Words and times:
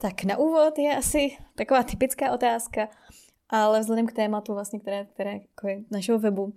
Tak 0.00 0.24
na 0.24 0.36
úvod 0.36 0.78
je 0.78 0.96
asi 0.96 1.36
taková 1.54 1.82
typická 1.82 2.32
otázka, 2.32 2.88
ale 3.48 3.80
vzhledem 3.80 4.06
k 4.06 4.12
tématu, 4.12 4.54
vlastně, 4.54 4.80
které, 4.80 5.04
které 5.04 5.32
jako 5.32 5.68
je 5.68 5.80
našeho 5.90 6.18
webu, 6.18 6.52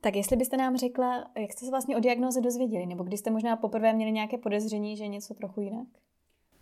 tak 0.00 0.16
jestli 0.16 0.36
byste 0.36 0.56
nám 0.56 0.76
řekla, 0.76 1.30
jak 1.38 1.52
jste 1.52 1.64
se 1.64 1.70
vlastně 1.70 1.96
o 1.96 2.00
diagnoze 2.00 2.40
dozvěděli, 2.40 2.86
nebo 2.86 3.04
kdy 3.04 3.16
jste 3.16 3.30
možná 3.30 3.56
poprvé 3.56 3.92
měli 3.92 4.12
nějaké 4.12 4.38
podezření, 4.38 4.96
že 4.96 5.04
je 5.04 5.08
něco 5.08 5.34
trochu 5.34 5.60
jinak? 5.60 5.86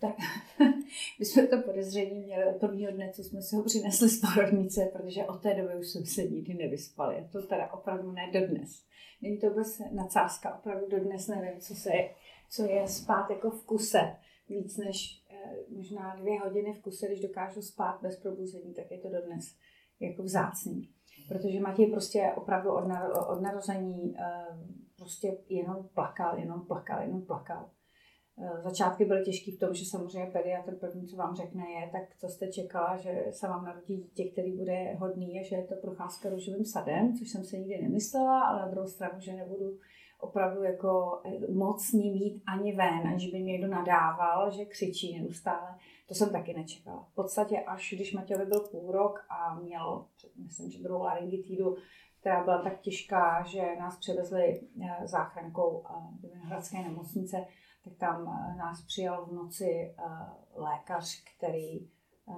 Tak 0.00 0.14
my 1.18 1.24
jsme 1.24 1.46
to 1.46 1.62
podezření 1.62 2.20
měli 2.20 2.44
od 2.44 2.56
prvního 2.60 2.92
dne, 2.92 3.10
co 3.12 3.24
jsme 3.24 3.42
si 3.42 3.56
ho 3.56 3.62
přinesli 3.62 4.08
z 4.08 4.20
porodnice, 4.20 4.90
protože 4.92 5.24
od 5.24 5.42
té 5.42 5.54
doby 5.54 5.76
už 5.76 5.88
jsem 5.88 6.06
se 6.06 6.22
nikdy 6.22 6.54
nevyspal. 6.54 7.12
Je 7.12 7.28
to 7.32 7.42
teda 7.42 7.72
opravdu 7.72 8.12
ne 8.12 8.30
dodnes. 8.32 8.82
Není 9.22 9.38
to 9.38 9.48
vůbec 9.48 9.82
nadsázka, 9.92 10.58
opravdu 10.58 10.86
dodnes 10.90 11.28
nevím, 11.28 11.60
co, 11.60 11.74
se, 11.74 11.90
co 12.50 12.62
je 12.62 12.88
spát 12.88 13.30
jako 13.30 13.50
v 13.50 13.64
kuse. 13.64 14.16
Víc 14.50 14.76
než 14.76 15.24
eh, 15.30 15.74
možná 15.76 16.16
dvě 16.16 16.40
hodiny 16.40 16.72
v 16.72 16.82
kuse, 16.82 17.06
když 17.06 17.20
dokážu 17.20 17.62
spát 17.62 18.02
bez 18.02 18.20
probuzení, 18.20 18.74
tak 18.74 18.90
je 18.90 18.98
to 18.98 19.08
dodnes 19.08 19.44
jako 20.00 20.22
vzácný. 20.22 20.90
Protože 21.28 21.60
Matěj 21.60 21.90
prostě 21.90 22.32
opravdu 22.36 22.70
od, 22.72 22.84
od 23.28 23.40
narození 23.40 24.16
eh, 24.18 24.46
prostě 24.96 25.38
jenom 25.48 25.88
plakal, 25.94 26.38
jenom 26.38 26.66
plakal, 26.66 27.02
jenom 27.02 27.22
plakal. 27.26 27.70
Eh, 28.42 28.62
začátky 28.62 29.04
byly 29.04 29.24
těžké 29.24 29.52
v 29.52 29.58
tom, 29.58 29.74
že 29.74 29.84
samozřejmě 29.84 30.30
pediatr 30.32 30.74
první, 30.74 31.06
co 31.06 31.16
vám 31.16 31.36
řekne, 31.36 31.64
je, 31.70 31.90
tak 31.92 32.16
co 32.18 32.28
jste 32.28 32.52
čekala, 32.52 32.96
že 32.96 33.26
se 33.30 33.48
vám 33.48 33.64
narodí 33.64 33.96
dítě, 33.96 34.30
který 34.30 34.52
bude 34.56 34.94
hodný 34.94 35.40
a 35.40 35.42
že 35.44 35.56
je 35.56 35.66
to 35.66 35.74
procházka 35.74 36.30
růžovým 36.30 36.64
sadem, 36.64 37.14
což 37.14 37.30
jsem 37.30 37.44
se 37.44 37.58
nikdy 37.58 37.82
nemyslela, 37.82 38.40
ale 38.40 38.60
na 38.60 38.68
druhou 38.68 38.86
stranu, 38.86 39.20
že 39.20 39.32
nebudu 39.32 39.78
opravdu 40.20 40.62
jako 40.62 41.20
eh, 41.24 41.52
moc 41.52 41.92
ní 41.92 42.10
mít 42.10 42.42
ani 42.46 42.76
ven, 42.76 43.08
aniž 43.08 43.30
by 43.30 43.38
mě 43.38 43.52
někdo 43.52 43.68
nadával, 43.68 44.50
že 44.50 44.64
křičí 44.64 45.18
neustále. 45.20 45.78
To 46.08 46.14
jsem 46.14 46.32
taky 46.32 46.54
nečekala. 46.54 47.06
V 47.12 47.14
podstatě 47.14 47.60
až 47.60 47.92
když 47.96 48.12
Matějovi 48.12 48.46
byl 48.46 48.60
půl 48.60 48.92
rok 48.92 49.18
a 49.28 49.54
měl, 49.54 50.04
myslím, 50.36 50.70
že 50.70 50.82
druhou 50.82 51.02
laryngitidu, 51.02 51.76
která 52.20 52.44
byla 52.44 52.62
tak 52.62 52.80
těžká, 52.80 53.44
že 53.46 53.76
nás 53.78 53.98
převezli 53.98 54.60
eh, 54.82 55.06
záchrankou 55.06 55.84
do 56.20 56.28
Hradské 56.44 56.82
nemocnice, 56.82 57.46
tak 57.84 57.94
tam 57.94 58.28
eh, 58.28 58.56
nás 58.56 58.82
přijal 58.82 59.26
v 59.26 59.32
noci 59.32 59.94
eh, 59.98 60.02
lékař, 60.54 61.24
který 61.36 61.80
eh, 61.80 62.34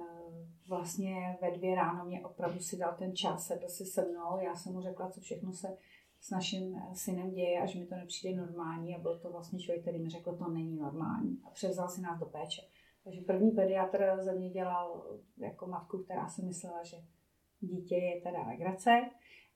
vlastně 0.67 1.37
ve 1.41 1.51
dvě 1.51 1.75
ráno 1.75 2.05
mě 2.05 2.25
opravdu 2.25 2.59
si 2.59 2.77
dal 2.77 2.95
ten 2.99 3.15
čas, 3.15 3.47
sedl 3.47 3.69
si 3.69 3.85
se 3.85 4.05
mnou, 4.05 4.39
já 4.39 4.55
jsem 4.55 4.73
mu 4.73 4.81
řekla, 4.81 5.09
co 5.09 5.21
všechno 5.21 5.53
se 5.53 5.77
s 6.23 6.29
naším 6.29 6.81
synem 6.93 7.31
děje 7.31 7.61
a 7.61 7.65
že 7.65 7.79
mi 7.79 7.85
to 7.85 7.95
nepřijde 7.95 8.41
normální 8.41 8.95
a 8.95 8.99
byl 8.99 9.19
to 9.19 9.31
vlastně 9.31 9.59
člověk, 9.59 9.81
který 9.81 9.99
mi 9.99 10.09
řekl, 10.09 10.35
to 10.37 10.49
není 10.49 10.75
normální 10.75 11.41
a 11.45 11.49
převzal 11.49 11.87
si 11.87 12.01
nás 12.01 12.19
do 12.19 12.25
péče. 12.25 12.61
Takže 13.03 13.21
první 13.21 13.51
pediatr 13.51 14.17
ze 14.19 14.35
mě 14.35 14.49
dělal 14.49 15.05
jako 15.37 15.67
matku, 15.67 15.97
která 15.97 16.27
si 16.27 16.41
myslela, 16.41 16.83
že 16.83 16.97
dítě 17.59 17.95
je 17.95 18.21
teda 18.21 18.47
legrace, 18.47 18.89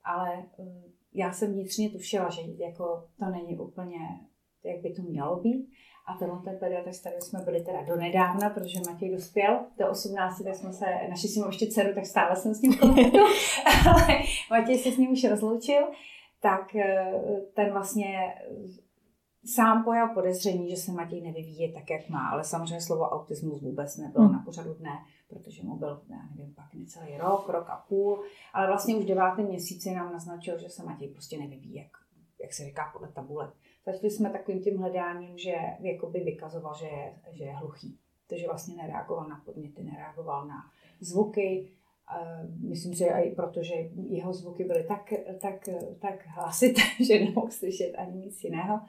ale 0.04 0.46
já 1.14 1.32
jsem 1.32 1.54
vnitřně 1.54 1.90
tušila, 1.90 2.30
že 2.30 2.42
jako 2.42 3.10
to 3.20 3.26
není 3.26 3.58
úplně 3.58 4.00
jak 4.64 4.82
by 4.82 4.94
to 4.94 5.02
mělo 5.02 5.40
být. 5.40 5.70
A 6.08 6.18
tenhle 6.20 6.40
ten 6.44 6.60
pediatr, 6.60 6.90
s 6.90 7.00
kterým 7.00 7.22
jsme 7.22 7.40
byli 7.40 7.62
teda 7.62 7.82
do 7.82 7.96
nedávna, 7.96 8.50
protože 8.50 8.80
Matěj 8.90 9.12
dospěl 9.12 9.66
do 9.78 9.90
18, 9.90 10.44
tak 10.44 10.56
jsme 10.56 10.74
se, 10.74 10.86
naši 11.10 11.28
si 11.28 11.40
ještě 11.48 11.68
dceru, 11.68 11.96
tak 11.96 12.06
stále 12.06 12.36
jsem 12.36 12.54
s 12.54 12.62
ním 12.62 12.78
kontaktu, 12.78 13.18
ale 13.90 14.08
Matěj 14.50 14.78
se 14.78 14.92
s 14.92 14.98
ním 14.98 15.12
už 15.12 15.24
rozloučil, 15.24 15.82
tak 16.42 16.76
eh, 16.76 17.22
ten 17.54 17.72
vlastně 17.72 18.34
sám 19.46 19.84
pojal 19.84 20.10
podezření, 20.14 20.70
že 20.70 20.76
se 20.76 20.92
Matěj 20.92 21.22
nevyvíje 21.22 21.74
tak, 21.74 21.90
jak 21.90 22.10
má, 22.10 22.30
ale 22.30 22.44
samozřejmě 22.44 22.82
slovo 22.82 23.04
autismus 23.04 23.62
vůbec 23.62 23.98
nebylo 23.98 24.26
hmm. 24.26 24.34
na 24.34 24.44
pořadu 24.46 24.74
dne, 24.74 25.00
protože 25.30 25.64
mu 25.64 25.76
byl, 25.76 26.02
já 26.10 26.18
nevím, 26.36 26.54
pak 26.56 26.74
necelý 26.74 27.18
rok, 27.18 27.50
rok 27.50 27.70
a 27.70 27.86
půl, 27.90 28.24
ale 28.54 28.68
vlastně 28.68 28.96
už 28.96 29.06
devátém 29.06 29.46
měsíci 29.46 29.96
nám 29.96 30.14
naznačil, 30.14 30.60
že 30.60 30.70
se 30.70 30.84
Matěj 30.84 31.10
prostě 31.10 31.38
nevyvíjí, 31.38 31.76
jak, 31.76 31.92
jak 32.42 32.54
se 32.54 32.66
říká 32.66 32.90
podle 32.94 33.08
tabulek. 33.08 33.50
Začali 33.86 34.12
jsme 34.12 34.30
takovým 34.30 34.64
tím 34.64 34.78
hledáním, 34.78 35.38
že 35.38 35.56
jakoby 35.80 36.20
vykazoval, 36.20 36.74
že 36.80 36.86
je, 36.86 37.16
že 37.32 37.44
je 37.44 37.56
hluchý. 37.56 38.00
Takže 38.30 38.48
vlastně 38.48 38.76
nereagoval 38.76 39.28
na 39.28 39.42
podněty, 39.46 39.84
nereagoval 39.84 40.48
na 40.48 40.56
zvuky. 41.00 41.72
Myslím, 42.70 42.94
že 42.94 43.06
i 43.06 43.36
proto, 43.36 43.64
že 43.64 43.74
jeho 44.10 44.34
zvuky 44.34 44.64
byly 44.64 44.84
tak, 44.84 45.14
tak, 45.42 45.70
tak 46.02 46.28
hlasité, 46.28 46.82
že 47.08 47.20
nemohl 47.20 47.52
slyšet 47.52 47.96
ani 47.98 48.18
nic 48.20 48.44
jiného. 48.44 48.80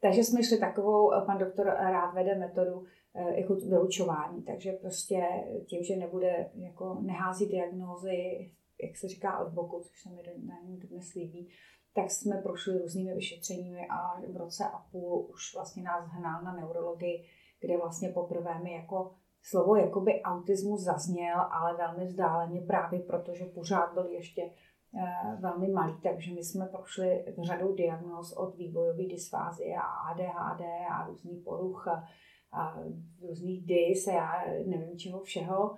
Takže 0.00 0.24
jsme 0.24 0.42
šli 0.42 0.58
takovou, 0.58 1.10
pan 1.26 1.38
doktor 1.38 1.66
rád 1.66 2.14
vede 2.14 2.34
metodu 2.34 2.84
e, 3.14 3.40
jako 3.40 3.54
vylučování, 3.54 4.42
takže 4.42 4.72
prostě 4.72 5.22
tím, 5.66 5.84
že 5.84 5.96
nebude 5.96 6.50
jako 6.54 6.98
nehází 7.00 7.46
diagnózy, 7.46 8.50
jak 8.82 8.96
se 8.96 9.08
říká 9.08 9.38
od 9.38 9.52
boku, 9.52 9.80
což 9.80 10.02
se 10.02 10.10
mi 10.10 10.22
na 10.46 10.54
něm 10.64 10.78
dnes 10.78 11.14
líbí, 11.14 11.48
tak 11.94 12.10
jsme 12.10 12.36
prošli 12.36 12.78
různými 12.78 13.14
vyšetřeními 13.14 13.86
a 13.88 14.20
v 14.32 14.36
roce 14.36 14.64
a 14.64 14.78
půl 14.92 15.26
už 15.30 15.54
vlastně 15.54 15.82
nás 15.82 16.04
hnal 16.08 16.42
na 16.42 16.54
neurologii, 16.56 17.24
kde 17.60 17.76
vlastně 17.76 18.08
poprvé 18.08 18.62
mi 18.62 18.72
jako 18.72 19.14
slovo 19.42 19.76
jakoby 19.76 20.22
autismus 20.22 20.80
zazněl, 20.80 21.40
ale 21.40 21.76
velmi 21.76 22.06
vzdáleně 22.06 22.60
právě 22.60 23.00
proto, 23.00 23.34
že 23.34 23.44
pořád 23.44 23.92
byl 23.92 24.06
ještě 24.06 24.42
eh, 24.42 25.36
velmi 25.40 25.68
malý, 25.68 26.00
takže 26.02 26.34
my 26.34 26.44
jsme 26.44 26.66
prošli 26.66 27.24
řadou 27.42 27.74
diagnóz 27.74 28.32
od 28.32 28.56
vývojové 28.56 29.04
dysfázie 29.04 29.76
a 29.76 29.82
ADHD 29.82 30.60
a 30.90 31.06
různých 31.06 31.44
poruch 31.44 31.88
a, 31.88 32.04
a 32.52 32.78
různých 33.20 33.66
dys 33.66 34.06
a 34.08 34.12
já 34.12 34.44
nevím 34.66 34.98
čeho 34.98 35.20
všeho, 35.20 35.76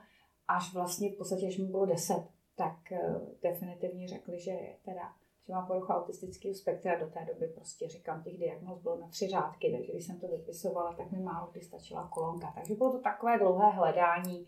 až 0.48 0.74
vlastně 0.74 1.12
v 1.12 1.16
podstatě, 1.16 1.46
až 1.46 1.58
mi 1.58 1.64
bylo 1.64 1.86
deset, 1.86 2.28
tak 2.56 2.92
eh, 2.92 3.20
definitivně 3.42 4.08
řekli, 4.08 4.40
že 4.40 4.52
teda 4.84 5.12
že 5.46 5.52
má 5.52 5.66
poruchu 5.66 5.92
autistického 5.92 6.54
spektra. 6.54 6.98
Do 6.98 7.06
té 7.06 7.24
doby 7.24 7.46
prostě 7.46 7.88
říkám, 7.88 8.22
těch 8.22 8.38
diagnóz 8.38 8.82
bylo 8.82 9.00
na 9.00 9.08
tři 9.08 9.28
řádky, 9.28 9.72
takže 9.72 9.92
když 9.92 10.06
jsem 10.06 10.20
to 10.20 10.28
vypisovala, 10.28 10.94
tak 10.94 11.12
mi 11.12 11.20
málo 11.20 11.48
kdy 11.52 11.60
stačila 11.60 12.08
kolonka. 12.08 12.52
Takže 12.54 12.74
bylo 12.74 12.92
to 12.92 13.00
takové 13.00 13.38
dlouhé 13.38 13.70
hledání, 13.70 14.46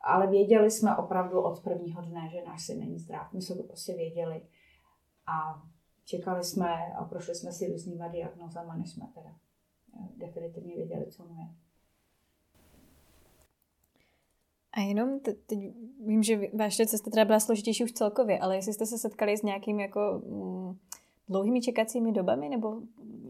ale 0.00 0.26
věděli 0.26 0.70
jsme 0.70 0.96
opravdu 0.96 1.42
od 1.42 1.62
prvního 1.62 2.02
dne, 2.02 2.28
že 2.32 2.44
náš 2.46 2.66
syn 2.66 2.80
není 2.80 2.98
zdrav. 2.98 3.32
My 3.32 3.42
jsme 3.42 3.56
to 3.56 3.62
prostě 3.62 3.94
věděli 3.94 4.46
a 5.26 5.62
čekali 6.04 6.44
jsme 6.44 6.94
a 6.98 7.04
prošli 7.04 7.34
jsme 7.34 7.52
si 7.52 7.68
různýma 7.68 8.08
diagnózama, 8.08 8.76
než 8.76 8.92
jsme 8.92 9.06
teda 9.14 9.30
eh, 9.30 10.08
definitivně 10.16 10.76
věděli, 10.76 11.10
co 11.10 11.24
mu 11.24 11.34
je. 11.34 11.63
A 14.76 14.80
jenom 14.80 15.20
teď, 15.20 15.36
teď 15.46 15.58
vím, 16.06 16.22
že 16.22 16.40
vaše 16.52 16.86
cesta 16.86 17.10
teda 17.10 17.24
byla 17.24 17.40
složitější 17.40 17.84
už 17.84 17.92
celkově, 17.92 18.38
ale 18.38 18.56
jestli 18.56 18.72
jste 18.72 18.86
se 18.86 18.98
setkali 18.98 19.36
s 19.36 19.42
nějakými 19.42 19.82
jako 19.82 20.22
mm, 20.26 20.76
dlouhými 21.28 21.60
čekacími 21.60 22.12
dobami, 22.12 22.48
nebo 22.48 22.80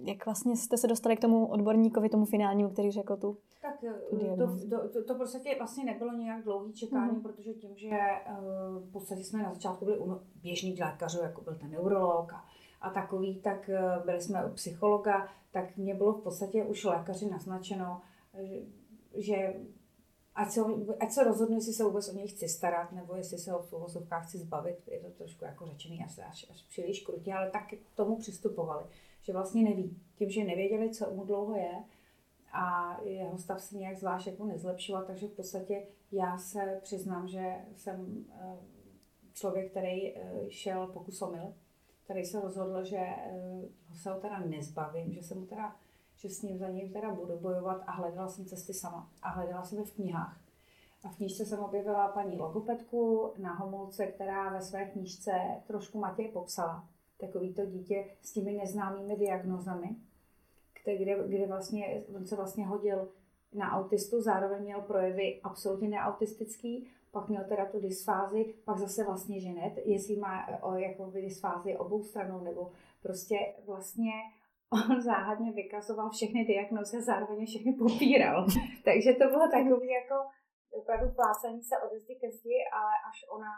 jak 0.05 0.27
vlastně 0.27 0.57
jste 0.57 0.77
se 0.77 0.87
dostali 0.87 1.17
k 1.17 1.21
tomu 1.21 1.47
odborníkovi, 1.47 2.09
tomu 2.09 2.25
finálnímu, 2.25 2.71
který 2.71 2.91
řekl 2.91 3.17
tu 3.17 3.39
Tak 3.63 3.81
tu 3.81 3.87
eh, 3.87 4.37
to, 4.37 4.89
to, 4.89 5.05
to, 5.05 5.15
podstatě 5.15 5.55
vlastně 5.59 5.85
nebylo 5.85 6.13
nějak 6.13 6.45
dlouhý 6.45 6.73
čekání, 6.73 7.13
mm-hmm. 7.13 7.23
protože 7.23 7.55
tím, 7.55 7.77
že 7.77 7.89
uh, 7.89 8.89
v 8.89 8.93
podstatě 8.93 9.25
jsme 9.25 9.43
na 9.43 9.55
začátku 9.55 9.85
byli 9.85 9.99
u 9.99 10.21
běžných 10.43 10.81
lékařů, 10.81 11.19
jako 11.23 11.41
byl 11.41 11.55
ten 11.55 11.71
neurolog 11.71 12.33
a, 12.33 12.45
a 12.81 12.91
takový, 12.91 13.41
tak 13.41 13.71
uh, 13.99 14.05
byli 14.05 14.21
jsme 14.21 14.47
u 14.47 14.55
psychologa, 14.55 15.29
tak 15.53 15.77
mě 15.77 15.95
bylo 15.95 16.13
v 16.13 16.23
podstatě 16.23 16.65
už 16.65 16.85
lékaři 16.85 17.31
naznačeno, 17.31 18.01
že, 18.43 18.57
že 19.17 19.55
ať 20.35 20.51
se, 20.51 20.61
ať 21.01 21.13
se 21.13 21.25
rozhodnu, 21.25 21.57
jestli 21.57 21.73
se 21.73 21.85
vůbec 21.85 22.09
o 22.09 22.13
něj 22.13 22.29
chci 22.29 22.49
starat, 22.49 22.93
nebo 22.93 23.15
jestli 23.15 23.39
se 23.39 23.53
ho 23.53 23.63
v 23.63 23.73
uvozovkách 23.73 24.27
chci 24.27 24.39
zbavit. 24.39 24.89
Je 24.89 25.01
to 25.01 25.11
trošku 25.11 25.45
jako 25.45 25.67
řečený 25.67 26.05
asi 26.05 26.23
až, 26.23 26.47
až 26.51 26.63
příliš 26.63 27.01
krutě, 27.01 27.35
ale 27.35 27.51
tak 27.51 27.69
k 27.69 27.97
tomu 27.97 28.17
přistupovali, 28.17 28.85
že 29.23 29.33
vlastně 29.33 29.63
neví. 29.63 29.97
Tím, 30.15 30.31
že 30.31 30.45
nevěděli, 30.45 30.91
co 30.91 31.11
mu 31.11 31.25
dlouho 31.25 31.57
je 31.57 31.85
a 32.53 32.99
jeho 33.03 33.39
stav 33.39 33.63
se 33.63 33.77
nějak 33.77 33.99
zvlášť 33.99 34.27
jako 34.27 34.45
nezlepšoval, 34.45 35.05
takže 35.05 35.27
v 35.27 35.37
podstatě 35.37 35.87
já 36.13 36.39
se 36.39 36.81
přiznám, 36.83 37.29
že 37.29 37.55
jsem 37.77 38.25
eh, 38.31 38.57
člověk, 39.33 39.71
který 39.71 40.17
eh, 40.17 40.51
šel 40.51 40.87
pokusomil, 40.87 41.55
který 42.05 42.25
se 42.25 42.41
rozhodl, 42.41 42.85
že 42.85 42.97
eh, 42.97 43.33
ho 43.89 43.97
se 43.97 44.11
ho 44.11 44.21
teda 44.21 44.39
nezbavím, 44.39 45.13
že 45.13 45.23
se 45.23 45.35
mu 45.35 45.47
teda 45.47 45.77
že 46.25 46.31
s 46.31 46.43
ním 46.43 46.59
za 46.59 46.69
ním 46.69 46.93
teda 46.93 47.15
budu 47.15 47.37
bojovat 47.39 47.83
a 47.87 47.93
hledala 47.93 48.29
jsem 48.29 48.45
cesty 48.45 48.75
sama. 48.75 49.09
A 49.23 49.29
hledala 49.29 49.65
jsem 49.65 49.79
je 49.79 49.85
v 49.85 49.93
knihách. 49.93 50.41
A 51.05 51.09
v 51.09 51.17
knížce 51.17 51.47
jsem 51.47 51.61
objevila 51.61 52.09
paní 52.09 52.39
logopedku 52.39 53.33
na 53.39 53.55
Homolce, 53.55 54.07
která 54.07 54.53
ve 54.53 54.63
své 54.63 54.85
knížce 54.85 55.33
trošku 55.67 55.99
Matěj 55.99 56.29
popsala. 56.29 56.89
Takový 57.21 57.55
to 57.55 57.67
dítě 57.67 58.05
s 58.23 58.33
těmi 58.33 58.53
neznámými 58.53 59.17
diagnozami, 59.17 59.97
kde, 60.85 61.29
kde 61.29 61.47
vlastně, 61.47 62.03
on 62.17 62.27
se 62.27 62.37
vlastně 62.37 62.67
hodil 62.67 63.09
na 63.53 63.73
autistu, 63.73 64.23
zároveň 64.23 64.63
měl 64.63 64.81
projevy 64.81 65.41
absolutně 65.43 65.89
neautistický, 65.89 66.89
pak 67.11 67.29
měl 67.29 67.45
teda 67.45 67.67
tu 67.67 67.81
dysfázi, 67.81 68.55
pak 68.65 68.79
zase 68.79 69.05
vlastně 69.05 69.41
ženet, 69.41 69.73
jestli 69.85 70.17
má 70.17 70.63
o, 70.63 70.75
jako 70.75 71.11
dysfázi 71.11 71.77
obou 71.77 72.03
stranou, 72.03 72.41
nebo 72.41 72.71
prostě 73.03 73.37
vlastně 73.67 74.13
on 74.73 75.03
záhadně 75.03 75.53
vykazoval 75.53 76.11
všechny 76.11 76.45
diagnózy 76.45 76.97
a 76.97 77.01
zároveň 77.01 77.47
všechny 77.47 77.73
popíral. 77.73 78.47
Takže 78.89 79.11
to 79.13 79.25
bylo 79.29 79.47
takový 79.51 79.89
jako 80.01 80.17
opravdu 80.81 81.15
plácení 81.15 81.63
se 81.63 81.75
od 81.85 81.93
zdi 82.03 82.15
ke 82.21 82.29
zdi, 82.31 82.59
ale 82.79 82.93
až 83.11 83.19
ona 83.37 83.51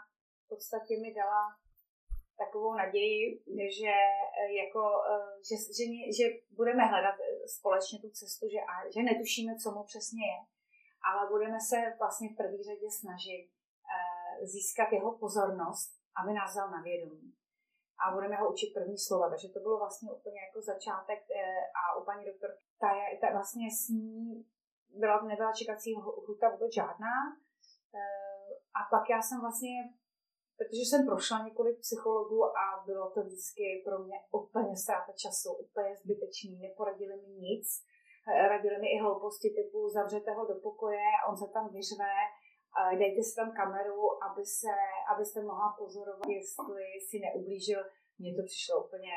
v 0.45 0.47
podstatě 0.49 0.93
mi 1.03 1.13
dala 1.13 1.41
takovou 2.43 2.73
naději, 2.73 3.21
že, 3.77 3.95
jako, 4.61 4.81
že, 5.47 5.55
že, 5.77 5.83
že 6.17 6.25
budeme 6.59 6.83
hledat 6.85 7.15
společně 7.57 7.97
tu 7.99 8.09
cestu, 8.19 8.45
že, 8.53 8.59
a, 8.71 8.73
že 8.93 9.01
netušíme, 9.09 9.51
co 9.61 9.67
mu 9.71 9.83
přesně 9.83 10.23
je, 10.31 10.39
ale 11.09 11.29
budeme 11.33 11.59
se 11.69 11.77
vlastně 12.01 12.27
v 12.29 12.37
první 12.41 12.61
řadě 12.69 12.87
snažit 13.01 13.43
eh, 13.49 14.45
získat 14.53 14.89
jeho 14.91 15.17
pozornost, 15.23 15.89
aby 16.19 16.33
nás 16.33 16.51
vzal 16.51 16.69
na 16.71 16.81
vědomí. 16.81 17.33
A 18.01 18.13
budeme 18.15 18.35
ho 18.35 18.51
učit 18.53 18.73
první 18.73 18.97
slova. 18.97 19.29
Takže 19.29 19.47
to 19.49 19.59
bylo 19.59 19.77
vlastně 19.83 20.11
úplně 20.17 20.39
jako 20.47 20.59
začátek 20.71 21.21
eh, 21.41 21.63
a 21.79 21.81
u 21.99 22.05
paní 22.05 22.25
doktor, 22.25 22.49
ta, 22.81 22.89
je, 22.99 23.17
ta 23.21 23.27
vlastně 23.37 23.67
s 23.79 23.89
ní 23.89 24.45
byla, 25.01 25.21
nebyla 25.21 25.51
čekací 25.59 25.89
huta 26.27 26.49
vůbec 26.49 26.73
žádná. 26.73 27.15
Eh, 27.99 28.49
a 28.79 28.79
pak 28.93 29.09
já 29.09 29.21
jsem 29.21 29.39
vlastně, 29.45 29.75
protože 30.57 30.83
jsem 30.85 31.05
prošla 31.05 31.45
několik 31.47 31.77
psychologů 31.79 32.39
a 32.45 32.83
bylo 32.85 33.11
to 33.11 33.19
vždycky 33.23 33.63
pro 33.85 33.97
mě 34.05 34.17
úplně 34.31 34.77
ztráta 34.77 35.11
času, 35.23 35.49
úplně 35.65 35.91
zbytečný, 36.01 36.59
neporadili 36.59 37.15
mi 37.23 37.31
nic. 37.47 37.67
Eh, 38.27 38.47
radili 38.47 38.77
mi 38.81 38.87
i 38.95 39.01
hlouposti 39.03 39.49
typu 39.57 39.89
zavřete 39.89 40.31
ho 40.31 40.45
do 40.45 40.55
pokoje 40.55 41.07
on 41.29 41.37
se 41.37 41.47
tam 41.53 41.65
vyřve, 41.73 42.13
dejte 42.97 43.23
si 43.23 43.35
tam 43.35 43.51
kameru, 43.59 44.23
aby 44.23 44.45
se, 44.45 44.73
abyste 45.13 45.41
mohla 45.41 45.75
pozorovat, 45.77 46.29
jestli 46.29 46.83
si 47.07 47.19
neublížil. 47.19 47.81
Mně 48.19 48.35
to 48.35 48.43
přišlo 48.45 48.85
úplně, 48.85 49.13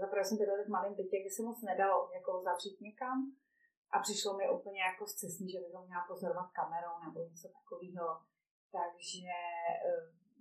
zaprvé 0.00 0.24
jsem 0.24 0.38
bydlela 0.38 0.64
v 0.64 0.74
malém 0.76 0.94
bytě, 0.94 1.20
kde 1.20 1.30
se 1.30 1.42
moc 1.42 1.62
nedalo 1.62 2.10
jako 2.14 2.30
zavřít 2.42 2.80
někam 2.80 3.16
a 3.90 3.98
přišlo 3.98 4.36
mi 4.36 4.44
úplně 4.50 4.80
jako 4.80 5.06
zcestní, 5.06 5.50
že 5.50 5.60
bych 5.60 5.74
ho 5.74 5.86
měla 5.86 6.04
pozorovat 6.08 6.50
kamerou 6.58 6.94
nebo 7.04 7.18
něco 7.30 7.48
takového. 7.58 8.08
Takže 8.78 9.36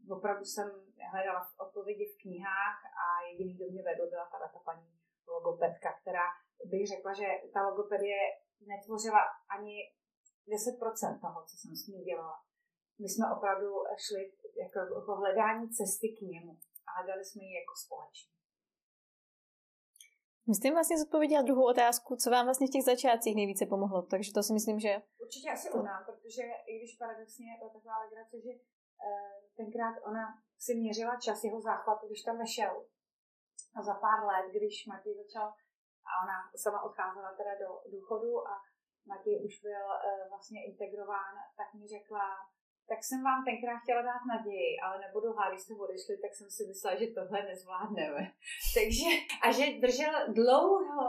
uh, 0.10 0.18
opravdu 0.18 0.46
jsem 0.46 0.68
hledala 1.12 1.42
odpovědi 1.60 2.06
v 2.06 2.22
knihách 2.22 2.80
a 3.04 3.06
jediný, 3.32 3.54
kdo 3.56 3.66
mě 3.72 3.84
vedl, 3.84 4.10
byla 4.10 4.26
ta, 4.32 4.38
ta 4.54 4.60
paní 4.60 4.88
logopedka, 5.28 5.90
která 6.02 6.26
bych 6.66 6.88
řekla, 6.88 7.14
že 7.14 7.28
ta 7.54 7.68
logopedie 7.68 8.20
netvořila 8.68 9.22
ani 9.56 9.76
10% 10.48 11.22
toho, 11.22 11.46
co 11.46 11.56
jsem 11.58 11.76
s 11.76 11.88
ní 11.88 12.04
dělala. 12.04 12.47
My 13.00 13.08
jsme 13.10 13.26
opravdu 13.36 13.70
šli 14.06 14.22
jako, 14.64 14.80
jako 15.00 15.12
hledání 15.16 15.70
cesty 15.70 16.08
k 16.18 16.22
němu 16.22 16.54
a 16.88 16.90
hledali 16.98 17.26
jsme 17.26 17.44
ji 17.44 17.54
jako 17.62 17.74
společně. 17.86 18.32
Jste 20.56 20.72
vlastně 20.72 20.98
zodpověděla 20.98 21.42
druhou 21.50 21.66
otázku, 21.74 22.16
co 22.22 22.28
vám 22.30 22.46
vlastně 22.46 22.68
v 22.68 22.76
těch 22.76 22.86
začátcích 22.92 23.36
nejvíce 23.36 23.66
pomohlo, 23.74 24.00
takže 24.14 24.30
to 24.34 24.42
si 24.44 24.54
myslím, 24.58 24.78
že... 24.86 24.92
Určitě 25.26 25.50
asi 25.52 25.68
to... 25.70 25.78
ona, 25.82 25.96
protože 26.08 26.44
i 26.70 26.72
když 26.78 26.94
paradoxně 27.02 27.46
je 27.52 27.58
taková 27.68 27.94
legrace, 28.04 28.36
že 28.46 28.52
uh, 28.60 29.38
tenkrát 29.60 29.96
ona 30.10 30.26
si 30.66 30.72
měřila 30.76 31.16
čas 31.26 31.44
jeho 31.44 31.62
záchvatu, 31.62 32.04
když 32.08 32.22
tam 32.24 32.38
vešel. 32.38 32.74
A 33.76 33.80
za 33.90 33.94
pár 33.94 34.20
let, 34.30 34.46
když 34.58 34.86
Matěj 34.92 35.16
začal, 35.24 35.48
a 36.10 36.12
ona 36.24 36.38
sama 36.64 36.80
odcházela 36.88 37.32
teda 37.40 37.54
do 37.64 37.70
důchodu 37.96 38.48
a 38.52 38.54
Matěj 39.12 39.46
už 39.46 39.54
byl 39.68 39.84
uh, 39.90 40.30
vlastně 40.30 40.60
integrován, 40.70 41.34
tak 41.58 41.68
mi 41.74 41.88
řekla, 41.88 42.26
tak 42.90 43.00
jsem 43.04 43.20
vám 43.24 43.46
tenkrát 43.50 43.78
chtěla 43.84 44.02
dát 44.02 44.24
naději, 44.34 44.72
ale 44.84 44.96
nebudu 45.06 45.28
hlát, 45.34 45.50
když 45.50 45.62
jste 45.62 45.74
odešli, 45.74 46.16
tak 46.24 46.32
jsem 46.36 46.50
si 46.56 46.62
myslela, 46.70 46.96
že 47.00 47.08
tohle 47.18 47.40
nezvládneme. 47.50 48.24
Takže, 48.78 49.10
a 49.44 49.46
že 49.58 49.80
držel 49.86 50.16
dlouho, 50.40 51.04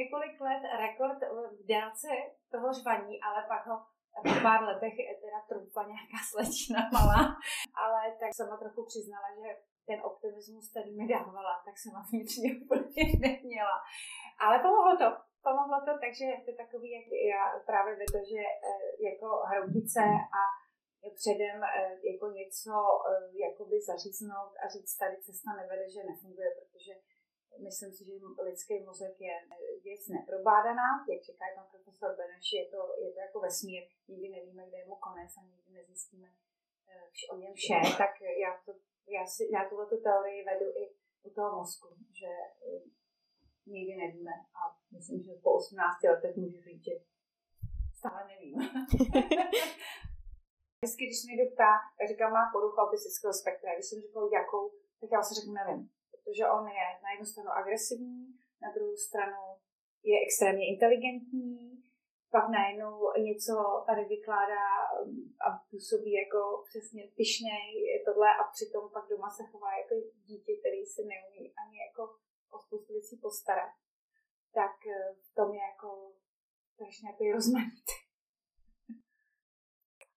několik 0.00 0.34
let 0.48 0.62
rekord 0.84 1.20
v 1.58 1.66
délce 1.72 2.08
toho 2.52 2.68
žvaní, 2.78 3.14
ale 3.26 3.40
pak 3.52 3.66
ho 3.70 3.76
po 4.22 4.34
pár 4.42 4.60
letech 4.62 4.94
teda 5.24 5.38
trupla 5.48 5.82
nějaká 5.92 6.18
slečna 6.30 6.80
malá, 6.92 7.22
ale 7.82 8.00
tak 8.20 8.30
sama 8.34 8.56
trochu 8.56 8.80
přiznala, 8.86 9.28
že 9.38 9.48
ten 9.86 9.98
optimismus, 10.10 10.70
který 10.70 10.90
mi 10.96 11.06
dávala, 11.08 11.62
tak 11.66 11.74
jsem 11.78 11.92
vám 11.92 12.06
vnitřně 12.10 12.48
úplně 12.64 13.02
neměla. 13.26 13.76
Ale 14.44 14.58
pomohlo 14.58 14.96
to, 15.02 15.08
pomohlo 15.48 15.78
to, 15.86 15.92
takže 16.04 16.26
to 16.44 16.48
je 16.50 16.56
takový, 16.64 16.88
jak 16.98 17.06
já 17.32 17.44
právě 17.70 17.92
ve 18.00 18.06
to, 18.14 18.20
že 18.32 18.42
eh, 18.70 18.90
jako 19.08 19.26
hroutice 19.50 20.02
a 20.40 20.42
předem 21.10 21.62
eh, 21.64 21.98
jako 22.12 22.30
něco 22.30 22.72
eh, 23.10 23.38
jakoby 23.46 23.80
zaříznout 23.80 24.52
a 24.62 24.68
říct, 24.68 24.96
tady 24.96 25.16
cesta 25.16 25.50
nevede, 25.56 25.90
že 25.90 26.04
nefunguje, 26.04 26.50
protože 26.58 26.92
myslím 27.58 27.92
si, 27.92 28.04
že 28.04 28.12
lidský 28.42 28.80
mozek 28.80 29.20
je 29.20 29.34
věc 29.84 30.08
neprobádaná, 30.08 30.88
jak 31.12 31.22
říká 31.22 31.44
pan 31.54 31.66
profesor 31.72 32.16
Beneš, 32.16 32.52
je 32.52 32.66
to, 32.72 32.80
je 33.04 33.12
to 33.12 33.20
jako 33.20 33.40
vesmír, 33.40 33.82
nikdy 34.08 34.28
nevíme, 34.28 34.66
kde 34.68 34.78
je 34.78 34.86
mu 34.86 34.96
konec 34.96 35.30
a 35.36 35.42
nikdy 35.42 35.70
nezjistíme 35.72 36.28
eh, 36.90 37.32
o 37.32 37.36
něm 37.36 37.54
vše, 37.54 37.80
tak 37.98 38.12
já, 38.44 38.50
to, 38.64 38.72
já, 39.08 39.26
si, 39.26 39.42
já 39.52 39.68
tuhle 39.68 39.86
teorii 39.86 40.44
vedu 40.44 40.68
i 40.82 40.94
u 41.22 41.30
toho 41.30 41.56
mozku, 41.58 41.88
že 42.20 42.30
nikdy 43.66 43.96
nevíme. 43.96 44.30
A 44.30 44.60
myslím, 44.92 45.22
že 45.22 45.32
po 45.42 45.52
18 45.52 46.02
letech 46.02 46.36
můžu 46.36 46.60
říct, 46.60 46.84
že 46.84 46.92
stále 47.98 48.26
nevím. 48.28 48.54
Vždycky, 50.84 51.04
když 51.06 51.20
se 51.20 51.30
někdo 51.30 51.46
ptá, 51.54 51.72
tak 51.96 52.06
říkám, 52.10 52.32
má 52.38 52.44
poruchu 52.52 52.78
autistického 52.80 53.34
spektra. 53.42 53.74
Když 53.74 53.86
jsem 53.88 54.00
řekl, 54.04 54.20
jakou, 54.40 54.62
tak 55.00 55.08
já 55.12 55.20
si 55.22 55.32
řeknu, 55.38 55.52
nevím. 55.60 55.80
Protože 56.12 56.44
on 56.56 56.64
je 56.78 56.86
na 57.04 57.08
jednu 57.10 57.26
stranu 57.32 57.50
agresivní, 57.60 58.22
na 58.64 58.68
druhou 58.74 58.96
stranu 59.06 59.42
je 60.10 60.16
extrémně 60.26 60.64
inteligentní, 60.74 61.56
pak 62.34 62.46
najednou 62.58 62.94
něco 63.28 63.54
tady 63.88 64.02
vykládá 64.14 64.66
um, 64.90 65.36
a 65.46 65.48
působí 65.70 66.12
jako 66.22 66.40
přesně 66.68 67.02
pyšnej, 67.18 67.66
tohle 68.06 68.28
a 68.40 68.42
přitom 68.54 68.84
pak 68.96 69.04
doma 69.12 69.28
se 69.36 69.42
chová 69.50 69.70
jako 69.82 69.94
dítě, 70.28 70.52
který 70.60 70.80
si 70.94 71.02
neumí 71.10 71.42
ani 71.62 71.76
jako 71.86 72.02
o 72.54 72.56
spoustu 72.64 72.92
věcí 72.92 73.16
postarat. 73.26 73.72
Tak 74.60 74.76
eh, 74.86 75.14
v 75.26 75.34
tom 75.38 75.48
je 75.54 75.62
jako 75.72 75.88
strašně 76.74 77.08
jako 77.10 77.24
rozmanitý. 77.36 78.03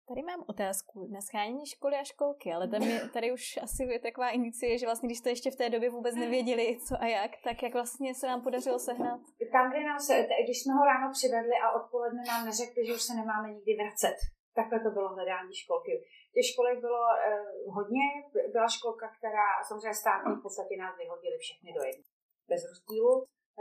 Tady 0.08 0.22
mám 0.22 0.44
otázku 0.52 0.96
na 1.16 1.20
schánění 1.20 1.66
školy 1.66 1.96
a 1.96 2.04
školky, 2.12 2.52
ale 2.52 2.68
tam 2.68 2.82
je, 2.82 3.08
tady 3.16 3.32
už 3.32 3.44
asi 3.62 3.82
je 3.82 4.00
taková 4.08 4.28
indicie, 4.30 4.78
že 4.78 4.86
vlastně, 4.86 5.06
když 5.08 5.18
jste 5.18 5.30
ještě 5.30 5.50
v 5.50 5.60
té 5.60 5.66
době 5.70 5.90
vůbec 5.90 6.14
nevěděli, 6.14 6.78
co 6.86 6.94
a 7.02 7.06
jak, 7.06 7.32
tak 7.44 7.62
jak 7.62 7.72
vlastně 7.72 8.14
se 8.14 8.26
nám 8.26 8.40
podařilo 8.42 8.78
sehnat? 8.78 9.20
Tam, 9.52 9.64
kde 9.70 9.80
nás, 9.90 10.04
když 10.44 10.58
jsme 10.58 10.72
ho 10.78 10.84
ráno 10.92 11.06
přivedli 11.12 11.56
a 11.64 11.66
odpoledne 11.80 12.22
nám 12.32 12.42
neřekli, 12.46 12.86
že 12.86 12.94
už 12.94 13.02
se 13.02 13.14
nemáme 13.20 13.48
nikdy 13.54 13.72
vracet. 13.80 14.16
Takhle 14.58 14.78
to 14.80 14.90
bylo 14.96 15.08
hledání 15.14 15.54
školky. 15.62 15.92
Těch 16.34 16.46
školek 16.52 16.78
bylo 16.86 17.02
eh, 17.12 17.44
hodně. 17.76 18.06
Byla 18.54 18.68
školka, 18.76 19.06
která 19.18 19.48
samozřejmě 19.68 19.94
státní 20.04 20.32
v 20.36 20.42
podstatě 20.46 20.74
nás 20.76 20.94
vyhodili 21.02 21.36
všechny 21.38 21.70
do 21.76 21.82
jedné. 21.88 22.08
Bez 22.50 22.60
rozdílu. 22.70 23.12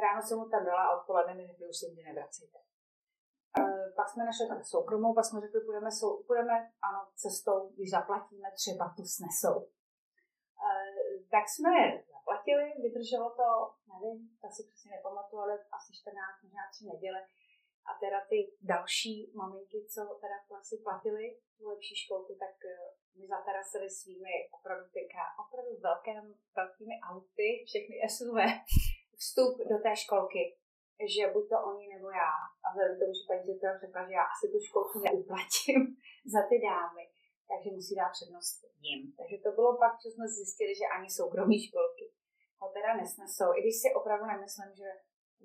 Ráno 0.03 0.21
jsem 0.21 0.37
mu 0.39 0.45
tam 0.53 0.63
byla 0.69 0.83
a 0.85 0.95
odpoledne 0.97 1.33
mi 1.35 1.43
už 1.71 1.77
se 1.79 1.85
nikdy 1.85 2.03
nevracejte. 2.03 2.66
Pak 3.95 4.09
jsme 4.09 4.25
našli 4.25 4.47
tak 4.47 4.65
soukromou, 4.65 5.13
pak 5.13 5.25
jsme 5.25 5.41
řekli, 5.41 5.61
půjdeme, 5.61 5.91
sou, 5.91 6.23
půjdeme 6.27 6.71
ano, 6.81 6.99
cestou, 7.15 7.69
když 7.75 7.89
zaplatíme, 7.91 8.47
třeba 8.55 8.93
to 8.97 9.03
snesou. 9.15 9.57
Eh, 10.67 11.19
tak 11.33 11.45
jsme 11.49 11.73
zaplatili, 12.15 12.65
vydrželo 12.83 13.29
to, 13.39 13.49
nevím, 13.91 14.19
tak 14.41 14.51
si 14.53 14.61
přesně 14.63 14.91
nepamatuju, 14.91 15.41
ale 15.41 15.53
asi 15.77 15.89
14, 15.93 16.43
možná 16.43 16.63
3 16.71 16.85
neděle. 16.85 17.21
A 17.89 17.91
teda 18.03 18.19
ty 18.29 18.37
další 18.61 19.31
maminky, 19.39 19.79
co 19.93 20.01
teda 20.23 20.37
si 20.69 20.75
platili 20.87 21.25
tu 21.57 21.63
lepší 21.71 21.95
školku, 21.95 22.31
tak 22.43 22.55
eh, 22.65 22.77
my 23.17 23.27
zaterasili 23.27 23.89
svými 23.89 24.35
opravdu 24.57 24.85
tyka, 24.97 25.23
opravdu 25.43 25.71
velké, 25.87 26.11
velkými 26.55 26.95
auty, 27.11 27.47
všechny 27.69 27.95
SUV, 28.15 28.37
vstup 29.21 29.53
do 29.71 29.77
té 29.83 29.95
školky 29.95 30.57
že 31.15 31.33
buď 31.33 31.45
to 31.49 31.57
oni 31.69 31.85
nebo 31.93 32.07
já. 32.23 32.33
A 32.63 32.65
vzhledem 32.69 32.95
k 32.95 32.99
tomu, 33.01 33.13
že 33.13 33.27
paní 33.27 33.41
ředitel 33.45 33.73
řekla, 33.83 34.01
že 34.07 34.13
já 34.19 34.25
asi 34.33 34.45
tu 34.51 34.57
školku 34.67 34.97
neuplatím 35.07 35.79
za 36.33 36.41
ty 36.49 36.55
dámy, 36.69 37.03
takže 37.49 37.69
musí 37.77 37.93
dát 38.01 38.11
přednost 38.17 38.57
jim. 38.85 39.01
Takže 39.17 39.37
to 39.45 39.49
bylo 39.57 39.71
pak, 39.83 39.93
co 40.01 40.07
jsme 40.09 40.25
zjistili, 40.27 40.71
že 40.79 40.93
ani 40.95 41.09
soukromí 41.17 41.57
školky 41.67 42.05
ho 42.59 42.67
teda 42.77 42.91
nesnesou. 43.01 43.49
I 43.53 43.59
když 43.61 43.75
si 43.81 43.87
opravdu 43.99 44.25
nemyslím, 44.25 44.71
že 44.81 44.89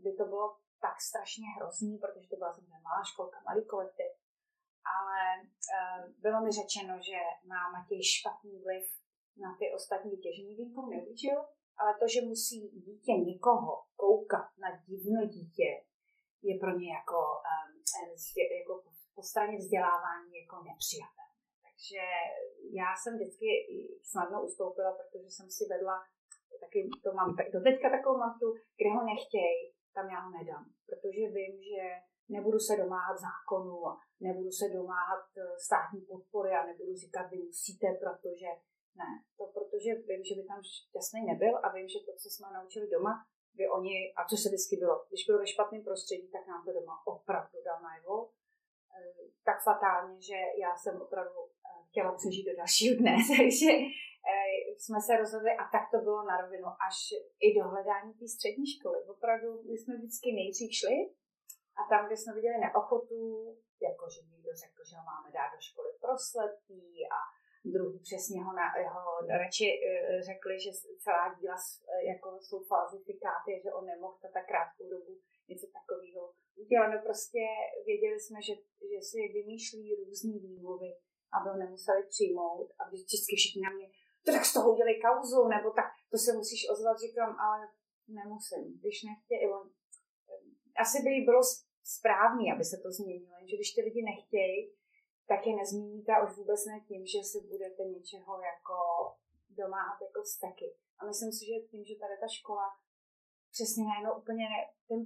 by 0.05 0.11
to 0.19 0.25
bylo 0.33 0.47
tak 0.85 0.97
strašně 1.11 1.47
hrozný, 1.57 1.93
protože 2.03 2.29
to 2.29 2.37
byla 2.37 2.53
samozřejmě 2.53 2.87
malá 2.89 3.03
školka, 3.13 3.39
malý 3.49 3.63
kolektiv. 3.73 4.11
Ale 4.97 5.21
e, 5.39 5.43
bylo 6.25 6.39
mi 6.45 6.51
řečeno, 6.61 6.95
že 7.09 7.19
má 7.51 7.63
Matěj 7.75 8.03
špatný 8.03 8.55
vliv 8.67 8.85
na 9.45 9.51
ty 9.59 9.65
ostatní 9.79 10.11
nikdy 10.11 10.63
nikomu 10.65 10.91
neučil, 10.91 11.39
ale 11.81 11.93
to, 12.01 12.07
že 12.15 12.29
musí 12.33 12.59
dítě 12.87 13.13
někoho 13.13 13.73
koukat 13.97 14.49
na 14.65 14.69
divno 14.89 15.21
dítě, 15.37 15.69
je 16.49 16.55
pro 16.63 16.73
ně 16.79 16.89
jako, 16.99 17.21
um, 17.51 17.73
jako 18.61 18.73
po 19.15 19.23
straně 19.23 19.57
vzdělávání 19.59 20.33
jako 20.43 20.57
nepřijatelné. 20.69 21.33
Takže 21.67 22.03
já 22.81 22.89
jsem 22.97 23.13
vždycky 23.15 23.49
snadno 24.13 24.45
ustoupila, 24.49 24.91
protože 24.99 25.29
jsem 25.31 25.49
si 25.57 25.65
vedla 25.73 25.97
taky, 26.63 26.79
to 27.05 27.11
mám 27.19 27.31
do 27.55 27.61
teďka 27.67 27.89
takovou 27.97 28.19
matu, 28.27 28.47
kde 28.79 28.91
ho 28.97 29.03
nechtěj, 29.13 29.57
tam 29.97 30.07
já 30.15 30.19
ho 30.25 30.31
nedám. 30.39 30.65
Protože 30.89 31.23
vím, 31.37 31.55
že 31.71 31.85
nebudu 32.37 32.59
se 32.59 32.75
domáhat 32.83 33.17
zákonu 33.29 33.77
a 33.91 33.93
nebudu 34.27 34.51
se 34.61 34.67
domáhat 34.79 35.25
eh, 35.37 35.43
státní 35.67 36.01
podpory 36.11 36.51
a 36.55 36.67
nebudu 36.71 36.93
říkat, 37.03 37.25
vy 37.31 37.39
musíte, 37.49 37.87
protože 38.03 38.49
ne. 39.01 39.11
To 39.39 39.45
protože 39.57 39.91
vím, 40.09 40.25
že 40.25 40.35
by 40.39 40.43
tam 40.51 40.61
šťastný 40.63 41.21
nebyl 41.31 41.55
a 41.63 41.67
vím, 41.75 41.89
že 41.89 41.99
to, 42.07 42.13
co 42.23 42.29
jsme 42.31 42.47
naučili 42.53 42.87
doma, 42.91 43.15
by 43.55 43.69
oni, 43.69 44.13
a 44.17 44.21
co 44.29 44.37
se 44.37 44.49
vždycky 44.49 44.77
bylo, 44.77 45.05
když 45.09 45.27
byl 45.27 45.39
ve 45.39 45.47
špatném 45.47 45.83
prostředí, 45.85 46.29
tak 46.29 46.47
nám 46.47 46.65
to 46.65 46.73
doma 46.73 46.95
opravdu 47.07 47.59
dal 47.65 47.79
najevo. 47.83 48.31
Eh, 48.97 49.13
tak 49.45 49.59
fatálně, 49.65 50.23
že 50.29 50.39
já 50.65 50.77
jsem 50.77 51.03
opravdu 51.03 51.41
eh, 51.49 51.85
chtěla 51.89 52.13
přežít 52.13 52.47
do 52.47 52.57
dalšího 52.57 52.97
dne, 53.01 53.17
takže 53.39 53.73
jsme 54.83 55.01
se 55.01 55.17
rozhodli 55.17 55.51
a 55.63 55.65
tak 55.75 55.85
to 55.93 55.99
bylo 56.07 56.21
na 56.31 56.37
rovinu 56.43 56.69
až 56.87 56.97
i 57.47 57.49
do 57.59 57.63
hledání 57.73 58.13
té 58.15 58.27
střední 58.29 58.67
školy. 58.67 58.99
Opravdu 59.15 59.49
my 59.69 59.75
jsme 59.79 59.93
vždycky 59.97 60.29
nejdřív 60.33 60.71
šli 60.81 60.97
a 61.79 61.83
tam, 61.91 62.07
kde 62.07 62.17
jsme 62.17 62.33
viděli 62.35 62.57
neochotu, 62.61 63.19
jako 63.87 64.05
že 64.15 64.21
někdo 64.33 64.51
řekl, 64.63 64.81
že 64.89 64.97
ho 64.97 65.05
máme 65.13 65.29
dát 65.39 65.51
do 65.55 65.61
školy 65.69 65.91
pro 66.01 66.15
a 67.17 67.19
druhý 67.65 67.99
přesně 67.99 68.45
ho, 68.45 68.53
na, 68.53 68.67
jeho 68.79 69.03
radši 69.39 69.69
e, 69.69 70.23
řekli, 70.23 70.61
že 70.61 70.71
celá 71.05 71.35
díla 71.39 71.57
jako 72.11 72.29
jsou 72.41 72.65
falzifikáty, 72.65 73.51
že 73.65 73.73
on 73.73 73.87
nemohl 73.87 74.19
za 74.23 74.29
tak 74.29 74.47
krátkou 74.47 74.89
dobu 74.91 75.13
něco 75.49 75.67
takového 75.79 76.33
udělat. 76.57 76.89
No 76.89 76.99
prostě 77.03 77.43
věděli 77.87 78.21
jsme, 78.21 78.39
že, 78.49 78.55
že 78.91 78.99
si 79.09 79.19
vymýšlí 79.39 79.95
různý 79.95 80.39
výmluvy, 80.39 80.91
aby 81.37 81.47
ho 81.51 81.57
nemuseli 81.57 82.03
přijmout 82.13 82.69
a 82.79 82.83
vždycky 82.89 83.37
všichni 83.37 83.63
na 83.63 83.71
mě, 83.71 83.87
to 84.25 84.33
tak 84.33 84.45
z 84.45 84.53
toho 84.53 84.73
udělej 84.73 85.01
kauzu, 85.07 85.49
nebo 85.49 85.71
tak, 85.71 85.89
to 86.11 86.19
se 86.19 86.33
musíš 86.33 86.71
ozvat, 86.73 86.99
říkám, 86.99 87.37
ale 87.47 87.59
nemusím, 88.09 88.79
když 88.81 88.97
nechtějí, 89.11 89.51
asi 90.83 90.97
by 91.03 91.11
bylo 91.29 91.43
správný, 91.97 92.53
aby 92.53 92.65
se 92.65 92.77
to 92.83 92.89
změnilo, 92.93 93.37
že 93.51 93.57
když 93.57 93.75
ty 93.75 93.81
lidi 93.83 94.03
nechtějí, 94.03 94.73
tak 95.33 95.47
je 95.47 95.55
nezměníte 95.57 96.13
už 96.25 96.33
vůbec 96.37 96.61
ne 96.67 96.77
tím, 96.89 97.03
že 97.13 97.21
si 97.31 97.39
budete 97.53 97.83
něčeho 97.97 98.33
jako 98.51 98.77
domáhat 99.61 99.99
jako 100.07 100.21
vztaky. 100.23 100.69
A 100.99 101.01
myslím 101.11 101.33
si, 101.33 101.43
že 101.51 101.67
tím, 101.71 101.83
že 101.85 102.01
tady 102.03 102.15
ta 102.21 102.29
škola 102.39 102.67
přesně 103.55 103.85
najednou 103.85 104.13
úplně 104.23 104.45
ne, 104.53 104.61
ten 104.89 105.01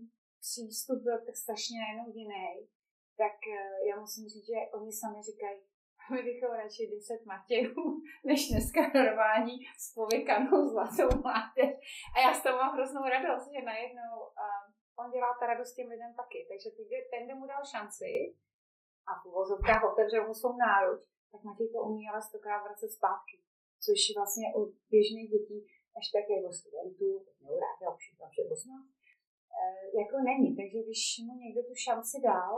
přístup 0.45 0.99
byl 1.07 1.19
tak 1.27 1.37
strašně 1.45 1.77
najednou 1.81 2.09
jiný, 2.19 2.69
tak 3.23 3.37
eh, 3.57 3.89
já 3.89 3.95
musím 4.05 4.25
říct, 4.33 4.49
že 4.53 4.59
oni 4.77 4.93
sami 4.93 5.19
říkají, 5.29 5.59
my 6.15 6.21
bychom 6.29 6.51
radši 6.61 6.83
10 6.91 7.27
Matějů, 7.31 7.83
než 8.31 8.41
dneska 8.51 8.81
normální 9.01 9.57
spovykanou 9.89 10.57
zlatou 10.73 11.09
mládež. 11.25 11.73
A 12.15 12.17
já 12.25 12.31
z 12.35 12.43
toho 12.43 12.57
mám 12.59 12.75
hroznou 12.77 13.05
radost, 13.15 13.47
že 13.53 13.69
najednou 13.73 14.13
um, 14.45 14.65
on 15.01 15.11
dělá 15.11 15.31
ta 15.41 15.47
radost 15.47 15.75
těm 15.75 15.89
lidem 15.89 16.13
taky. 16.21 16.39
Takže 16.51 16.69
ty, 16.77 16.83
ten, 17.11 17.21
kdo 17.27 17.35
mu 17.37 17.47
dal 17.47 17.63
šanci 17.75 18.09
a 19.09 19.13
v 19.21 19.27
uvozovkách 19.31 19.83
otevřel 19.91 20.23
mu 20.27 20.35
svou 20.35 20.57
náruč, 20.67 21.01
tak 21.33 21.41
Matěj 21.45 21.69
to 21.73 21.79
umí 21.89 22.03
ale 22.09 22.21
stokrát 22.23 22.61
vracet 22.65 22.91
zpátky. 22.99 23.37
Což 23.85 24.01
vlastně 24.19 24.47
u 24.59 24.61
běžných 24.93 25.31
dětí, 25.35 25.59
až 25.99 26.07
tak 26.15 26.25
jako 26.35 26.51
studentů, 26.61 27.11
neurád, 27.43 27.77
já 27.83 27.89
už 27.97 28.05
tam 28.19 28.29
vše 28.31 28.45
poznám, 28.51 28.83
e, 29.59 29.63
jako 30.01 30.17
není. 30.31 30.49
Takže 30.59 30.79
když 30.85 31.03
mu 31.27 31.33
někdo 31.45 31.61
tu 31.69 31.75
šanci 31.87 32.17
dal, 32.31 32.55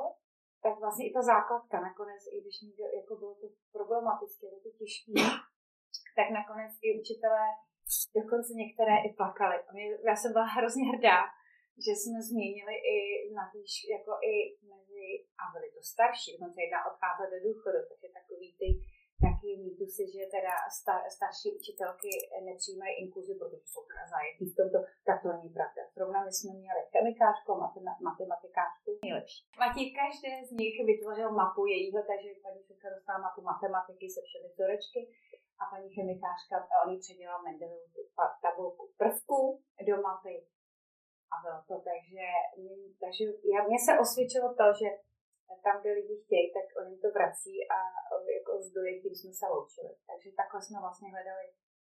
tak 0.64 0.74
vlastně 0.82 1.04
i 1.08 1.12
ta 1.16 1.22
základka 1.32 1.76
nakonec, 1.88 2.22
i 2.34 2.36
když 2.40 2.56
někdo, 2.66 2.84
jako 3.00 3.12
bylo 3.20 3.34
to 3.40 3.46
problematické, 3.76 4.44
bylo 4.50 4.60
to 4.66 4.70
těžké, 4.78 5.12
tak 6.18 6.28
nakonec 6.38 6.72
i 6.86 6.88
učitelé, 7.00 7.46
dokonce 8.20 8.50
některé 8.62 8.94
i 9.06 9.10
plakali. 9.18 9.56
Já 10.08 10.14
jsem 10.16 10.32
byla 10.32 10.44
hrozně 10.56 10.84
hrdá, 10.90 11.18
že 11.84 11.92
jsme 11.96 12.18
změnili 12.30 12.76
i 12.94 12.98
na 13.38 13.44
týž, 13.52 13.72
jako 13.96 14.12
i 14.32 14.34
mezi, 14.72 15.06
a 15.42 15.44
byli 15.52 15.68
to 15.74 15.80
starší, 15.94 16.28
dokonce 16.34 16.58
jedna 16.62 16.80
odcházet 16.90 17.28
do 17.34 17.38
důchodu, 17.48 17.78
takže 17.88 18.08
takový 18.18 18.48
ty 18.60 18.68
taky 19.26 19.48
mýtusy, 19.64 20.02
že 20.14 20.32
teda 20.36 20.54
star, 20.78 21.00
starší 21.16 21.48
učitelky 21.58 22.12
nepřijímají 22.48 22.92
inkluzi, 23.02 23.32
protože 23.40 23.66
jsou 23.70 23.82
teda 23.90 24.04
zajetí 24.14 24.44
v 24.48 24.56
tomto, 24.58 24.78
tak 25.08 25.16
to 25.22 25.28
není 25.34 25.50
pravda. 25.58 25.82
Zrovna 25.96 26.18
my 26.26 26.32
jsme 26.36 26.52
měli 26.62 26.82
chemikářku 26.94 27.48
a 27.52 27.56
matematikářku 28.08 28.88
nejlepší. 29.04 29.40
Matěj 29.62 29.86
každé 30.00 30.32
z 30.48 30.50
nich 30.60 30.76
vytvořil 30.90 31.28
mapu 31.42 31.62
jejího, 31.74 32.00
takže 32.10 32.30
paní 32.44 32.60
se 32.80 32.88
dostala 32.94 33.18
mapu 33.26 33.40
matematiky 33.52 34.06
se 34.14 34.20
všemi 34.26 34.48
vzorečky 34.50 35.00
a 35.60 35.62
paní 35.72 35.88
chemikářka, 35.96 36.54
on 36.82 36.88
jí 36.92 36.98
předělal 37.04 37.42
Mendelovu 37.42 37.86
tabulku 38.42 38.82
prvků 39.00 39.40
do 39.88 39.96
mapy 40.06 40.34
a 41.32 41.34
bylo 41.44 41.60
to 41.70 41.76
tak, 41.88 42.00
že, 42.12 42.26
takže 43.02 43.24
já, 43.52 43.58
mně 43.68 43.78
se 43.86 43.92
osvědčilo 44.04 44.48
to, 44.60 44.66
že 44.80 44.88
tam, 45.64 45.74
kde 45.80 45.90
lidi 45.98 46.14
chtějí, 46.24 46.46
tak 46.56 46.66
oni 46.80 46.94
to 47.02 47.08
vrací 47.18 47.54
a 47.76 47.78
jako 48.38 48.52
zdroje 48.68 48.92
tím 49.02 49.14
jsme 49.16 49.32
se 49.40 49.46
loučili. 49.52 49.92
Takže 50.10 50.28
takhle 50.40 50.60
jsme 50.62 50.78
vlastně 50.86 51.08
hledali 51.14 51.46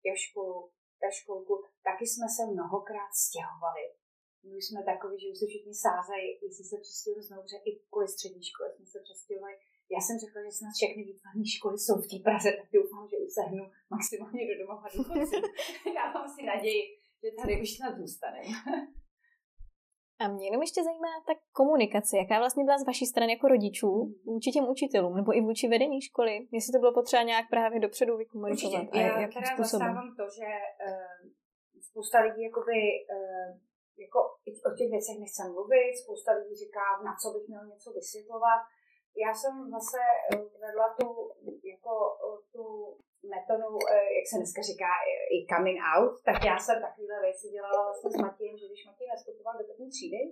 jak 0.07 0.19
školu, 0.27 0.59
ta 1.01 1.09
školku. 1.19 1.55
Taky 1.89 2.05
jsme 2.07 2.27
se 2.37 2.43
mnohokrát 2.55 3.11
stěhovali. 3.25 3.85
My 4.53 4.61
jsme 4.63 4.81
takový, 4.93 5.15
že 5.21 5.31
už 5.33 5.39
se 5.41 5.47
všichni 5.49 5.75
sázají, 5.87 6.27
jestli 6.45 6.65
se 6.71 6.77
přestěhují 6.85 7.23
znovu, 7.29 7.45
že 7.53 7.59
i 7.69 7.71
kvůli 7.91 8.09
střední 8.15 8.43
škole 8.51 8.69
jsme 8.73 8.87
se 8.95 8.99
přestěhovali. 9.07 9.55
Já 9.95 10.01
jsem 10.03 10.17
řekla, 10.25 10.39
že 10.43 10.53
snad 10.59 10.73
všechny 10.79 11.03
výtvarné 11.11 11.47
školy 11.57 11.77
jsou 11.79 11.97
v 12.01 12.11
té 12.11 12.19
Praze, 12.27 12.49
tak 12.59 12.69
doufám, 12.77 13.05
že 13.11 13.17
už 13.25 13.33
sehnu 13.39 13.65
maximálně 13.95 14.43
do 14.51 14.55
domova 14.63 14.87
důchodců. 14.97 15.39
Dávám 15.99 16.27
si 16.35 16.43
naději, 16.53 16.83
že 17.23 17.29
tady 17.39 17.53
už 17.63 17.71
snad 17.77 17.93
zůstaneme. 18.01 18.53
A 20.21 20.29
mě 20.29 20.45
jenom 20.49 20.63
ještě 20.63 20.81
zajímá 20.85 21.13
ta 21.29 21.35
komunikace, 21.53 22.13
jaká 22.23 22.37
vlastně 22.39 22.65
byla 22.65 22.79
z 22.79 22.87
vaší 22.87 23.07
strany 23.07 23.33
jako 23.33 23.49
rodičů 23.49 23.93
vůči 24.33 24.51
těm 24.51 24.67
učitelům, 24.75 25.15
nebo 25.21 25.31
i 25.37 25.41
vůči 25.49 25.69
vedení 25.69 25.99
školy, 26.09 26.35
jestli 26.57 26.71
to 26.73 26.79
bylo 26.83 26.93
potřeba 26.99 27.23
nějak 27.23 27.45
právě 27.55 27.81
dopředu 27.87 28.13
vykomunikovat. 28.17 28.81
Určitě. 28.83 28.99
Já 28.99 29.21
jakým 29.21 29.43
teda 29.43 29.55
způsobem? 29.55 29.95
to, 30.21 30.25
že 30.39 30.49
uh, 30.89 31.17
spousta 31.89 32.19
lidí 32.27 32.43
jakoby, 32.49 32.81
uh, 33.17 33.51
jako 34.05 34.19
o 34.69 34.71
těch 34.79 34.91
věcech 34.95 35.17
nechce 35.25 35.43
mluvit, 35.55 35.93
spousta 36.03 36.31
lidí 36.39 36.55
říká, 36.65 36.85
na 37.07 37.13
co 37.21 37.27
bych 37.35 37.47
měl 37.49 37.65
něco 37.73 37.89
vysvětlovat. 37.99 38.61
Já 39.25 39.31
jsem 39.39 39.55
zase 39.77 40.01
uh, 40.09 40.61
vedla 40.65 40.87
tu, 40.99 41.09
jako, 41.73 41.93
tu 42.53 42.65
metodu, 43.35 43.71
eh, 43.79 44.09
jak 44.19 44.27
se 44.31 44.37
dneska 44.41 44.61
říká, 44.71 44.91
i 45.37 45.39
coming 45.53 45.79
out, 45.93 46.13
tak 46.29 46.39
já 46.51 46.57
jsem 46.65 46.77
takovéhle 46.87 47.19
věci 47.27 47.47
dělala 47.55 47.81
vlastně 47.89 48.11
s 48.11 48.17
Matějem, 48.25 48.57
že 48.59 48.69
když 48.69 48.87
Matěj 48.89 49.09
nastupoval 49.15 49.55
do 49.59 49.65
první 49.71 49.89
třídy, 49.95 50.23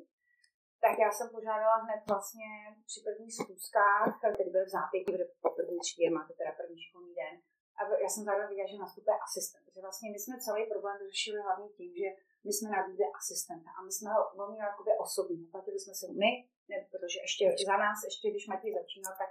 tak 0.85 0.95
já 1.05 1.11
jsem 1.13 1.29
požádala 1.37 1.77
hned 1.85 2.01
vlastně 2.13 2.49
při 2.89 2.99
prvních 3.07 3.35
schůzkách, 3.39 4.09
který 4.35 4.51
byl 4.57 4.65
v 4.67 4.75
zápětí, 4.77 5.09
protože 5.13 5.29
po 5.45 5.51
první 5.59 5.79
třídě 5.85 6.07
máte 6.19 6.33
teda 6.41 6.53
první 6.61 6.79
školní 6.87 7.15
den, 7.23 7.35
a 7.79 7.81
já 8.05 8.09
jsem 8.11 8.25
zároveň 8.25 8.49
viděla, 8.49 8.69
že 8.71 8.85
nastupuje 8.85 9.17
asistent. 9.27 9.65
Takže 9.65 9.81
vlastně 9.87 10.09
my 10.15 10.19
jsme 10.21 10.35
celý 10.47 10.63
problém 10.73 10.97
vyřešili 11.03 11.39
hlavně 11.47 11.69
tím, 11.79 11.93
že 12.01 12.09
my 12.47 12.53
jsme 12.53 12.69
nabídli 12.79 13.07
asistenta 13.21 13.71
a 13.77 13.81
my 13.87 13.93
jsme 13.93 14.09
ho 14.15 14.21
velmi 14.41 14.59
jakoby 14.69 14.91
osobní. 15.07 15.43
Platili 15.55 15.79
jsme 15.81 15.95
se 16.01 16.07
my, 16.23 16.31
ne, 16.71 16.77
protože 16.93 17.19
ještě 17.27 17.45
za 17.71 17.77
nás, 17.85 17.99
ještě 18.09 18.27
když 18.31 18.49
Matěj 18.51 18.73
začínal, 18.81 19.15
tak 19.23 19.31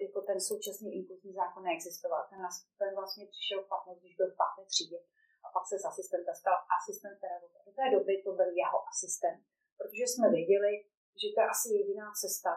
jako 0.00 0.20
ten 0.28 0.40
současný 0.40 0.88
inkluzní 0.98 1.32
zákon 1.32 1.62
neexistoval. 1.62 2.22
Ten, 2.30 2.40
ten 2.78 2.90
vlastně 2.94 3.26
přišel 3.26 3.62
v 3.62 3.68
platnost, 3.68 4.00
když 4.00 4.16
byl 4.16 4.28
v 4.30 4.36
páté 4.42 4.62
třídě 4.72 4.98
a 5.44 5.46
pak 5.54 5.64
se 5.66 5.76
z 5.78 5.84
asistenta 5.90 6.32
stal 6.40 6.56
asistent 6.76 7.16
pedagoga. 7.20 7.58
Do 7.66 7.72
té 7.78 7.84
doby 7.96 8.12
to 8.24 8.30
byl 8.38 8.50
jeho 8.62 8.78
asistent, 8.92 9.40
protože 9.78 10.04
jsme 10.06 10.26
věděli, 10.38 10.72
že 11.20 11.28
to 11.34 11.38
je 11.40 11.46
asi 11.54 11.68
jediná 11.78 12.06
cesta, 12.22 12.52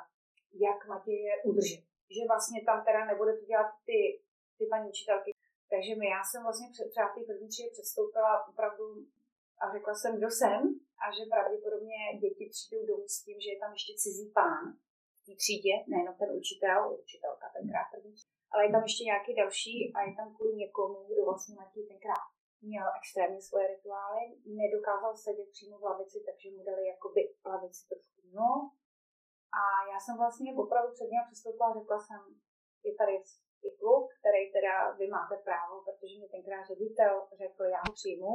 jak 0.66 0.80
Matěje 0.92 1.34
udržet. 1.50 1.84
Že 2.16 2.22
vlastně 2.32 2.60
tam 2.70 2.86
teda 2.88 3.02
nebude 3.06 3.32
to 3.40 3.46
dělat 3.52 3.70
ty, 3.88 4.00
ty 4.58 4.64
paní 4.72 4.86
učitelky. 4.94 5.30
Takže 5.74 5.92
my, 6.00 6.08
já 6.16 6.22
jsem 6.24 6.44
vlastně 6.48 6.68
před, 6.74 6.88
třeba 6.94 7.08
v 7.10 7.16
té 7.16 7.22
první 7.30 7.48
třídě 7.50 7.70
předstoupila 7.76 8.48
opravdu 8.52 8.86
a 9.62 9.64
řekla 9.76 9.94
jsem, 9.96 10.12
kdo 10.18 10.30
jsem 10.40 10.62
a 11.04 11.06
že 11.16 11.32
pravděpodobně 11.34 12.00
děti 12.24 12.46
přijdou 12.54 12.86
domů 12.86 13.08
s 13.08 13.24
tím, 13.24 13.38
že 13.42 13.50
je 13.52 13.60
tam 13.60 13.72
ještě 13.78 13.94
cizí 14.04 14.26
pán, 14.40 14.64
té 15.26 15.34
třídě, 15.42 15.74
nejenom 15.92 16.16
ten 16.22 16.30
učitel, 16.40 16.80
učitelka 17.04 17.46
tenkrát 17.58 17.88
první, 17.94 18.16
ale 18.52 18.62
je 18.66 18.72
tam 18.74 18.84
ještě 18.88 19.04
nějaký 19.12 19.32
další 19.42 19.76
a 19.96 19.98
je 20.08 20.14
tam 20.20 20.28
kvůli 20.36 20.54
někomu, 20.64 20.98
kdo 21.10 21.22
vlastně 21.30 21.54
Matěj 21.56 21.86
tenkrát 21.94 22.24
měl 22.70 22.88
extrémně 23.00 23.42
svoje 23.42 23.66
rituály, 23.74 24.24
nedokázal 24.62 25.14
sedět 25.26 25.50
přímo 25.56 25.76
v 25.80 25.88
lavici, 25.90 26.18
takže 26.28 26.48
mu 26.56 26.62
dali 26.70 26.84
jakoby 26.94 27.22
lavici 27.52 27.82
trošku 27.90 28.18
mimo. 28.26 28.52
A 29.60 29.62
já 29.92 29.98
jsem 30.00 30.16
vlastně 30.24 30.50
opravdu 30.64 30.90
před 30.94 31.10
něm 31.14 31.24
přistoupila 31.28 31.70
a 31.70 31.78
řekla 31.80 32.00
jsem, 32.06 32.22
je 32.88 32.94
tady 33.02 33.14
i 33.68 33.70
kluk, 33.80 34.06
který 34.20 34.42
teda 34.58 34.74
vy 35.00 35.06
máte 35.18 35.36
právo, 35.48 35.76
protože 35.86 36.16
mi 36.22 36.28
tenkrát 36.36 36.64
ředitel 36.72 37.14
řekl, 37.44 37.64
já 37.76 37.82
ho 37.86 37.92
přijmu, 38.00 38.34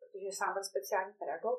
protože 0.00 0.28
sám 0.38 0.52
byl 0.54 0.64
speciální 0.72 1.14
pedagog, 1.20 1.58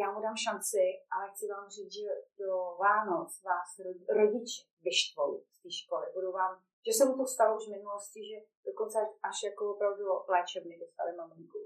já 0.00 0.12
mu 0.12 0.20
dám 0.20 0.36
šanci, 0.46 0.82
ale 1.14 1.30
chci 1.30 1.44
vám 1.52 1.68
říct, 1.76 1.92
že 1.92 2.08
do 2.38 2.76
Vánoc 2.84 3.42
vás 3.42 3.70
rodiče 4.18 4.62
vyštvou 4.88 5.30
z 5.54 5.62
té 5.62 5.70
školy. 5.80 6.06
Budou 6.14 6.32
vám, 6.32 6.52
že 6.86 6.92
se 6.92 7.04
mu 7.04 7.16
to 7.16 7.26
stalo 7.26 7.56
už 7.56 7.66
v 7.66 7.74
minulosti, 7.76 8.20
že 8.30 8.36
dokonce 8.70 8.98
až 9.28 9.36
jako 9.48 9.62
opravdu 9.74 10.04
léčebny 10.34 10.78
dostali 10.78 11.10
maminku. 11.16 11.58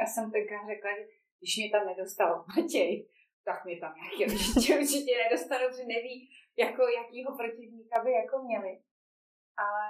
Já 0.00 0.06
jsem 0.06 0.32
tenkrát 0.36 0.66
řekla, 0.72 0.90
že 0.98 1.04
když 1.38 1.56
mě 1.56 1.70
tam 1.70 1.86
nedostal 1.86 2.44
Matěj, 2.50 3.08
tak 3.48 3.64
mi 3.64 3.80
tam 3.80 3.92
nějaký 4.00 4.20
rodiče 4.24 4.72
určitě 4.80 5.12
nedostanou, 5.24 5.68
že 5.76 5.84
neví, 5.94 6.16
jako 6.64 6.82
jakýho 7.00 7.30
protivníka 7.40 7.96
by 8.04 8.10
jako 8.12 8.36
měli. 8.46 8.72
Ale 9.64 9.86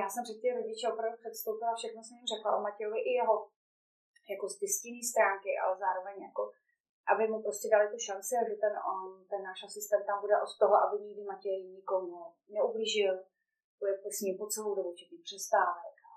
já 0.00 0.06
jsem 0.08 0.22
před 0.24 0.40
ty 0.42 0.48
rodiče 0.58 0.86
opravdu 0.92 1.16
předstoupila, 1.22 1.74
všechno 1.74 2.00
jsem 2.02 2.16
jim 2.16 2.30
řekla 2.34 2.56
o 2.56 2.62
Matějovi 2.62 3.00
i 3.00 3.12
jeho 3.20 3.36
jako 4.32 4.46
z 4.48 4.58
ty 4.58 4.66
stránky, 5.10 5.50
ale 5.62 5.72
zároveň 5.84 6.16
jako 6.28 6.42
aby 7.12 7.22
mu 7.28 7.42
prostě 7.42 7.68
dali 7.74 7.86
tu 7.92 7.98
šanci 8.08 8.32
a 8.36 8.42
že 8.48 8.54
ten, 8.64 8.74
on, 8.92 9.00
ten 9.30 9.40
náš 9.48 9.60
asistent 9.66 10.04
tam 10.06 10.18
bude 10.24 10.34
od 10.44 10.52
toho, 10.62 10.74
aby 10.84 10.94
nikdy 11.04 11.22
Matěj 11.24 11.58
nikomu 11.78 12.18
neublížil, 12.54 13.14
bude 13.80 13.92
s 14.16 14.20
ním 14.24 14.38
po 14.38 14.46
celou 14.46 14.74
dobu 14.74 14.90
včetně 14.92 15.18
přestávek 15.28 15.96
a 16.12 16.14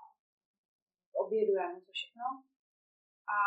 obědu 1.22 1.52
a 1.58 1.72
něco 1.74 1.92
všechno. 1.98 2.26
A 3.36 3.38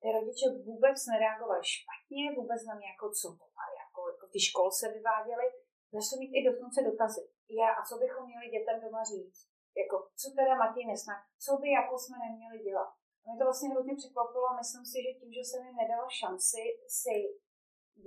ty 0.00 0.06
rodiče 0.16 0.46
vůbec 0.68 0.96
nereagovali 1.12 1.62
špatně, 1.74 2.24
vůbec 2.38 2.60
na 2.68 2.74
mě 2.74 2.88
jako 2.94 3.06
co 3.20 3.28
to 3.38 3.46
jako, 3.82 4.00
jako 4.12 4.26
ty 4.32 4.40
školce 4.48 4.84
vyváděli, 4.96 5.46
začali 5.96 6.18
mít 6.20 6.32
i 6.38 6.40
dokonce 6.50 6.78
dotazy. 6.90 7.22
Já, 7.60 7.68
a 7.78 7.80
co 7.88 7.94
bychom 8.02 8.22
měli 8.26 8.46
dětem 8.54 8.76
doma 8.84 9.02
říct? 9.12 9.40
Jako, 9.80 9.96
co 10.20 10.26
teda 10.36 10.54
Matěj 10.62 10.86
nesná? 10.86 11.16
Co 11.44 11.50
by 11.60 11.68
jako 11.78 11.94
jsme 11.98 12.16
neměli 12.26 12.58
dělat? 12.68 12.90
Mě 13.28 13.38
to 13.38 13.44
vlastně 13.48 13.68
hodně 13.74 13.94
překvapilo 14.00 14.46
a 14.50 14.58
myslím 14.62 14.84
si, 14.90 14.96
že 15.04 15.18
tím, 15.18 15.30
že 15.36 15.42
jsem 15.44 15.60
jim 15.66 15.76
nedala 15.82 16.06
šanci 16.20 16.62
si 17.00 17.14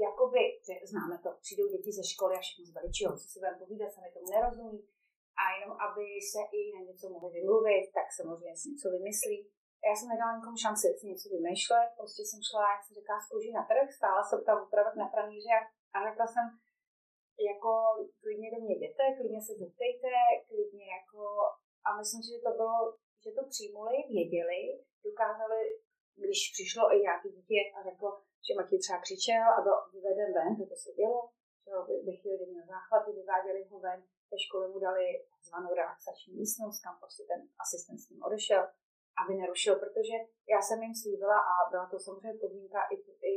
jakoby, 0.06 0.44
že 0.66 0.74
známe 0.92 1.16
to, 1.24 1.30
přijdou 1.44 1.68
děti 1.74 1.92
ze 2.00 2.04
školy 2.14 2.34
a 2.36 2.44
všechno 2.44 2.64
zveličují, 2.66 3.12
co 3.20 3.26
si 3.30 3.40
budeme 3.40 3.58
povídat, 3.62 3.94
sami 3.94 4.10
tomu 4.14 4.28
nerozumí, 4.36 4.80
a 5.42 5.44
jenom 5.58 5.72
aby 5.88 6.06
se 6.32 6.42
i 6.58 6.62
na 6.76 6.82
něco 6.88 7.06
mohli 7.14 7.30
vymluvit, 7.38 7.84
tak 7.98 8.08
samozřejmě 8.18 8.58
si 8.58 8.70
něco 8.70 8.88
vymyslí. 8.98 9.40
Já 9.88 9.94
jsem 9.96 10.08
nedala 10.14 10.38
nikomu 10.38 10.58
šanci 10.66 10.86
si 11.00 11.06
něco 11.12 11.28
vymýšlet, 11.36 11.90
prostě 12.00 12.22
jsem 12.26 12.42
šla, 12.50 12.64
jak 12.74 12.82
se 12.84 12.92
říká, 13.00 13.14
z 13.20 13.28
na 13.58 13.64
trh, 13.70 13.88
stála 14.00 14.22
jsem 14.24 14.40
tam 14.48 14.58
opravdu 14.66 14.96
na 15.04 15.08
pranýře 15.14 15.58
a 15.94 15.98
řekla 16.08 16.26
jsem, 16.34 16.46
jako 17.50 17.72
klidně 18.22 18.48
do 18.54 18.58
mě 18.62 18.74
jděte, 18.76 19.04
klidně 19.18 19.40
se 19.48 19.54
zeptejte, 19.62 20.12
klidně 20.50 20.86
jako, 20.98 21.22
a 21.86 21.90
myslím 22.00 22.22
si, 22.24 22.30
že 22.34 22.46
to 22.48 22.52
bylo, 22.60 22.78
že 23.24 23.32
to 23.38 23.42
přijmuli, 23.52 23.96
věděli, 24.16 24.62
dokázali, 25.10 25.60
když 26.22 26.40
přišlo 26.56 26.84
i 26.96 26.98
nějaký 27.00 27.30
dítě 27.38 27.60
a 27.76 27.78
řeklo, 27.90 28.10
že 28.46 28.58
Matěj 28.58 28.80
třeba 28.80 29.00
křičel 29.06 29.46
a 29.58 29.62
byl 29.66 29.78
vyveden 29.94 30.30
ven, 30.38 30.52
to 30.72 30.76
se 30.84 30.92
dělo, 31.00 31.20
že 31.64 31.72
ve 32.08 32.14
chvíli, 32.20 32.46
měl 32.46 32.66
záchvaty, 32.74 33.10
vyváděli 33.12 33.62
ho 33.70 33.80
ven, 33.80 34.00
ve 34.32 34.38
škole 34.46 34.68
mu 34.68 34.80
dali 34.88 35.06
zvanou 35.48 35.72
relaxační 35.74 36.34
místnost, 36.42 36.80
kam 36.86 36.96
prostě 37.02 37.24
ten 37.32 37.40
asistent 37.64 38.00
s 38.00 38.10
ním 38.10 38.24
odešel, 38.28 38.64
aby 39.22 39.34
nerušil, 39.42 39.76
protože 39.84 40.16
já 40.54 40.60
jsem 40.62 40.84
jim 40.84 40.96
slíbila 41.02 41.40
a 41.52 41.54
byla 41.72 41.86
to 41.92 41.98
samozřejmě 42.00 42.40
podmínka 42.44 42.82
i, 42.94 42.96
i 43.34 43.36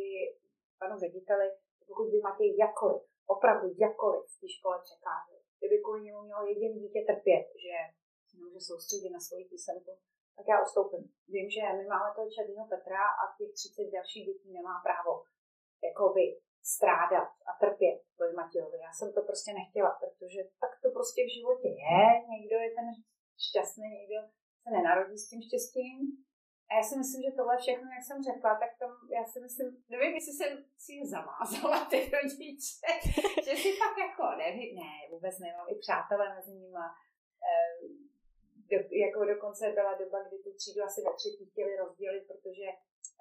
panu 0.80 0.94
řediteli, 1.04 1.46
pokud 1.88 2.06
by 2.10 2.18
Matěj 2.26 2.56
jakkoliv, 2.64 3.02
opravdu 3.26 3.66
jakkoliv 3.84 4.22
v 4.32 4.40
té 4.40 4.48
škole 4.56 4.76
překážel, 4.86 5.40
kdyby 5.58 5.76
kvůli 5.82 6.00
němu 6.02 6.22
mělo 6.22 6.46
jediné 6.46 6.74
dítě 6.80 7.00
trpět, 7.10 7.46
že 7.64 7.76
nemůže 8.34 8.60
soustředit 8.60 9.10
na 9.10 9.20
svoji 9.20 9.44
písemku, 9.52 9.92
tak 10.36 10.46
já 10.48 10.56
ustoupím. 10.66 11.04
Vím, 11.34 11.48
že 11.50 11.62
my 11.78 11.84
máme 11.92 12.08
toho 12.16 12.28
černého 12.34 12.66
Petra 12.72 13.04
a 13.20 13.22
těch 13.38 13.52
30 13.52 13.90
dalších 13.96 14.26
dětí 14.28 14.48
nemá 14.52 14.74
právo 14.86 15.12
jakoby 15.88 16.24
strádat 16.72 17.30
a 17.48 17.50
trpět 17.62 17.98
kvůli 18.14 18.32
Matějovi. 18.32 18.78
Já 18.86 18.92
jsem 18.92 19.08
to 19.16 19.20
prostě 19.28 19.50
nechtěla, 19.52 19.90
protože 20.02 20.40
tak 20.62 20.72
to 20.82 20.88
prostě 20.96 21.20
v 21.24 21.34
životě 21.38 21.68
je. 21.84 22.02
Někdo 22.34 22.56
je 22.64 22.70
ten 22.78 22.88
šťastný, 23.46 23.88
někdo 24.00 24.18
se 24.62 24.68
nenarodí 24.76 25.16
s 25.18 25.28
tím 25.30 25.40
štěstím. 25.48 25.96
A 26.68 26.70
já 26.78 26.82
si 26.88 26.94
myslím, 27.00 27.20
že 27.22 27.36
tohle 27.38 27.54
všechno, 27.58 27.86
jak 27.96 28.04
jsem 28.04 28.18
řekla, 28.30 28.50
tak 28.62 28.70
tam, 28.80 28.90
já 29.16 29.24
si 29.32 29.38
myslím, 29.46 29.68
nevím, 29.94 30.12
jestli 30.14 30.32
jsem 30.32 30.52
si 30.84 30.92
je 30.98 31.04
zamázala 31.16 31.78
ty 31.90 31.98
rodiče, 32.16 32.90
že 33.46 33.52
si 33.62 33.70
fakt 33.80 33.98
jako, 34.06 34.24
nevím, 34.44 34.70
ne, 34.80 34.92
vůbec 35.12 35.34
nemám 35.38 35.66
i 35.68 35.74
přátelé 35.84 36.34
mezi 36.36 36.52
nimi. 36.60 36.78
Eh, 37.48 37.70
do, 38.70 38.76
jako 39.04 39.18
dokonce 39.34 39.64
byla 39.78 39.92
doba, 40.02 40.18
kdy 40.26 40.36
tu 40.44 40.50
třídu 40.58 40.80
asi 40.88 40.98
ve 41.06 41.12
třetí 41.20 41.44
chtěli 41.50 41.72
rozdělit, 41.82 42.24
protože 42.30 42.66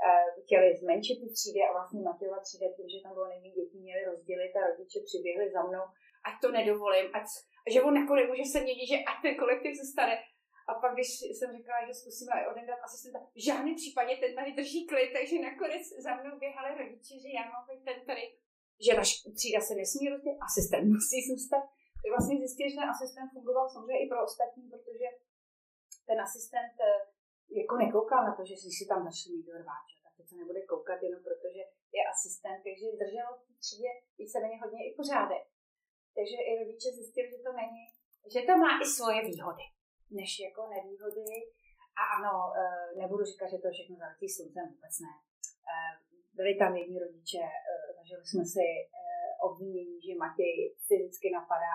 uh, 0.08 0.28
chtěli 0.44 0.68
zmenšit 0.82 1.18
ty 1.22 1.28
třídy 1.36 1.60
a 1.64 1.76
vlastně 1.78 2.00
Matějova 2.02 2.40
třída 2.40 2.68
tím, 2.76 2.88
že 2.90 3.04
tam 3.04 3.14
bylo 3.14 3.28
nejméně 3.32 3.56
dětí, 3.60 3.78
měli 3.80 4.04
rozdělit 4.12 4.52
a 4.56 4.68
rodiče 4.68 5.00
přiběhli 5.10 5.46
za 5.56 5.62
mnou, 5.70 5.86
ať 6.28 6.36
to 6.42 6.48
nedovolím, 6.58 7.08
ať, 7.18 7.26
že 7.74 7.80
on 7.88 7.96
jako 8.02 8.14
nemůže 8.16 8.46
se 8.54 8.60
měnit, 8.62 8.88
že 8.92 8.98
ať 9.10 9.18
ten 9.22 9.34
kolektiv 9.42 9.72
zůstane. 9.82 10.16
A 10.70 10.72
pak, 10.82 10.92
když 10.94 11.10
jsem 11.36 11.50
říkala, 11.58 11.80
že 11.88 11.94
zkusíme 12.00 12.48
odendat 12.52 12.80
asistenta, 12.88 13.20
v 13.40 13.44
žádném 13.48 13.76
případě 13.82 14.12
ten 14.16 14.32
tady 14.36 14.52
drží 14.60 14.82
klid, 14.92 15.10
takže 15.18 15.46
nakonec 15.50 15.84
za 16.06 16.12
mnou 16.16 16.34
běhali 16.44 16.70
rodiče, 16.82 17.16
že 17.24 17.30
já 17.38 17.44
mám 17.52 17.64
být 17.68 17.84
ten 17.90 17.98
tady, 18.10 18.24
že 18.86 18.92
naš 19.00 19.10
třída 19.38 19.60
se 19.68 19.74
nesmí 19.82 20.04
rozdělit, 20.10 20.40
asistent 20.48 20.86
musí 20.96 21.20
zůstat. 21.32 21.64
Tak 22.00 22.12
vlastně 22.16 22.36
zjistil, 22.38 22.68
že 22.70 22.80
ten 22.80 22.90
asistent 22.96 23.30
fungoval 23.34 23.68
samozřejmě 23.70 24.00
i 24.04 24.10
pro 24.12 24.20
ostatní, 24.30 24.64
protože 24.74 25.08
ten 26.08 26.18
asistent 26.22 26.76
eh, 26.82 27.02
jako 27.62 27.74
nekoukal 27.78 28.22
na 28.30 28.34
to, 28.36 28.46
že 28.46 28.56
si 28.58 28.86
tam 28.92 29.06
našli 29.06 29.30
někdo 29.36 29.52
rváče, 29.64 29.96
tak 30.04 30.14
to 30.18 30.24
se 30.24 30.36
nebude 30.36 30.62
koukat 30.62 31.00
jenom 31.04 31.22
protože 31.24 31.62
je 31.98 32.02
asistent, 32.14 32.60
takže 32.66 33.00
držel 33.04 33.30
v 33.56 33.60
třídě 33.64 33.90
víceméně 34.18 34.58
hodně 34.64 34.82
i 34.88 34.96
pořádek. 35.00 35.44
Takže 36.18 36.38
i 36.50 36.52
rodiče 36.60 36.90
zjistili, 36.92 37.28
že 37.32 37.40
to 37.46 37.52
není, 37.62 37.84
že 38.34 38.40
to 38.48 38.54
má 38.64 38.72
i 38.84 38.86
svoje 38.98 39.22
výhody, 39.32 39.66
než 40.20 40.30
jako 40.48 40.62
nevýhody. 40.76 41.26
A 42.02 42.04
ano, 42.18 42.34
eh, 42.62 42.88
nebudu 43.02 43.24
říkat, 43.26 43.48
že 43.48 43.58
to 43.58 43.68
všechno 43.72 43.96
zaletí 43.96 44.30
sluncem, 44.30 44.66
vůbec 44.74 44.96
ne. 45.06 45.14
Eh, 45.72 45.94
byli 46.34 46.56
tam 46.56 46.76
jedni 46.76 47.00
rodiče, 47.00 47.44
zažili 47.98 48.26
jsme 48.26 48.46
si 48.46 48.66
obvinění, 49.48 50.02
že 50.02 50.16
Matěj 50.16 50.76
fyzicky 50.88 51.28
napadá 51.32 51.74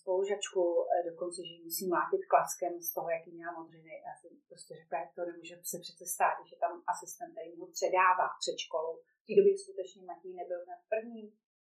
spolužačku, 0.00 0.62
eh, 0.82 1.10
dokonce, 1.10 1.38
že 1.46 1.52
ji 1.54 1.64
musí 1.68 1.84
mlátit 1.92 2.22
klackem 2.32 2.72
z 2.88 2.90
toho, 2.96 3.08
jaký 3.16 3.30
měla 3.32 3.52
modřiny. 3.58 3.92
Já 4.08 4.12
jsem 4.18 4.30
prostě 4.50 4.72
řekla, 4.80 4.96
jak 4.98 5.12
to 5.16 5.22
nemůže 5.30 5.54
se 5.72 5.78
přece 5.84 6.04
stát, 6.14 6.36
že 6.50 6.56
tam 6.64 6.72
asistent, 6.92 7.32
který 7.34 7.50
mu 7.60 7.66
předává 7.78 8.26
před 8.42 8.56
školou. 8.64 8.94
V 9.22 9.26
té 9.26 9.32
době 9.38 9.52
skutečně 9.64 10.00
Matěj 10.08 10.32
nebyl 10.40 10.60
na 10.70 10.76
první, 10.92 11.22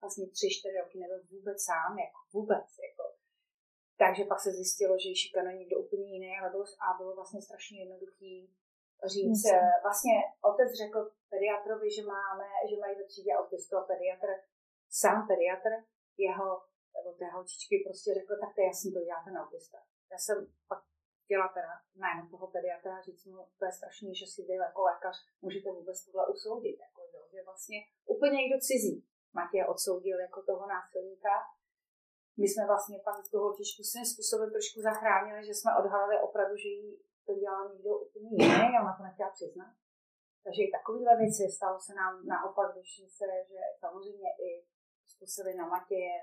vlastně 0.02 0.26
tři, 0.36 0.48
čtyři 0.56 0.78
roky 0.84 0.98
nebyl 1.04 1.20
vůbec 1.34 1.58
sám, 1.70 1.92
jako 2.06 2.20
vůbec. 2.36 2.68
Jako. 2.88 3.06
Takže 4.02 4.24
pak 4.32 4.40
se 4.46 4.50
zjistilo, 4.60 4.94
že 5.04 5.22
šikanuje 5.24 5.56
někdo 5.62 5.76
úplně 5.86 6.08
jiný, 6.14 6.30
ale 6.40 6.50
bylo, 6.54 6.66
a 6.86 6.88
bylo 7.00 7.12
vlastně 7.20 7.40
strašně 7.48 7.78
jednoduchý 7.84 8.34
říct. 9.14 9.44
Myslím. 9.44 9.56
Eh, 9.56 9.80
vlastně 9.86 10.16
otec 10.50 10.70
řekl 10.84 11.00
pediatrovi, 11.34 11.88
že 11.98 12.04
máme, 12.16 12.48
že 12.70 12.82
mají 12.82 12.94
ve 12.98 13.06
třídě 13.10 13.32
autistu 13.40 13.74
a 13.78 13.88
pediatr, 13.92 14.30
sám 15.02 15.20
pediatr, 15.32 15.72
jeho 16.26 16.48
nebo 16.98 17.10
té 17.20 17.26
holčičky 17.36 17.76
prostě 17.88 18.10
řekl, 18.20 18.34
tak 18.44 18.52
to 18.56 18.62
je 18.62 18.68
jasný, 18.68 18.90
to 18.94 19.02
dělá 19.08 19.22
ten 19.26 19.38
autista. 19.38 19.78
Já 20.12 20.18
jsem 20.18 20.38
pak 20.72 20.80
chtěla 21.24 21.48
teda 21.58 21.74
jméno 21.96 22.22
toho 22.32 22.46
pediatra 22.56 23.02
říct 23.02 23.26
mu, 23.26 23.42
to 23.60 23.66
je 23.66 23.72
strašný, 23.80 24.16
že 24.16 24.26
si 24.34 24.42
vy 24.48 24.54
jako 24.54 24.82
lékař 24.90 25.16
můžete 25.42 25.70
vůbec 25.72 26.06
tohle 26.06 26.24
usoudit. 26.36 26.78
Jako, 26.86 27.02
jo, 27.14 27.22
že 27.32 27.40
vlastně 27.50 27.78
úplně 28.06 28.38
někdo 28.42 28.58
cizí 28.70 28.96
Matěj 29.34 29.64
odsoudil 29.74 30.20
jako 30.20 30.40
toho 30.50 30.68
násilníka. 30.68 31.34
My 32.40 32.48
jsme 32.48 32.64
vlastně 32.66 32.98
pak 33.08 33.16
tu 33.32 33.38
holčičku 33.40 33.84
svým 33.84 34.06
způsobem 34.06 34.50
trošku 34.52 34.78
zachránili, 34.82 35.46
že 35.46 35.54
jsme 35.56 35.72
odhalili 35.82 36.16
opravdu, 36.28 36.56
že 36.58 36.70
jí 36.70 36.88
to 37.26 37.34
dělal 37.44 37.64
někdo 37.74 37.92
úplně 38.06 38.30
jiný 38.32 38.70
a 38.78 38.82
ona 38.84 38.94
to 38.98 39.04
nechtěla 39.04 39.30
přiznat. 39.38 39.72
Takže 40.44 40.62
i 40.64 40.72
takovéhle 40.78 41.14
věci 41.18 41.44
stalo 41.58 41.78
se 41.80 41.94
nám 42.02 42.14
naopak, 42.34 42.68
když 42.74 42.92
se, 43.18 43.26
že 43.52 43.60
samozřejmě 43.84 44.30
i 44.48 44.50
zkusili 45.12 45.52
na 45.56 45.66
Matěje 45.68 46.14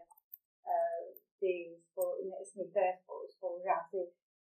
ty 1.40 1.52
spolu, 1.90 2.12
některé 2.56 2.90
spolužáci, 3.36 3.98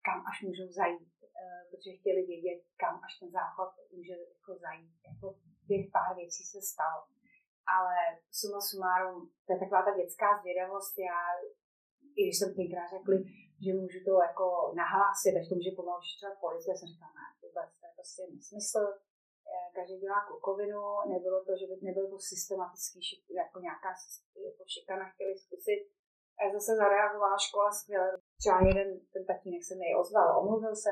kam 0.07 0.19
až 0.29 0.37
můžou 0.47 0.67
zajít, 0.79 1.13
eh, 1.41 1.61
protože 1.69 1.97
chtěli 1.99 2.21
vědět, 2.31 2.59
kam 2.81 2.95
až 3.05 3.13
ten 3.19 3.29
záchod 3.37 3.69
může 3.95 4.15
jako 4.35 4.51
zajít. 4.65 4.97
Jako 5.09 5.27
těch 5.69 5.85
pár 5.95 6.11
věcí 6.15 6.43
se 6.53 6.61
stalo. 6.73 6.99
Ale 7.77 7.97
suma 8.39 8.59
sumárum, 8.69 9.17
to 9.45 9.49
je 9.53 9.59
taková 9.59 9.81
ta 9.85 9.91
dětská 9.99 10.27
zvědavost, 10.41 10.93
já 11.09 11.21
i 12.17 12.21
když 12.23 12.37
jsem 12.39 12.51
tenkrát 12.59 12.87
řekli, 12.95 13.17
že 13.65 13.71
můžu 13.81 13.99
to 14.07 14.13
jako 14.27 14.45
nahlásit, 14.81 15.33
až 15.35 15.45
to 15.47 15.55
může 15.55 15.77
pomalu 15.77 15.99
vyšetřovat 16.01 16.41
policie, 16.45 16.71
jsem 16.75 16.89
říkala, 16.91 17.11
ne, 17.19 17.27
vůbec, 17.43 17.69
to 17.79 17.83
je 17.87 17.93
prostě 17.97 18.21
nesmysl, 18.33 18.83
eh, 19.53 19.67
každý 19.77 19.95
dělá 20.03 20.19
klukovinu, 20.27 20.81
nebylo 21.13 21.37
to, 21.47 21.51
že 21.59 21.65
by 21.69 21.75
nebylo 21.89 22.07
to 22.13 22.17
systematický, 22.31 22.99
jako 23.41 23.57
nějaká 23.67 23.89
jako 24.49 24.63
šikana 24.73 25.05
chtěli 25.11 25.33
zkusit, 25.43 25.81
a 26.39 26.41
zase 26.55 26.71
zareagovala 26.81 27.37
škola 27.47 27.71
skvěle. 27.71 28.07
Třeba 28.41 28.59
jeden 28.69 28.87
ten 29.13 29.23
tatínek 29.25 29.63
se 29.63 29.75
mi 29.75 29.87
ozval, 30.01 30.27
omluvil 30.41 30.75
se 30.85 30.91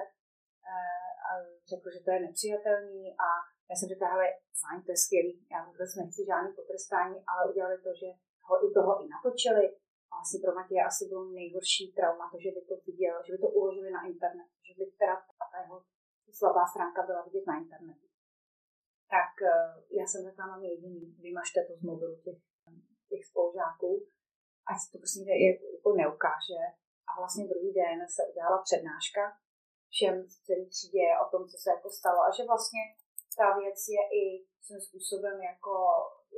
eh, 0.71 1.11
a 1.27 1.31
řekl, 1.71 1.87
že 1.93 1.99
to 2.05 2.09
je 2.11 2.19
nepřijatelný 2.19 3.01
a 3.25 3.27
já 3.69 3.75
jsem 3.75 3.89
řekla, 3.93 4.07
hele, 4.13 4.27
fajn, 4.61 4.77
to 4.85 4.91
je 4.91 4.99
skvělý, 5.05 5.33
já 5.53 5.59
vůbec 5.69 5.89
nechci 5.99 6.21
žádný 6.29 6.49
potrestání, 6.59 7.17
ale 7.31 7.41
udělali 7.51 7.77
to, 7.85 7.91
že 8.01 8.09
ho 8.47 8.53
u 8.65 8.67
toho 8.77 8.91
i 9.03 9.05
natočili. 9.15 9.65
A 10.11 10.13
vlastně 10.17 10.39
pro 10.43 10.51
Matěje 10.57 10.83
asi 10.91 11.03
bylo 11.11 11.23
nejhorší 11.39 11.83
trauma, 11.97 12.25
to, 12.31 12.37
že 12.45 12.51
by 12.55 12.61
to 12.69 12.75
viděl, 12.89 13.15
že 13.25 13.31
by 13.33 13.39
to 13.43 13.49
uložili 13.57 13.89
na 13.97 14.01
internet, 14.11 14.49
že 14.67 14.73
by 14.77 14.83
teda 15.01 15.15
ta 15.51 15.57
jeho 15.63 15.77
slabá 16.39 16.63
stránka 16.71 17.01
byla 17.09 17.21
vidět 17.27 17.45
na 17.47 17.55
internetu. 17.63 18.07
tak 19.15 19.33
eh, 19.51 19.67
já 19.99 20.05
jsem 20.07 20.21
řekla, 20.27 20.47
mám 20.47 20.63
jediný, 20.63 21.15
vymažte 21.25 21.59
to 21.67 21.73
z 21.79 21.81
mobilu 21.89 22.15
těch, 22.25 22.39
těch 23.09 23.23
spolužáků, 23.29 23.91
ať 24.69 24.77
to 24.91 24.97
prostě 25.01 25.19
jako 25.79 25.89
neukáže. 26.01 26.61
A 27.09 27.11
vlastně 27.19 27.43
druhý 27.51 27.71
den 27.79 27.99
se 28.15 28.21
udělala 28.29 28.57
přednáška 28.67 29.23
všem 29.93 30.15
v 30.31 30.35
celé 30.45 30.63
třídě 30.73 31.05
o 31.23 31.25
tom, 31.31 31.41
co 31.49 31.55
se 31.63 31.69
jako 31.75 31.89
stalo 31.99 32.19
a 32.27 32.29
že 32.37 32.43
vlastně 32.51 32.81
ta 33.37 33.47
věc 33.61 33.79
je 33.95 34.03
i 34.21 34.23
svým 34.65 34.81
způsobem 34.87 35.37
jako, 35.51 35.75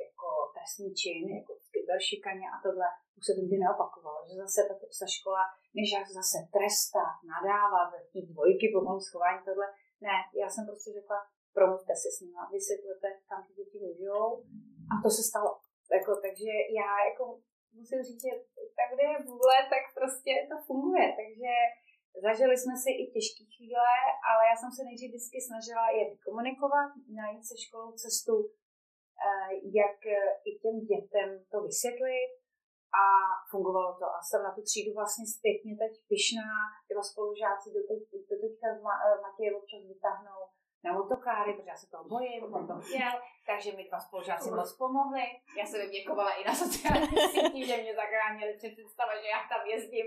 jako 0.05 0.27
trestný 0.55 0.89
čin, 1.01 1.23
jako 1.39 1.53
kyberšikaně 1.73 2.45
a 2.53 2.57
tohle 2.65 2.87
už 3.17 3.23
se 3.25 3.31
to 3.33 3.41
nikdy 3.41 3.57
neopakovalo, 3.63 4.19
že 4.29 4.35
zase 4.43 4.59
ta, 4.69 4.73
ta 4.99 5.07
škola, 5.17 5.43
než 5.77 5.87
jak 5.97 6.07
zase 6.19 6.37
trestat, 6.55 7.15
nadávat, 7.33 7.89
ty 8.13 8.19
dvojky 8.31 8.65
pomalu 8.75 8.99
schování, 9.07 9.39
tohle, 9.49 9.67
ne, 10.07 10.15
já 10.41 10.47
jsem 10.49 10.63
prostě 10.69 10.89
řekla, 10.99 11.17
promluvte 11.57 11.93
si 12.01 12.09
s 12.15 12.17
nimi, 12.21 12.41
vysvětlete, 12.55 13.07
kam 13.29 13.39
ty 13.45 13.51
děti 13.59 13.77
můžou 13.87 14.25
a 14.91 14.93
to 15.03 15.09
se 15.17 15.23
stalo. 15.29 15.51
Jako, 15.97 16.11
takže 16.25 16.51
já 16.79 16.91
jako 17.09 17.23
musím 17.79 17.99
říct, 18.07 18.23
že 18.25 18.33
tak, 18.77 18.87
kde 18.93 19.03
je 19.13 19.19
vůle, 19.29 19.57
tak 19.73 19.83
prostě 19.99 20.31
to 20.49 20.55
funguje, 20.67 21.05
takže 21.19 21.51
Zažili 22.21 22.55
jsme 22.57 22.75
si 22.83 22.89
i 23.01 23.03
těžké 23.13 23.43
chvíle, 23.55 23.93
ale 24.29 24.41
já 24.49 24.55
jsem 24.57 24.71
se 24.75 24.81
nejdřív 24.83 25.09
vždycky 25.09 25.37
snažila 25.49 25.85
je 25.97 26.03
komunikovat, 26.25 26.89
najít 27.19 27.43
se 27.47 27.55
školou 27.65 27.91
cestu, 28.03 28.35
eh, 29.27 29.49
jak 29.79 29.97
eh, 30.05 30.29
i 30.49 30.51
těm 30.61 30.75
dětem 30.91 31.29
to 31.51 31.57
vysvětlit. 31.67 32.31
A 33.01 33.05
fungovalo 33.51 33.91
to. 33.99 34.05
A 34.15 34.19
jsem 34.27 34.43
na 34.47 34.51
tu 34.55 34.61
třídu 34.61 34.91
vlastně 34.99 35.25
zpětně 35.35 35.73
teď 35.81 35.93
pyšná, 36.11 36.49
dva 36.91 37.03
spolužáci 37.11 37.67
do, 37.75 37.81
teď, 37.89 37.99
do 38.29 38.35
teďka 38.43 38.67
eh, 38.75 39.21
Matěje 39.23 39.51
občas 39.59 39.81
vytáhnou 39.93 40.39
na 40.83 40.93
motokáry, 40.93 41.53
protože 41.53 41.69
já 41.69 41.77
se 41.77 41.89
toho 41.89 42.03
bojím, 42.03 42.53
on 42.53 42.67
to 42.67 42.75
chtěl, 42.81 43.13
takže 43.47 43.77
mi 43.77 43.87
dva 43.89 43.99
spolužáci 43.99 44.49
moc 44.51 44.77
pomohli. 44.77 45.25
Já 45.59 45.65
jsem 45.65 45.81
jim 45.81 45.91
děkovala 45.91 46.31
i 46.33 46.43
na 46.43 46.55
sociálních 46.55 47.19
sítích, 47.33 47.67
že 47.67 47.77
mě 47.77 47.95
zachránili 47.95 48.57
před 48.57 48.71
představa, 48.77 49.13
že 49.21 49.27
já 49.27 49.41
tam 49.51 49.67
jezdím, 49.67 50.05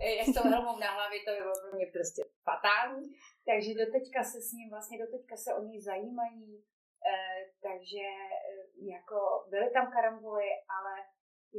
eh, 0.00 0.14
jak 0.20 0.28
to 0.36 0.48
helmou 0.48 0.78
na 0.78 0.90
hlavě, 0.96 1.18
to 1.20 1.30
bylo 1.42 1.54
pro 1.62 1.76
mě 1.76 1.86
prostě 1.96 2.22
fatální. 2.48 3.04
Takže 3.48 3.70
doteďka 3.84 4.20
se 4.32 4.38
s 4.48 4.52
ním, 4.52 4.70
vlastně 4.70 4.96
doteďka 5.04 5.36
se 5.36 5.54
o 5.54 5.60
něj 5.62 5.80
zajímají, 5.80 6.64
eh, 7.10 7.40
takže 7.66 8.06
eh, 8.50 8.64
jako 8.94 9.18
byly 9.50 9.70
tam 9.70 9.92
karamboly, 9.92 10.48
ale 10.76 10.94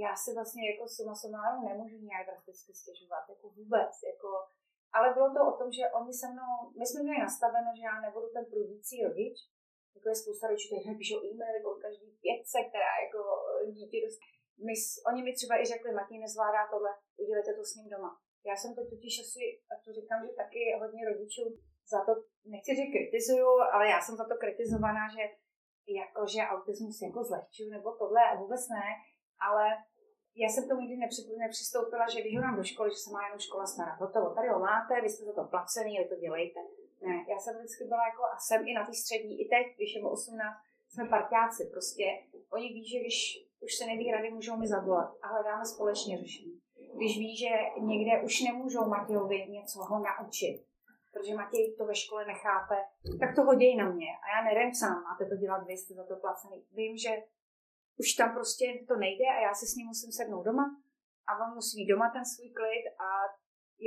já 0.05 0.15
si 0.15 0.33
vlastně 0.33 0.71
jako 0.71 0.83
suma 0.87 1.15
sumárum 1.15 1.65
nemůžu 1.65 1.97
nějak 1.97 2.25
drasticky 2.27 2.73
stěžovat, 2.73 3.23
jako 3.29 3.49
vůbec, 3.49 3.93
jako 4.11 4.29
ale 4.95 5.07
bylo 5.15 5.29
to 5.35 5.41
o 5.51 5.57
tom, 5.59 5.69
že 5.77 5.83
oni 5.99 6.13
se 6.21 6.27
mnou, 6.33 6.51
my 6.79 6.85
jsme 6.85 6.99
měli 7.03 7.25
nastaveno, 7.27 7.69
že 7.77 7.83
já 7.89 7.95
nebudu 8.01 8.27
ten 8.35 8.45
prudící 8.51 8.95
rodič, 9.07 9.37
jako 9.95 10.07
je 10.09 10.21
spousta 10.21 10.47
rodičů, 10.47 10.67
kteří 10.69 10.97
píšou 11.01 11.19
e-mail 11.27 11.53
jako 11.59 11.71
každý 11.85 12.07
pětce, 12.23 12.57
která 12.69 12.91
jako 13.05 13.21
dítě 13.77 13.97
dost... 14.05 14.19
My, 14.67 14.73
oni 15.09 15.21
mi 15.23 15.31
třeba 15.39 15.55
i 15.61 15.65
řekli, 15.73 15.89
Matý 15.99 16.15
nezvládá 16.19 16.61
tohle, 16.73 16.91
udělejte 17.23 17.51
to 17.53 17.63
s 17.65 17.75
ním 17.77 17.89
doma. 17.93 18.11
Já 18.49 18.55
jsem 18.57 18.71
to 18.77 18.81
totiž 18.91 19.13
asi, 19.23 19.43
a 19.71 19.73
to 19.83 19.89
říkám, 19.97 20.19
že 20.25 20.31
taky 20.43 20.61
hodně 20.81 21.01
rodičů 21.09 21.43
za 21.93 21.99
to, 22.07 22.11
nechci 22.53 22.71
říct 22.77 22.93
kritizuju, 22.95 23.49
ale 23.73 23.83
já 23.93 23.99
jsem 24.01 24.15
za 24.21 24.25
to 24.29 24.35
kritizovaná, 24.43 25.03
že 25.15 25.23
jako, 25.99 26.21
že 26.33 26.49
autismus 26.53 27.01
jako 27.07 27.19
zlehčuju 27.29 27.69
nebo 27.75 27.89
tohle, 28.01 28.21
vůbec 28.41 28.63
ne, 28.75 28.87
ale 29.47 29.65
já 30.35 30.49
jsem 30.49 30.67
to 30.67 30.75
nikdy 30.75 30.95
nepřistoupila, 31.37 32.05
že 32.09 32.21
když 32.21 32.35
ho 32.35 32.41
dám 32.41 32.55
do 32.57 32.63
školy, 32.63 32.89
že 32.89 32.99
se 33.03 33.11
má 33.11 33.21
jenom 33.25 33.39
škola 33.39 33.65
starat. 33.65 33.99
Hotovo, 33.99 34.27
tady 34.35 34.47
ho 34.47 34.59
máte, 34.59 35.01
vy 35.01 35.09
jste 35.09 35.25
za 35.25 35.33
to 35.33 35.43
placený, 35.43 35.91
ale 35.97 36.07
to 36.07 36.15
dělejte. 36.15 36.59
Ne, 37.01 37.15
já 37.31 37.37
jsem 37.39 37.57
vždycky 37.57 37.83
byla 37.83 38.03
jako, 38.07 38.23
a 38.33 38.35
jsem 38.39 38.67
i 38.67 38.73
na 38.73 38.85
té 38.85 38.93
střední, 38.93 39.41
i 39.41 39.45
teď, 39.53 39.65
když 39.75 39.95
je 39.95 40.01
mu 40.01 40.09
18, 40.09 40.55
jsme 40.89 41.05
partiáci, 41.05 41.69
prostě 41.71 42.05
oni 42.55 42.67
ví, 42.75 42.85
že 42.91 42.99
když 42.99 43.17
už 43.65 43.71
se 43.75 43.85
neví 43.85 44.11
rady, 44.11 44.31
můžou 44.31 44.57
mi 44.57 44.67
zavolat 44.67 45.09
a 45.21 45.27
hledáme 45.27 45.65
společně 45.65 46.17
řešení. 46.17 46.61
Když 46.97 47.17
ví, 47.17 47.37
že 47.37 47.49
někde 47.79 48.21
už 48.21 48.41
nemůžou 48.41 48.85
Matějovi 48.87 49.47
něco 49.49 49.79
ho 49.79 50.03
naučit, 50.09 50.65
protože 51.11 51.35
Matěj 51.35 51.75
to 51.77 51.85
ve 51.85 51.95
škole 51.95 52.25
nechápe, 52.25 52.75
tak 53.19 53.35
to 53.35 53.41
hodí 53.41 53.75
na 53.75 53.89
mě. 53.89 54.11
A 54.23 54.25
já 54.35 54.43
nerem 54.43 54.73
sám, 54.73 55.03
máte 55.03 55.25
to 55.25 55.35
dělat 55.35 55.67
vy, 55.67 55.73
jste 55.73 55.93
za 55.93 56.05
to 56.05 56.15
placený. 56.15 56.65
Vím, 56.71 56.97
že 56.97 57.09
už 58.01 58.07
tam 58.19 58.29
prostě 58.37 58.65
to 58.87 58.95
nejde 59.05 59.25
a 59.35 59.43
já 59.47 59.53
si 59.59 59.65
s 59.67 59.75
ním 59.75 59.87
musím 59.87 60.11
sednout 60.11 60.43
doma 60.43 60.65
a 61.27 61.31
on 61.43 61.49
musí 61.59 61.73
mít 61.77 61.91
doma 61.93 62.07
ten 62.15 62.25
svůj 62.25 62.49
klid 62.59 62.85
a 63.05 63.07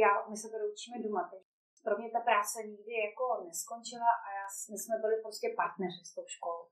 já, 0.02 0.10
my 0.30 0.36
se 0.36 0.48
to 0.48 0.56
učíme 0.72 0.98
doma. 1.06 1.22
Takže 1.30 1.50
pro 1.84 1.94
mě 1.98 2.08
ta 2.16 2.20
práce 2.28 2.56
nikdy 2.72 2.92
jako 3.08 3.24
neskončila 3.48 4.10
a 4.26 4.28
já, 4.38 4.46
my 4.72 4.78
jsme 4.82 4.94
byli 5.04 5.16
prostě 5.24 5.46
partneři 5.62 6.02
s 6.04 6.14
tou 6.16 6.26
školou. 6.36 6.64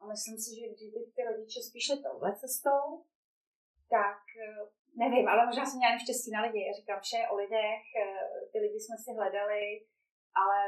A 0.00 0.02
myslím 0.12 0.36
si, 0.42 0.50
že 0.58 0.66
kdyby 0.74 1.00
ty 1.14 1.20
rodiče 1.28 1.60
spíš 1.68 1.84
šli 1.86 1.96
touhle 2.02 2.30
cestou, 2.42 2.82
tak 3.96 4.20
eh, 4.44 4.62
nevím, 5.02 5.26
ale 5.28 5.40
možná 5.46 5.64
jsem 5.66 5.78
měla 5.78 6.04
štěstí 6.04 6.30
na 6.32 6.40
lidi. 6.46 6.60
Já 6.66 6.72
říkám 6.80 7.00
vše 7.02 7.20
o 7.32 7.34
lidech, 7.42 7.84
eh, 8.02 8.28
ty 8.50 8.56
lidi 8.64 8.78
jsme 8.80 8.96
si 9.04 9.10
hledali, 9.18 9.64
ale 10.42 10.58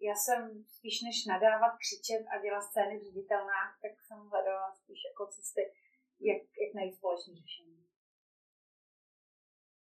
já 0.00 0.14
jsem 0.14 0.64
spíš 0.76 1.02
než 1.02 1.24
nadávat, 1.26 1.72
křičet 1.82 2.26
a 2.32 2.42
dělat 2.42 2.62
scény 2.62 2.98
v 2.98 3.04
ředitelnách, 3.04 3.78
tak 3.82 3.92
jsem 4.06 4.18
hledala 4.18 4.72
spíš 4.74 5.00
jako 5.10 5.26
cesty, 5.26 5.62
jak, 6.20 6.42
jak 6.62 6.74
najít 6.74 6.94
společné 6.94 7.34
řešení. 7.34 7.86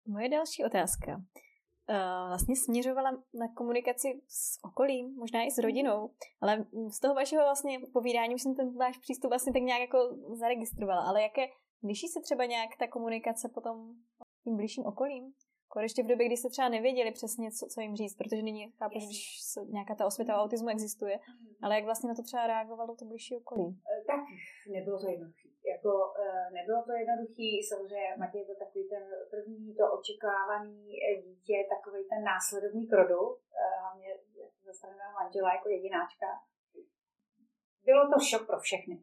Moje 0.07 0.29
další 0.29 0.65
otázka 0.65 1.11
uh, 1.15 2.27
vlastně 2.27 2.55
směřovala 2.55 3.11
na 3.11 3.47
komunikaci 3.55 4.21
s 4.27 4.63
okolím, 4.63 5.15
možná 5.15 5.43
i 5.43 5.51
s 5.51 5.57
rodinou, 5.57 6.13
ale 6.41 6.65
z 6.89 6.99
toho 6.99 7.13
vašeho 7.15 7.43
vlastně 7.43 7.79
povídání 7.93 8.35
už 8.35 8.41
jsem 8.41 8.55
ten 8.55 8.77
váš 8.77 8.97
přístup 8.97 9.29
vlastně 9.29 9.53
tak 9.53 9.61
nějak 9.61 9.81
jako 9.81 9.97
zaregistrovala, 10.39 11.01
ale 11.07 11.21
jaké 11.21 11.47
liší 11.83 12.07
se 12.07 12.21
třeba 12.21 12.45
nějak 12.45 12.69
ta 12.79 12.87
komunikace 12.87 13.49
potom 13.53 13.95
tím 14.43 14.57
blížším 14.57 14.85
okolím? 14.85 15.33
Jako 15.67 15.79
ještě 15.79 16.03
v 16.03 16.11
době, 16.11 16.25
kdy 16.27 16.37
se 16.37 16.49
třeba 16.49 16.69
nevěděli 16.69 17.11
přesně, 17.11 17.47
co, 17.57 17.63
co 17.73 17.81
jim 17.81 17.95
říct, 18.01 18.15
protože 18.19 18.41
nyní 18.49 18.63
chápu, 18.79 18.99
že 18.99 19.07
nějaká 19.77 19.93
ta 19.95 20.05
osvěta 20.09 20.31
o 20.35 20.41
autismu 20.43 20.69
existuje, 20.69 21.15
mm. 21.17 21.47
ale 21.63 21.75
jak 21.75 21.85
vlastně 21.89 22.07
na 22.07 22.15
to 22.15 22.23
třeba 22.23 22.47
reagovalo 22.47 22.95
to 22.95 23.05
blížší 23.11 23.33
okolí? 23.41 23.67
E, 23.91 23.93
tak 24.11 24.21
nebylo 24.75 24.97
to 25.01 25.07
jednoduché. 25.13 25.49
Jako, 25.73 25.91
e, 26.23 26.25
nebylo 26.57 26.79
to 26.87 26.91
jednoduché, 27.01 27.49
samozřejmě 27.69 28.09
Matěj 28.21 28.43
byl 28.47 28.57
takový 28.63 28.83
ten 28.93 29.03
první, 29.33 29.75
to 29.79 29.83
očekávaný 29.97 30.79
e, 31.07 31.09
dítě, 31.25 31.55
takový 31.75 32.01
ten 32.11 32.21
následovný 32.31 32.83
krodu, 32.91 33.21
hlavně 33.81 34.09
ze 34.65 34.73
strany 34.77 34.95
mého 35.01 35.13
manžela 35.19 35.49
jako 35.53 35.67
jedináčka. 35.75 36.27
Bylo 37.89 38.03
to 38.11 38.17
šok 38.29 38.43
pro 38.49 38.59
všechny. 38.67 38.95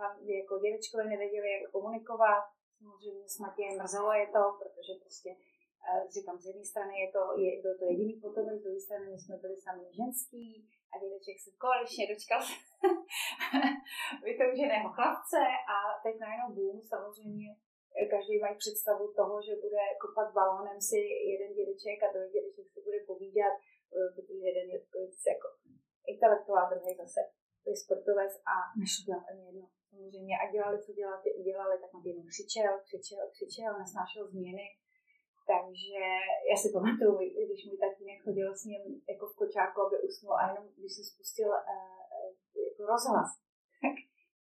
A 0.00 0.02
jako 0.38 0.52
děvečkové 0.64 1.04
nevěděli, 1.04 1.48
jak 1.52 1.70
komunikovat, 1.76 2.44
samozřejmě 2.78 3.28
s 3.34 3.38
Matějem 3.38 3.74
mrzelo 3.78 4.12
je 4.12 4.26
to, 4.36 4.42
protože 4.60 4.92
prostě 5.02 5.30
říkám, 6.14 6.38
z 6.38 6.46
jedné 6.46 6.64
strany 6.64 6.94
je 7.02 7.08
to, 7.16 7.22
je, 7.42 7.62
byl 7.62 7.74
to 7.78 7.84
jediný 7.84 8.14
potomek, 8.24 8.56
z 8.58 8.62
druhé 8.64 8.80
strany 8.80 9.04
my 9.10 9.18
jsme 9.18 9.36
byli 9.36 9.56
sami 9.56 9.84
ženský 10.00 10.46
a 10.92 10.94
dědeček 11.02 11.36
se 11.44 11.50
konečně 11.64 12.04
dočkal 12.10 12.42
vytouženého 14.28 14.88
chlapce 14.96 15.40
a 15.74 15.76
teď 16.04 16.14
najednou 16.24 16.48
boom, 16.56 16.78
samozřejmě 16.94 17.48
každý 18.14 18.34
mají 18.38 18.54
představu 18.64 19.04
toho, 19.20 19.34
že 19.46 19.62
bude 19.64 19.82
kopat 20.02 20.28
balónem 20.38 20.80
si 20.88 20.98
jeden 21.32 21.50
dědeček 21.58 21.98
a 22.02 22.12
druhý 22.12 22.30
dědeček 22.36 22.66
si 22.74 22.80
bude 22.86 22.98
povídat, 23.10 23.54
eh, 23.58 24.08
protože 24.14 24.44
jeden 24.50 24.66
je 24.74 24.78
to 24.92 24.98
jako 25.34 25.48
intelektuál, 26.12 26.64
druhý 26.70 26.94
zase 27.02 27.20
to 27.62 27.66
je 27.70 27.76
sportovec 27.84 28.32
a 28.52 28.54
nešlo 28.80 29.14
ani 29.30 29.42
jedno. 29.48 29.66
Samozřejmě 29.90 30.34
a 30.42 30.44
dělali, 30.54 30.76
co 30.84 30.92
dělali, 30.92 31.22
dělali 31.50 31.74
tak 31.82 31.90
na 31.94 32.00
jednou 32.04 32.24
křičel, 32.32 32.72
křičel, 32.86 33.24
křičel, 33.34 33.72
nesnášel 33.78 34.24
změny 34.28 34.66
takže 35.52 36.00
já 36.50 36.56
si 36.62 36.68
pamatuju, 36.76 37.12
když 37.46 37.66
můj 37.66 37.78
tatínek 37.84 38.18
chodil 38.24 38.48
s 38.56 38.64
ním 38.70 38.82
jako 39.12 39.24
v 39.28 39.36
kočáku, 39.40 39.78
aby 39.82 39.96
usnul 40.08 40.34
a 40.36 40.48
jenom 40.48 40.64
když 40.76 40.92
se 40.96 41.02
spustil 41.12 41.48
uh, 41.48 42.02
jako 42.68 42.82
rozhlas, 42.92 43.28
tak 43.82 43.94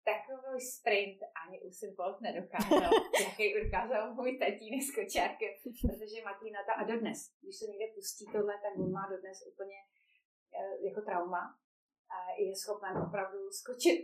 takový 0.09 0.61
sprint 0.75 1.19
ani 1.41 1.55
Usain 1.67 1.95
Bolt 1.97 2.21
nedokázal, 2.21 2.91
jaký 3.25 3.45
ukázal 3.67 4.01
můj 4.19 4.31
tatínek 4.43 4.81
s 4.87 4.95
kočárkem, 4.97 5.51
protože 5.81 6.25
Martina 6.27 6.59
ta 6.67 6.73
a 6.73 6.83
dodnes, 6.91 7.19
když 7.41 7.55
se 7.59 7.65
někde 7.71 7.87
pustí 7.95 8.25
tohle, 8.33 8.53
tak 8.63 8.73
on 8.83 8.91
má 8.97 9.03
dodnes 9.13 9.37
úplně 9.51 9.77
uh, 10.57 10.75
jako 10.87 11.01
trauma 11.01 11.43
a 12.15 12.17
je 12.43 12.55
schopen 12.55 12.97
opravdu 13.07 13.39
skočit 13.61 13.99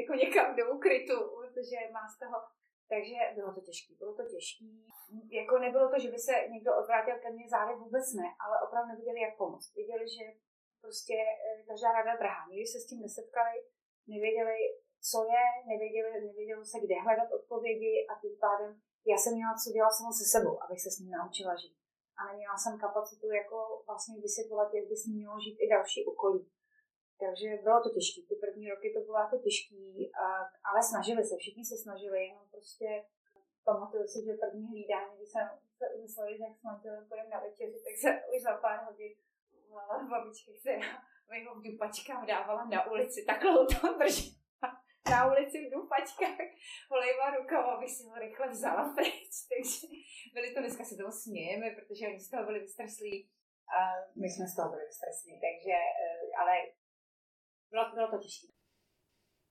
jako 0.00 0.12
někam 0.14 0.56
do 0.56 0.64
ukrytu, 0.76 1.16
protože 1.36 1.76
má 1.96 2.04
z 2.14 2.18
toho 2.22 2.38
takže 2.92 3.16
bylo 3.38 3.50
to 3.54 3.60
těžké, 3.68 3.90
bylo 4.02 4.14
to 4.18 4.24
těžké. 4.34 4.64
Jako 5.40 5.54
nebylo 5.58 5.86
to, 5.92 5.96
že 6.04 6.10
by 6.14 6.18
se 6.18 6.34
někdo 6.54 6.70
odvrátil 6.80 7.16
ke 7.22 7.30
mně 7.30 7.46
zády, 7.48 7.72
vůbec 7.74 8.06
ne, 8.20 8.28
ale 8.44 8.54
opravdu 8.64 8.88
neviděli, 8.88 9.20
jak 9.20 9.36
pomoct. 9.42 9.74
Viděli, 9.80 10.04
že 10.16 10.24
prostě 10.84 11.16
eh, 11.46 11.62
každá 11.68 11.88
rada 11.92 12.16
drahá. 12.16 12.42
Nikdy 12.50 12.66
se 12.66 12.78
s 12.80 12.88
tím 12.88 13.00
nesetkali, 13.06 13.54
nevěděli, 14.14 14.58
co 15.10 15.18
je, 15.32 15.44
nevěděli, 15.72 16.10
nevěděli 16.26 16.64
se, 16.64 16.78
kde 16.84 16.94
hledat 17.04 17.28
odpovědi 17.38 17.92
a 18.10 18.12
tím 18.22 18.34
pádem 18.44 18.70
já 19.12 19.16
jsem 19.18 19.32
měla 19.34 19.54
co 19.62 19.68
dělat 19.76 19.92
sama 19.96 20.12
se 20.20 20.24
sebou, 20.34 20.54
abych 20.64 20.80
se 20.82 20.90
s 20.90 20.98
ním 20.98 21.10
naučila 21.18 21.52
žít. 21.62 21.76
A 22.18 22.20
neměla 22.28 22.56
jsem 22.58 22.78
kapacitu 22.78 23.26
jako 23.40 23.56
vlastně 23.86 24.14
vysvětlovat, 24.26 24.74
jak 24.74 24.86
by 24.90 24.96
s 24.96 25.06
ním 25.06 25.16
mělo 25.16 25.36
žít 25.44 25.56
i 25.64 25.66
další 25.74 26.00
okolí. 26.12 26.40
Takže 27.22 27.48
bylo 27.66 27.78
to 27.82 27.90
těžké. 27.96 28.20
Ty 28.28 28.34
první 28.44 28.64
roky 28.70 28.86
to 28.96 29.00
bylo 29.06 29.18
jako 29.24 29.36
těžký, 29.46 30.10
ale 30.68 30.80
snažili 30.90 31.22
se, 31.24 31.34
všichni 31.36 31.64
se 31.64 31.76
snažili, 31.84 32.18
jenom 32.26 32.44
prostě 32.54 32.88
pamatuju 33.64 34.06
si, 34.06 34.18
že 34.24 34.42
první 34.44 34.66
hlídání, 34.72 35.12
když 35.16 35.28
jsem 35.28 35.46
se 35.78 35.84
mysleli, 36.02 36.30
že 36.36 36.44
jak 36.48 36.56
s 36.58 36.62
manželem 36.62 37.08
půjdeme 37.08 37.28
na 37.28 37.40
večeři, 37.40 37.78
tak 37.86 37.94
se 38.02 38.10
už 38.30 38.42
za 38.42 38.54
pár 38.64 38.78
hodin 38.86 39.12
volala 39.68 40.08
babička, 40.10 40.52
která 40.60 40.90
mi 41.30 41.44
ho 41.44 41.54
v 41.54 41.62
dupačkách 41.62 42.26
dávala 42.26 42.64
na 42.64 42.90
ulici, 42.90 43.24
takhle 43.24 43.66
to 43.66 43.98
držela 43.98 44.36
na 45.10 45.26
ulici 45.32 45.56
v 45.66 45.70
dupačkách, 45.74 46.48
holejma 46.90 47.36
rukama, 47.36 47.72
aby 47.72 47.88
si 47.88 48.02
ho 48.08 48.14
rychle 48.14 48.48
vzala 48.48 48.94
pryč. 48.94 49.34
Takže 49.50 49.86
byli 50.34 50.54
to, 50.54 50.60
dneska 50.60 50.84
se 50.84 50.96
toho 50.96 51.12
smějeme, 51.12 51.70
protože 51.70 52.06
oni 52.06 52.20
z 52.20 52.30
toho 52.30 52.44
byli 52.44 52.60
vystreslí 52.60 53.30
a 53.78 53.78
my 54.20 54.28
jsme 54.30 54.46
z 54.46 54.56
toho 54.56 54.68
byli 54.70 54.84
vystreslí, 54.86 55.32
takže, 55.46 55.76
eh, 56.04 56.26
ale 56.40 56.54
bylo, 57.76 57.94
bylo 57.94 58.10
to 58.10 58.18
těžké. 58.24 58.46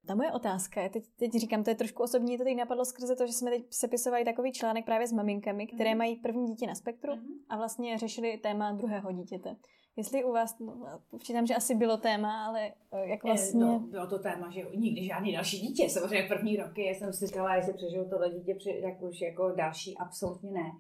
Ta 0.07 0.15
moje 0.15 0.31
otázka 0.31 0.81
je, 0.81 0.89
teď, 0.89 1.03
teď 1.19 1.31
říkám, 1.31 1.63
to 1.63 1.69
je 1.69 1.75
trošku 1.75 2.03
osobní, 2.03 2.38
to 2.38 2.43
teď 2.43 2.57
napadlo 2.57 2.85
skrze 2.85 3.15
to, 3.15 3.27
že 3.27 3.33
jsme 3.33 3.51
teď 3.51 3.65
sepisovali 3.69 4.25
takový 4.25 4.51
článek 4.51 4.85
právě 4.85 5.07
s 5.07 5.11
maminkami, 5.11 5.67
které 5.67 5.91
mm-hmm. 5.91 5.97
mají 5.97 6.15
první 6.15 6.45
dítě 6.47 6.67
na 6.67 6.75
spektru 6.75 7.13
mm-hmm. 7.13 7.38
a 7.49 7.57
vlastně 7.57 7.97
řešili 7.97 8.38
téma 8.38 8.71
druhého 8.71 9.11
dítěte. 9.11 9.55
Jestli 9.97 10.23
u 10.23 10.31
vás, 10.31 10.59
no, 10.59 11.01
počítám, 11.09 11.45
že 11.45 11.55
asi 11.55 11.75
bylo 11.75 11.97
téma, 11.97 12.45
ale 12.45 12.67
eh, 12.91 13.07
jak 13.09 13.25
eh, 13.25 13.27
vlastně... 13.27 13.65
No, 13.65 13.79
bylo 13.79 14.07
to 14.07 14.19
téma, 14.19 14.51
že 14.51 14.65
nikdy 14.75 15.05
žádný 15.05 15.33
další 15.33 15.59
dítě. 15.59 15.89
Samozřejmě 15.89 16.27
první 16.27 16.57
roky 16.57 16.81
jsem 16.81 17.13
si 17.13 17.27
říkala, 17.27 17.55
jestli 17.55 17.73
přežiju 17.73 18.09
tohle 18.09 18.29
dítě, 18.29 18.55
tak 18.81 19.01
už 19.01 19.21
jako 19.21 19.51
další 19.51 19.97
absolutně 19.97 20.51
ne. 20.51 20.71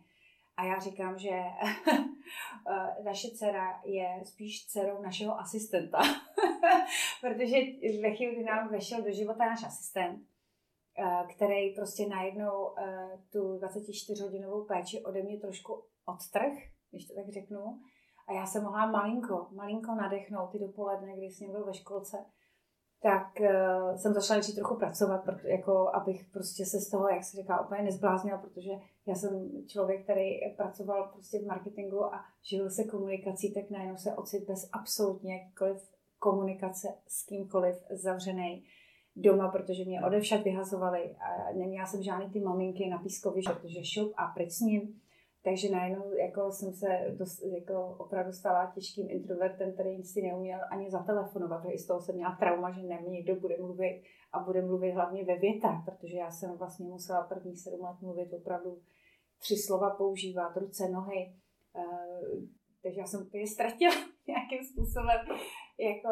A 0.57 0.63
já 0.63 0.79
říkám, 0.79 1.19
že 1.19 1.29
eh, 2.69 3.03
naše 3.03 3.27
dcera 3.27 3.81
je 3.85 4.21
spíš 4.23 4.65
dcerou 4.65 5.01
našeho 5.01 5.39
asistenta, 5.39 5.99
protože 7.21 7.57
ve 8.01 8.15
chvíli, 8.15 8.35
kdy 8.35 8.43
nám 8.43 8.69
vešel 8.69 9.01
do 9.01 9.11
života 9.11 9.45
náš 9.45 9.63
asistent, 9.63 10.27
který 11.35 11.75
prostě 11.75 12.07
najednou 12.07 12.75
tu 13.31 13.59
24-hodinovou 13.59 14.65
péči 14.65 15.03
ode 15.03 15.23
mě 15.23 15.39
trošku 15.39 15.85
odtrh, 16.05 16.53
když 16.91 17.07
to 17.07 17.15
tak 17.15 17.29
řeknu, 17.29 17.79
a 18.27 18.33
já 18.33 18.45
jsem 18.45 18.63
mohla 18.63 18.91
malinko, 18.91 19.47
malinko 19.51 19.95
nadechnout 19.95 20.51
ty 20.51 20.59
dopoledne, 20.59 21.17
kdy 21.17 21.25
jsem 21.25 21.51
byl 21.51 21.65
ve 21.65 21.73
školce, 21.73 22.25
tak 23.01 23.27
uh, 23.39 23.95
jsem 23.95 24.13
začala 24.13 24.41
začít 24.41 24.55
trochu 24.55 24.75
pracovat, 24.75 25.23
proto, 25.23 25.47
jako 25.47 25.89
abych 25.93 26.25
prostě 26.33 26.65
se 26.65 26.79
z 26.79 26.89
toho, 26.89 27.09
jak 27.09 27.23
se 27.23 27.37
říká, 27.41 27.65
úplně 27.65 27.81
nezbláznila, 27.81 28.37
protože 28.37 28.71
já 29.07 29.15
jsem 29.15 29.51
člověk, 29.67 30.03
který 30.03 30.55
pracoval 30.57 31.09
prostě 31.13 31.39
v 31.39 31.45
marketingu 31.45 32.05
a 32.05 32.21
živil 32.49 32.69
se 32.69 32.83
komunikací, 32.83 33.53
tak 33.53 33.69
najednou 33.69 33.97
se 33.97 34.13
ocit 34.15 34.47
bez 34.47 34.69
absolutně 34.71 35.33
jakýkoliv 35.33 35.95
komunikace 36.19 36.87
s 37.07 37.25
kýmkoliv 37.25 37.75
zavřený 37.89 38.63
doma, 39.15 39.49
protože 39.49 39.85
mě 39.85 40.01
odevšad 40.05 40.41
vyhazovali 40.41 41.15
a 41.15 41.53
neměla 41.53 41.85
jsem 41.85 42.03
žádný 42.03 42.29
ty 42.29 42.39
maminky 42.39 42.89
na 42.89 42.97
pískovišti, 42.97 43.53
protože 43.61 43.85
šup 43.85 44.13
a 44.17 44.27
pryč 44.27 44.51
s 44.51 44.59
ním. 44.59 45.01
Takže 45.45 45.69
najednou 45.69 46.13
jako 46.13 46.51
jsem 46.51 46.73
se 46.73 46.87
dost, 47.17 47.43
jako 47.43 47.95
opravdu 47.99 48.31
stala 48.31 48.71
těžkým 48.75 49.07
introvertem, 49.09 49.73
který 49.73 50.03
si 50.03 50.21
neuměl 50.21 50.59
ani 50.71 50.91
zatelefonovat, 50.91 51.61
protože 51.61 51.73
i 51.73 51.79
z 51.79 51.87
toho 51.87 52.01
jsem 52.01 52.15
měla 52.15 52.35
trauma, 52.39 52.71
že 52.71 52.83
na 52.83 52.99
někdo 52.99 53.35
bude 53.35 53.57
mluvit 53.57 54.03
a 54.33 54.39
bude 54.39 54.61
mluvit 54.61 54.91
hlavně 54.91 55.25
ve 55.25 55.37
větách, 55.37 55.85
protože 55.85 56.17
já 56.17 56.31
jsem 56.31 56.57
vlastně 56.57 56.85
musela 56.87 57.23
první 57.23 57.55
sedm 57.55 57.81
let 57.81 57.97
mluvit 58.01 58.33
opravdu 58.33 58.81
tři 59.39 59.55
slova 59.57 59.89
používat, 59.89 60.57
ruce, 60.57 60.89
nohy. 60.89 61.33
Uh, 61.75 62.43
takže 62.83 62.99
já 62.99 63.07
jsem 63.07 63.21
úplně 63.21 63.47
ztratila 63.47 63.95
nějakým 64.27 64.63
způsobem 64.71 65.19
jako 65.91 66.11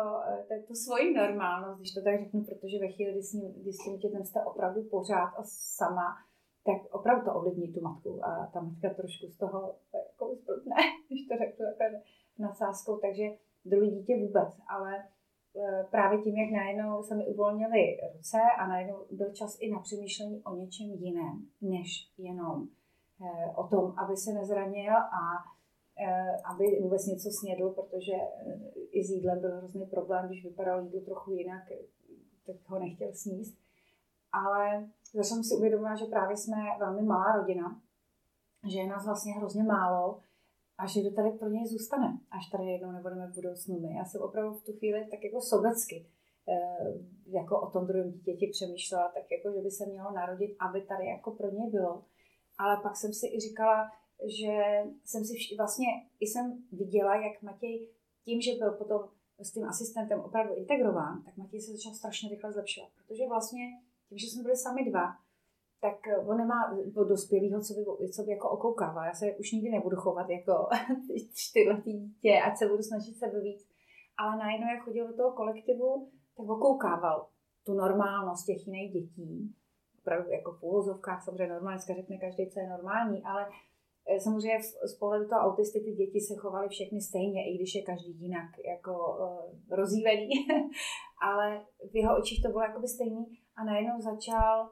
uh, 0.57 0.65
tu 0.67 0.73
svoji 0.75 1.13
normálnost, 1.13 1.79
když 1.79 1.93
to 1.93 2.01
tak 2.01 2.19
řeknu, 2.19 2.43
protože 2.43 2.79
ve 2.79 2.87
chvíli, 2.91 3.11
kdy 3.11 3.23
s, 3.23 3.33
ním, 3.33 3.53
kdy 3.61 3.73
s 3.73 3.83
tím 3.83 3.95
dítětem 3.95 4.23
jste 4.25 4.39
opravdu 4.43 4.83
pořád 4.83 5.31
a 5.39 5.43
sama, 5.77 6.07
tak 6.65 6.95
opravdu 6.95 7.25
to 7.25 7.33
ovlivní 7.33 7.73
tu 7.73 7.81
matku 7.81 8.25
a 8.25 8.49
ta 8.53 8.61
matka 8.61 8.89
trošku 8.89 9.27
z 9.27 9.37
toho 9.37 9.75
jako 9.93 10.35
zblbne, 10.35 10.75
když 11.07 11.27
to 11.27 11.37
řeknu 11.37 11.65
takhle 11.77 12.01
nadsázkou, 12.39 12.97
takže 12.97 13.23
druhý 13.65 13.91
dítě 13.91 14.17
vůbec, 14.17 14.49
ale 14.67 14.97
e, 14.97 15.83
právě 15.91 16.21
tím, 16.21 16.37
jak 16.37 16.51
najednou 16.51 17.03
se 17.03 17.15
mi 17.15 17.25
uvolnily 17.27 17.97
ruce 18.15 18.37
a 18.57 18.67
najednou 18.67 19.05
byl 19.11 19.31
čas 19.31 19.57
i 19.59 19.71
na 19.71 19.79
přemýšlení 19.79 20.43
o 20.43 20.55
něčem 20.55 20.87
jiném, 20.87 21.47
než 21.61 22.11
jenom 22.17 22.67
e, 23.21 23.55
o 23.55 23.67
tom, 23.67 23.93
aby 23.97 24.17
se 24.17 24.33
nezranil 24.33 24.93
a 24.97 25.23
e, 25.97 26.37
aby 26.51 26.79
vůbec 26.81 27.05
něco 27.05 27.29
snědl, 27.31 27.69
protože 27.69 28.13
i 28.91 29.03
s 29.03 29.09
jídlem 29.09 29.41
byl 29.41 29.57
hrozný 29.57 29.85
problém, 29.85 30.27
když 30.27 30.43
vypadalo 30.43 30.81
jídlo 30.81 31.01
trochu 31.01 31.31
jinak, 31.31 31.63
tak 32.45 32.55
ho 32.65 32.79
nechtěl 32.79 33.13
sníst. 33.13 33.57
Ale 34.31 34.89
Zase 35.13 35.29
jsem 35.29 35.43
si 35.43 35.55
uvědomila, 35.55 35.95
že 35.95 36.05
právě 36.05 36.37
jsme 36.37 36.55
velmi 36.79 37.01
malá 37.01 37.37
rodina, 37.37 37.81
že 38.67 38.79
je 38.79 38.87
nás 38.87 39.05
vlastně 39.05 39.33
hrozně 39.33 39.63
málo 39.63 40.19
a 40.77 40.87
že 40.87 41.01
to 41.01 41.11
tady 41.11 41.31
pro 41.31 41.49
něj 41.49 41.67
zůstane, 41.67 42.19
až 42.31 42.49
tady 42.49 42.63
jednou 42.63 42.91
nebudeme 42.91 43.27
v 43.27 43.35
budoucnu 43.35 43.79
my. 43.79 43.95
Já 43.95 44.05
jsem 44.05 44.21
opravdu 44.21 44.53
v 44.53 44.63
tu 44.63 44.73
chvíli 44.73 45.07
tak 45.11 45.23
jako 45.23 45.41
sobecky 45.41 46.05
eh, 46.49 46.93
jako 47.25 47.61
o 47.61 47.71
tom 47.71 47.87
druhém 47.87 48.11
dítěti 48.11 48.47
přemýšlela, 48.47 49.11
tak 49.13 49.23
jako, 49.31 49.57
že 49.57 49.61
by 49.61 49.71
se 49.71 49.85
mělo 49.85 50.11
narodit, 50.11 50.55
aby 50.59 50.81
tady 50.81 51.05
jako 51.05 51.31
pro 51.31 51.51
něj 51.51 51.71
bylo. 51.71 52.03
Ale 52.57 52.77
pak 52.83 52.97
jsem 52.97 53.13
si 53.13 53.27
i 53.27 53.39
říkala, 53.39 53.91
že 54.25 54.83
jsem 55.05 55.25
si 55.25 55.33
vlastně 55.57 55.87
i 56.19 56.27
jsem 56.27 56.63
viděla, 56.71 57.15
jak 57.15 57.41
Matěj 57.41 57.87
tím, 58.25 58.41
že 58.41 58.55
byl 58.55 58.71
potom 58.71 59.09
s 59.39 59.51
tím 59.51 59.65
asistentem 59.65 60.19
opravdu 60.19 60.55
integrován, 60.55 61.23
tak 61.23 61.37
Matěj 61.37 61.61
se 61.61 61.71
začal 61.71 61.93
strašně 61.93 62.29
rychle 62.29 62.51
zlepšovat, 62.51 62.89
protože 62.95 63.27
vlastně 63.27 63.63
tím, 64.09 64.17
že 64.17 64.27
jsme 64.27 64.43
byli 64.43 64.57
sami 64.57 64.89
dva, 64.89 65.05
tak 65.83 66.07
eh, 66.07 66.17
on 66.17 66.37
nemá 66.37 66.59
dospělého, 67.07 67.61
co 67.61 67.73
by, 67.73 68.09
co 68.09 68.23
by 68.23 68.31
jako 68.31 68.49
okoukával. 68.49 69.05
Já 69.05 69.13
se 69.13 69.35
už 69.35 69.51
nikdy 69.51 69.69
nebudu 69.69 69.97
chovat 69.97 70.29
jako 70.29 70.53
čtyřletý 71.33 71.93
dítě, 71.93 72.41
ať 72.47 72.57
se 72.57 72.67
budu 72.67 72.83
snažit 72.83 73.15
sebe 73.17 73.41
víc. 73.41 73.67
Ale 74.17 74.37
najednou, 74.37 74.67
jak 74.67 74.83
chodil 74.83 75.07
do 75.07 75.13
toho 75.17 75.31
kolektivu, 75.31 76.11
tak 76.37 76.49
okoukával 76.49 77.27
tu 77.65 77.73
normálnost 77.73 78.45
těch 78.45 78.67
jiných 78.67 78.93
dětí. 78.93 79.55
Opravdu 79.99 80.31
jako 80.31 80.51
v 80.51 80.63
úvozovkách, 80.63 81.23
samozřejmě 81.23 81.53
normálně 81.53 81.79
řekne 81.79 82.17
každý, 82.17 82.49
co 82.49 82.59
je 82.59 82.69
normální, 82.69 83.23
ale 83.23 83.47
eh, 84.07 84.19
samozřejmě 84.19 84.59
z 84.63 84.95
pohledu 84.99 85.27
toho 85.29 85.41
autisty 85.41 85.79
ty 85.79 85.91
děti 85.91 86.19
se 86.19 86.35
chovaly 86.35 86.67
všechny 86.69 87.01
stejně, 87.01 87.41
i 87.49 87.55
když 87.57 87.75
je 87.75 87.81
každý 87.81 88.11
jinak 88.21 88.49
jako 88.65 88.93
uh, 89.19 89.77
rozjívený. 89.77 90.29
ale 91.29 91.65
v 91.91 91.95
jeho 91.95 92.17
očích 92.19 92.43
to 92.43 92.49
bylo 92.49 92.61
jakoby 92.61 92.87
stejný 92.87 93.42
a 93.55 93.63
najednou 93.63 94.01
začal, 94.01 94.71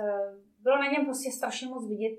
eh, 0.00 0.34
bylo 0.58 0.76
na 0.78 0.88
něm 0.92 1.04
prostě 1.04 1.32
strašně 1.32 1.68
moc 1.68 1.88
vidět, 1.88 2.18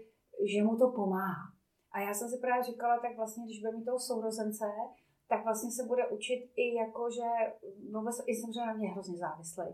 že 0.54 0.64
mu 0.64 0.78
to 0.78 0.92
pomáhá. 0.92 1.54
A 1.92 2.00
já 2.00 2.14
jsem 2.14 2.30
si 2.30 2.38
právě 2.38 2.64
říkala, 2.64 3.00
tak 3.00 3.16
vlastně, 3.16 3.46
když 3.46 3.62
bude 3.62 3.72
mít 3.78 3.86
toho 3.86 4.00
sourozence, 4.00 4.66
tak 5.28 5.44
vlastně 5.44 5.72
se 5.72 5.84
bude 5.84 6.08
učit 6.08 6.52
i 6.56 6.76
jako, 6.76 7.10
že 7.12 7.28
vůbec 7.94 8.16
i 8.26 8.36
samozřejmě 8.36 8.66
na 8.66 8.74
mě 8.74 8.90
hrozně 8.90 9.18
závislý. 9.18 9.66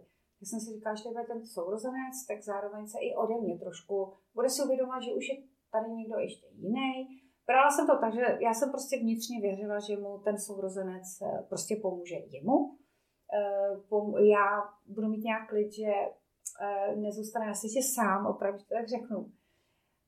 Já 0.41 0.45
jsem 0.45 0.59
si 0.59 0.73
říkala, 0.73 0.95
že 0.95 1.03
to 1.03 1.09
bude 1.09 1.23
ten 1.23 1.45
sourozenec, 1.45 2.15
tak 2.27 2.43
zároveň 2.43 2.87
se 2.87 2.97
i 2.99 3.15
ode 3.15 3.35
mě 3.41 3.59
trošku 3.59 4.13
bude 4.35 4.49
si 4.49 4.63
uvědomovat, 4.63 5.03
že 5.03 5.13
už 5.13 5.29
je 5.29 5.35
tady 5.71 5.89
někdo 5.91 6.17
ještě 6.17 6.47
jiný. 6.47 7.07
Brala 7.47 7.69
jsem 7.71 7.87
to 7.87 7.97
tak, 7.97 8.13
že 8.13 8.37
já 8.41 8.53
jsem 8.53 8.69
prostě 8.69 8.99
vnitřně 8.99 9.41
věřila, 9.41 9.79
že 9.79 9.97
mu 9.97 10.17
ten 10.17 10.39
sourozenec 10.39 11.21
eh, 11.21 11.45
prostě 11.49 11.75
pomůže 11.81 12.15
jemu 12.15 12.78
já 14.31 14.63
budu 14.85 15.07
mít 15.07 15.23
nějak 15.23 15.49
klid, 15.49 15.73
že 15.73 15.91
eh, 16.61 16.95
nezůstane 16.95 17.47
na 17.47 17.53
světě 17.53 17.79
sám, 17.95 18.27
opravdu 18.27 18.59
to 18.59 18.73
tak 18.73 18.87
řeknu. 18.87 19.31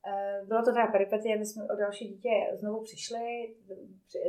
Eh, 0.07 0.45
bylo 0.45 0.59
to 0.59 0.71
teda 0.71 0.87
peripetie, 0.87 1.39
my 1.39 1.45
jsme 1.45 1.63
o 1.63 1.75
další 1.75 2.07
dítě 2.07 2.29
znovu 2.53 2.83
přišli, 2.83 3.55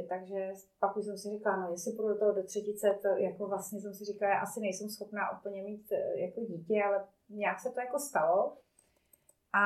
takže 0.09 0.53
pak 0.81 0.97
už 0.97 1.05
jsem 1.05 1.19
si 1.19 1.31
říkala, 1.31 1.57
no 1.57 1.71
jestli 1.71 1.93
půjdu 1.93 2.09
do 2.09 2.19
toho 2.19 2.33
do 2.33 2.43
třetice, 2.43 2.99
to 3.03 3.09
jako 3.09 3.47
vlastně 3.47 3.81
jsem 3.81 3.95
si 3.95 4.05
říkala, 4.05 4.33
já 4.33 4.41
asi 4.41 4.61
nejsem 4.61 4.89
schopná 4.89 5.39
úplně 5.39 5.63
mít 5.63 5.93
jako 6.15 6.41
dítě, 6.41 6.83
ale 6.87 7.05
nějak 7.29 7.61
se 7.61 7.71
to 7.71 7.81
jako 7.81 7.99
stalo. 7.99 8.57
A 9.53 9.63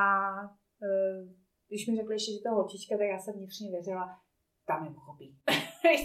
když 1.69 1.87
mi 1.87 1.97
řekli 1.97 2.15
ještě, 2.15 2.33
že 2.33 2.43
to 2.43 2.51
holčička, 2.51 2.97
tak 2.99 3.07
já 3.07 3.19
jsem 3.19 3.35
vnitřně 3.35 3.71
věřila, 3.71 4.21
tam 4.67 4.85
je 4.85 4.91
mohl 4.91 5.17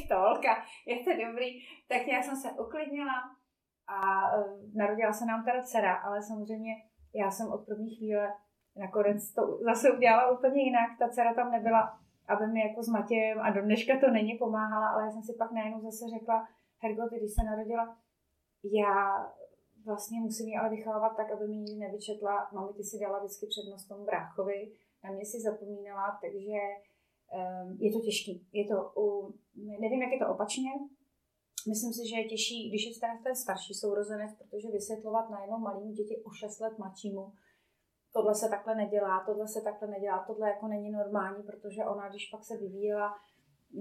to 0.10 0.16
holka, 0.16 0.54
je 0.86 1.04
to 1.04 1.12
dobrý. 1.26 1.50
Tak 1.88 2.08
já 2.08 2.22
jsem 2.22 2.36
se 2.36 2.52
uklidnila 2.52 3.18
a 3.88 3.98
e, 4.38 4.44
narodila 4.76 5.14
se 5.14 5.26
nám 5.26 5.46
teda 5.46 5.64
dcera, 5.64 5.96
ale 5.96 6.22
samozřejmě 6.22 6.74
já 7.16 7.32
jsem 7.32 7.48
od 7.52 7.66
první 7.66 7.96
chvíle 7.96 8.34
nakonec 8.76 9.34
to 9.34 9.42
zase 9.66 9.92
udělala 9.92 10.32
úplně 10.38 10.64
jinak. 10.64 10.90
Ta 11.00 11.10
dcera 11.10 11.34
tam 11.34 11.52
nebyla, 11.52 12.00
aby 12.28 12.48
mi 12.48 12.68
jako 12.68 12.84
s 12.84 12.88
Matějem 12.88 13.40
a 13.40 13.50
do 13.50 13.62
dneška 13.62 14.00
to 14.00 14.12
není 14.12 14.38
pomáhala, 14.38 14.88
ale 14.90 15.04
já 15.04 15.12
jsem 15.12 15.24
si 15.24 15.34
pak 15.40 15.52
najednou 15.52 15.82
zase 15.82 16.06
řekla, 16.20 16.48
Hergo, 16.84 17.10
ty 17.10 17.16
když 17.18 17.32
se 17.34 17.44
narodila, 17.46 17.98
já 18.64 19.28
vlastně 19.86 20.20
musím 20.20 20.48
ji 20.48 20.58
ale 20.58 20.70
vychovávat 20.70 21.18
tak, 21.18 21.32
aby 21.32 21.48
mi 21.48 21.56
nikdy 21.56 21.76
nevyčetla, 21.76 22.50
mami, 22.54 22.74
ty 22.74 22.84
si 22.84 23.00
dala 23.00 23.20
vždycky 23.20 23.46
přednost 23.48 23.88
tomu 23.88 24.06
bráchovi, 24.06 24.72
na 25.04 25.12
mě 25.12 25.26
si 25.26 25.42
zapomínala, 25.42 26.20
takže 26.22 26.60
je 27.80 27.92
to 27.92 28.00
těžký. 28.00 28.48
Je 28.54 28.68
to, 28.68 28.92
nevím, 29.56 30.02
jak 30.02 30.12
je 30.12 30.20
to 30.20 30.34
opačně, 30.34 30.72
myslím 31.68 31.94
si, 31.94 32.10
že 32.10 32.16
je 32.16 32.30
těžší, 32.30 32.70
když 32.70 32.86
je 32.86 32.92
ten 33.24 33.36
starší 33.36 33.74
sourozenec, 33.74 34.32
protože 34.38 34.68
vysvětlovat 34.72 35.30
najednou 35.30 35.58
malým 35.58 35.92
děti 35.92 36.22
o 36.24 36.32
6 36.32 36.60
let 36.60 36.78
mladšímu, 36.78 37.34
tohle 38.14 38.36
se 38.36 38.50
takhle 38.50 38.76
nedělá, 38.76 39.24
tohle 39.26 39.48
se 39.48 39.62
takhle 39.62 39.88
nedělá, 39.88 40.24
tohle 40.28 40.50
jako 40.50 40.68
není 40.68 40.92
normální, 40.92 41.44
protože 41.44 41.86
ona, 41.86 42.10
když 42.10 42.30
pak 42.30 42.44
se 42.44 42.58
vyvíjela, 42.58 43.16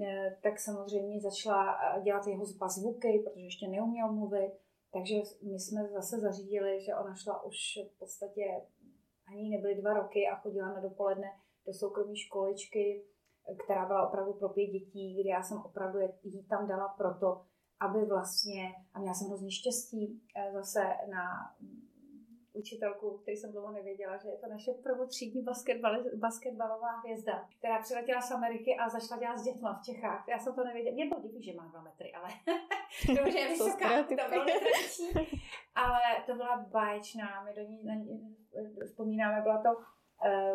eh, 0.03 0.37
tak 0.43 0.61
samozřejmě 0.61 1.21
začala 1.21 1.77
eh, 1.97 2.03
dělat 2.03 2.27
jeho 2.27 2.45
zvuky, 2.45 3.23
protože 3.25 3.41
ještě 3.41 3.69
neuměl 3.69 4.13
mluvit, 4.13 4.53
takže 4.93 5.15
my 5.43 5.59
jsme 5.61 5.89
zase 5.89 6.21
zařídili, 6.21 6.81
že 6.81 6.95
ona 6.95 7.15
šla 7.15 7.45
už 7.45 7.57
v 7.95 7.99
podstatě, 7.99 8.43
ani 9.27 9.51
nebyly 9.51 9.75
dva 9.75 9.95
roky 9.95 10.29
a 10.29 10.37
chodila 10.37 10.69
na 10.69 10.81
dopoledne 10.81 11.33
do 11.67 11.75
soukromé 11.75 12.17
školičky, 12.17 13.05
která 13.65 13.87
byla 13.87 14.09
opravdu 14.09 14.33
pro 14.33 14.49
pět 14.49 14.67
dětí, 14.67 15.21
kde 15.21 15.31
já 15.31 15.43
jsem 15.43 15.59
opravdu 15.59 15.99
jí 16.23 16.45
tam 16.45 16.67
dala 16.67 16.89
proto, 16.89 17.43
aby 17.81 18.05
vlastně, 18.05 18.73
a 18.95 18.99
měla 18.99 19.15
jsem 19.15 19.29
hrozně 19.29 19.51
štěstí 19.51 20.23
eh, 20.37 20.53
zase 20.53 20.81
na 21.11 21.55
učitelku, 22.53 23.19
který 23.19 23.37
jsem 23.37 23.53
dlouho 23.53 23.73
nevěděla, 23.73 24.17
že 24.17 24.29
je 24.29 24.39
to 24.39 24.49
naše 24.49 24.73
prvotřídní 24.73 25.43
basketbal, 25.43 26.05
basketbalová 26.17 26.97
hvězda, 26.97 27.49
která 27.59 27.83
přiletěla 27.83 28.21
z 28.21 28.31
Ameriky 28.31 28.77
a 28.77 28.89
začala 28.89 29.21
dělat 29.21 29.39
s 29.39 29.43
dětma 29.43 29.79
v 29.79 29.85
Čechách. 29.85 30.29
Já 30.29 30.39
jsem 30.39 30.55
to 30.55 30.65
nevěděla. 30.65 30.95
Mě 30.95 31.09
bylo 31.09 31.21
divný, 31.21 31.43
že 31.43 31.53
má 31.53 31.67
dva 31.67 31.83
metry, 31.83 32.13
ale 32.13 32.29
to 33.07 33.39
je 33.39 33.49
vysoká, 33.49 34.03
to 34.03 34.15
bylo 34.15 34.45
Ale 35.75 36.01
to 36.27 36.35
byla 36.35 36.67
báječná, 36.71 37.45
my 37.45 37.55
do 37.55 37.63
ní, 37.63 37.85
na 37.85 37.95
ní 37.95 38.37
vzpomínáme, 38.85 39.43
byla 39.43 39.63
to 39.63 39.69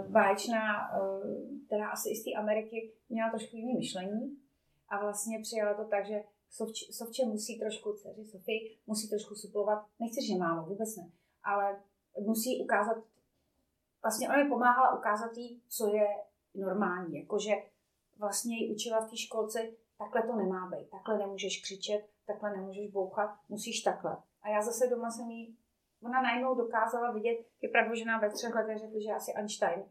báječná, 0.07 0.63
uh, 0.91 1.23
která 1.65 1.89
asi 1.89 2.09
i 2.09 2.15
z 2.15 2.23
té 2.23 2.31
Ameriky 2.33 2.91
měla 3.09 3.29
trošku 3.29 3.55
jiné 3.55 3.79
myšlení 3.79 4.37
a 4.89 4.99
vlastně 4.99 5.39
přijala 5.41 5.73
to 5.73 5.89
tak, 5.89 6.05
že 6.05 6.23
Sovče, 6.49 6.93
Sovče 6.93 7.25
musí 7.25 7.59
trošku, 7.59 7.93
dceři 7.93 8.25
Sofie, 8.25 8.75
musí 8.87 9.09
trošku 9.09 9.35
suplovat, 9.35 9.85
nechci, 9.99 10.27
že 10.27 10.37
mámo, 10.37 10.65
vůbec 10.65 10.95
ne, 10.95 11.09
ale 11.43 11.81
musí 12.19 12.63
ukázat, 12.63 12.97
vlastně 14.01 14.29
ona 14.29 14.43
mi 14.43 14.49
pomáhala 14.49 14.97
ukázat 14.97 15.37
jí, 15.37 15.61
co 15.67 15.87
je 15.87 16.07
normální, 16.55 17.19
jakože 17.19 17.51
vlastně 18.17 18.57
ji 18.57 18.73
učila 18.73 19.05
v 19.05 19.09
té 19.09 19.17
školce, 19.17 19.59
takhle 19.97 20.21
to 20.21 20.35
nemá 20.35 20.69
být, 20.69 20.89
takhle 20.89 21.17
nemůžeš 21.17 21.61
křičet, 21.61 22.09
takhle 22.27 22.57
nemůžeš 22.57 22.91
bouchat, 22.91 23.29
musíš 23.49 23.81
takhle. 23.81 24.17
A 24.41 24.49
já 24.49 24.61
zase 24.61 24.87
doma 24.87 25.11
jsem 25.11 25.29
jí, 25.29 25.57
ona 26.03 26.21
najednou 26.21 26.55
dokázala 26.55 27.11
vidět, 27.11 27.37
je 27.61 27.69
pravda, 27.69 27.95
že 27.95 28.05
nám 28.05 28.21
ve 28.21 28.29
třech 28.29 28.55
letech 28.55 28.77
řekli, 28.77 29.01
že 29.03 29.11
asi 29.11 29.31
Einstein. 29.33 29.83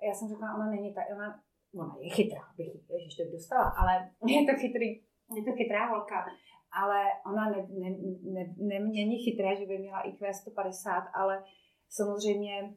A 0.00 0.04
já 0.04 0.14
jsem 0.14 0.28
řekla, 0.28 0.54
ona 0.54 0.66
není 0.70 0.94
ta, 0.94 1.00
ona, 1.16 1.40
ona 1.74 1.96
je 2.00 2.10
chytrá, 2.10 2.40
bych 2.56 2.90
ježiš, 2.90 3.16
to 3.16 3.22
dostala, 3.32 3.74
ale 3.80 4.10
je 4.26 4.46
to 4.46 4.60
chytrý, 4.60 4.88
je 5.36 5.42
to 5.44 5.52
chytrá 5.52 5.86
holka 5.86 6.26
ale 6.72 7.04
ona 7.26 7.50
ne, 7.50 7.66
ne, 7.68 7.96
ne, 8.22 8.54
nemění 8.56 9.18
chytré, 9.18 9.56
že 9.56 9.66
by 9.66 9.78
měla 9.78 10.00
IQ 10.00 10.34
150, 10.34 10.92
ale 11.14 11.44
samozřejmě 11.88 12.74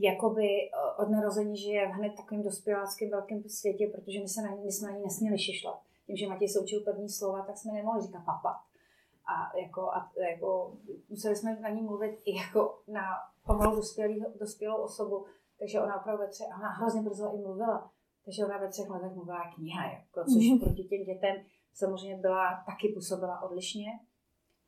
jakoby 0.00 0.48
od 0.98 1.10
narození 1.10 1.56
žije 1.56 1.88
v 1.88 1.90
hned 1.90 2.12
takovým 2.16 2.42
dospěláckým 2.42 3.10
velkém 3.10 3.42
světě, 3.48 3.90
protože 3.94 4.20
my, 4.20 4.28
se 4.28 4.42
na, 4.42 4.50
my 4.64 4.72
jsme 4.72 4.90
na 4.90 4.96
ní 4.96 5.02
nesměli 5.02 5.38
šišlat. 5.38 5.82
Tím, 6.06 6.16
že 6.16 6.26
Matěj 6.26 6.48
se 6.48 6.60
učil 6.60 6.80
první 6.80 7.08
slova, 7.08 7.42
tak 7.42 7.58
jsme 7.58 7.72
nemohli 7.72 8.02
říkat 8.02 8.24
papa. 8.24 8.64
A, 9.26 9.56
jako, 9.56 9.82
a 9.82 10.12
jako, 10.30 10.76
museli 11.08 11.36
jsme 11.36 11.60
na 11.60 11.68
ní 11.68 11.82
mluvit 11.82 12.20
i 12.24 12.36
jako 12.36 12.82
na 12.88 13.02
pomalu 13.46 13.76
dospělý, 13.76 14.24
dospělou 14.40 14.76
osobu, 14.76 15.26
takže 15.58 15.80
ona 15.80 16.00
opravdu 16.00 16.22
ve 16.22 16.28
třech, 16.28 16.46
ona 16.58 16.68
hrozně 16.68 17.02
brzo 17.02 17.34
i 17.34 17.38
mluvila, 17.38 17.90
takže 18.24 18.44
ona 18.44 18.58
ve 18.58 18.68
třech 18.68 18.90
letech 18.90 19.12
mluvila 19.12 19.52
kniha, 19.54 19.84
jako, 19.92 20.20
což 20.24 20.42
mm-hmm. 20.42 20.64
proti 20.64 20.84
těm 20.84 21.04
dětem 21.04 21.36
samozřejmě 21.74 22.16
byla, 22.16 22.62
taky 22.66 22.88
působila 22.88 23.42
odlišně 23.42 23.86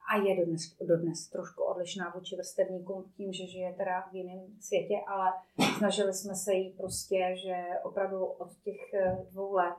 a 0.09 0.17
je 0.17 0.37
dodnes, 0.37 0.63
dodnes 0.81 1.29
trošku 1.29 1.63
odlišná 1.63 2.13
vůči 2.15 2.37
vrstevníkům 2.37 3.13
tím, 3.17 3.33
že 3.33 3.47
žije 3.47 3.75
teda 3.75 4.01
v 4.01 4.15
jiném 4.15 4.41
světě, 4.61 4.95
ale 5.09 5.33
snažili 5.79 6.15
jsme 6.15 6.35
se 6.35 6.53
jí 6.55 6.71
prostě, 6.73 7.35
že 7.37 7.65
opravdu 7.83 8.25
od 8.25 8.49
těch 8.65 8.95
eh, 8.95 9.27
dvou 9.31 9.53
let 9.53 9.77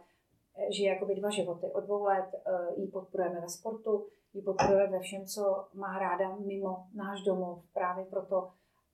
eh, 0.58 0.72
žije 0.72 0.94
jakoby 0.94 1.16
dva 1.16 1.30
životy. 1.30 1.68
Od 1.74 1.84
dvou 1.84 2.04
let 2.04 2.30
eh, 2.36 2.82
ji 2.82 2.88
podporujeme 2.88 3.42
ve 3.42 3.50
sportu, 3.50 4.08
ji 4.38 4.44
podporujeme 4.44 4.98
ve 4.98 5.00
všem, 5.00 5.26
co 5.26 5.68
má 5.74 6.00
ráda 6.00 6.36
mimo 6.36 6.88
náš 6.94 7.22
domov, 7.22 7.64
právě 7.74 8.06
proto, 8.06 8.50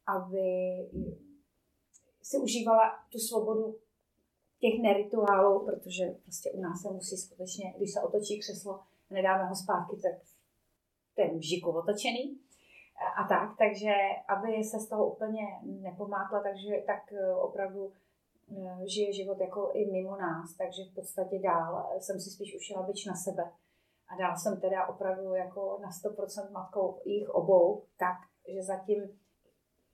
aby 0.07 0.77
si 2.21 2.37
užívala 2.37 2.99
tu 3.11 3.19
svobodu 3.19 3.75
těch 4.59 4.81
nerituálů, 4.81 5.65
protože 5.65 6.05
prostě 6.23 6.51
u 6.51 6.61
nás 6.61 6.81
se 6.81 6.91
musí 6.91 7.17
skutečně, 7.17 7.73
když 7.77 7.93
se 7.93 8.01
otočí 8.01 8.39
křeslo, 8.39 8.79
nedáme 9.09 9.49
ho 9.49 9.55
zpátky, 9.55 9.95
tak 9.95 10.21
ten 11.15 11.41
žiku 11.41 11.71
otočený 11.71 12.39
a 13.17 13.27
tak, 13.27 13.57
takže 13.57 13.93
aby 14.27 14.63
se 14.63 14.79
z 14.79 14.89
toho 14.89 15.11
úplně 15.13 15.43
nepomátla, 15.63 16.43
takže 16.43 16.83
tak 16.87 17.13
e, 17.13 17.35
opravdu 17.35 17.91
e, 18.57 18.87
žije 18.87 19.13
život 19.13 19.39
jako 19.41 19.71
i 19.73 19.91
mimo 19.91 20.17
nás, 20.17 20.53
takže 20.57 20.83
v 20.91 20.95
podstatě 20.95 21.39
dál 21.39 21.89
jsem 21.99 22.19
si 22.19 22.29
spíš 22.29 22.55
ušila 22.55 22.83
byč 22.83 23.05
na 23.05 23.15
sebe. 23.15 23.51
A 24.13 24.17
dál 24.17 24.37
jsem 24.37 24.61
teda 24.61 24.87
opravdu 24.87 25.33
jako 25.33 25.79
na 25.81 25.89
100% 25.89 26.51
matkou 26.51 27.01
jich 27.05 27.29
obou, 27.29 27.85
tak, 27.97 28.17
že 28.55 28.63
zatím 28.63 29.19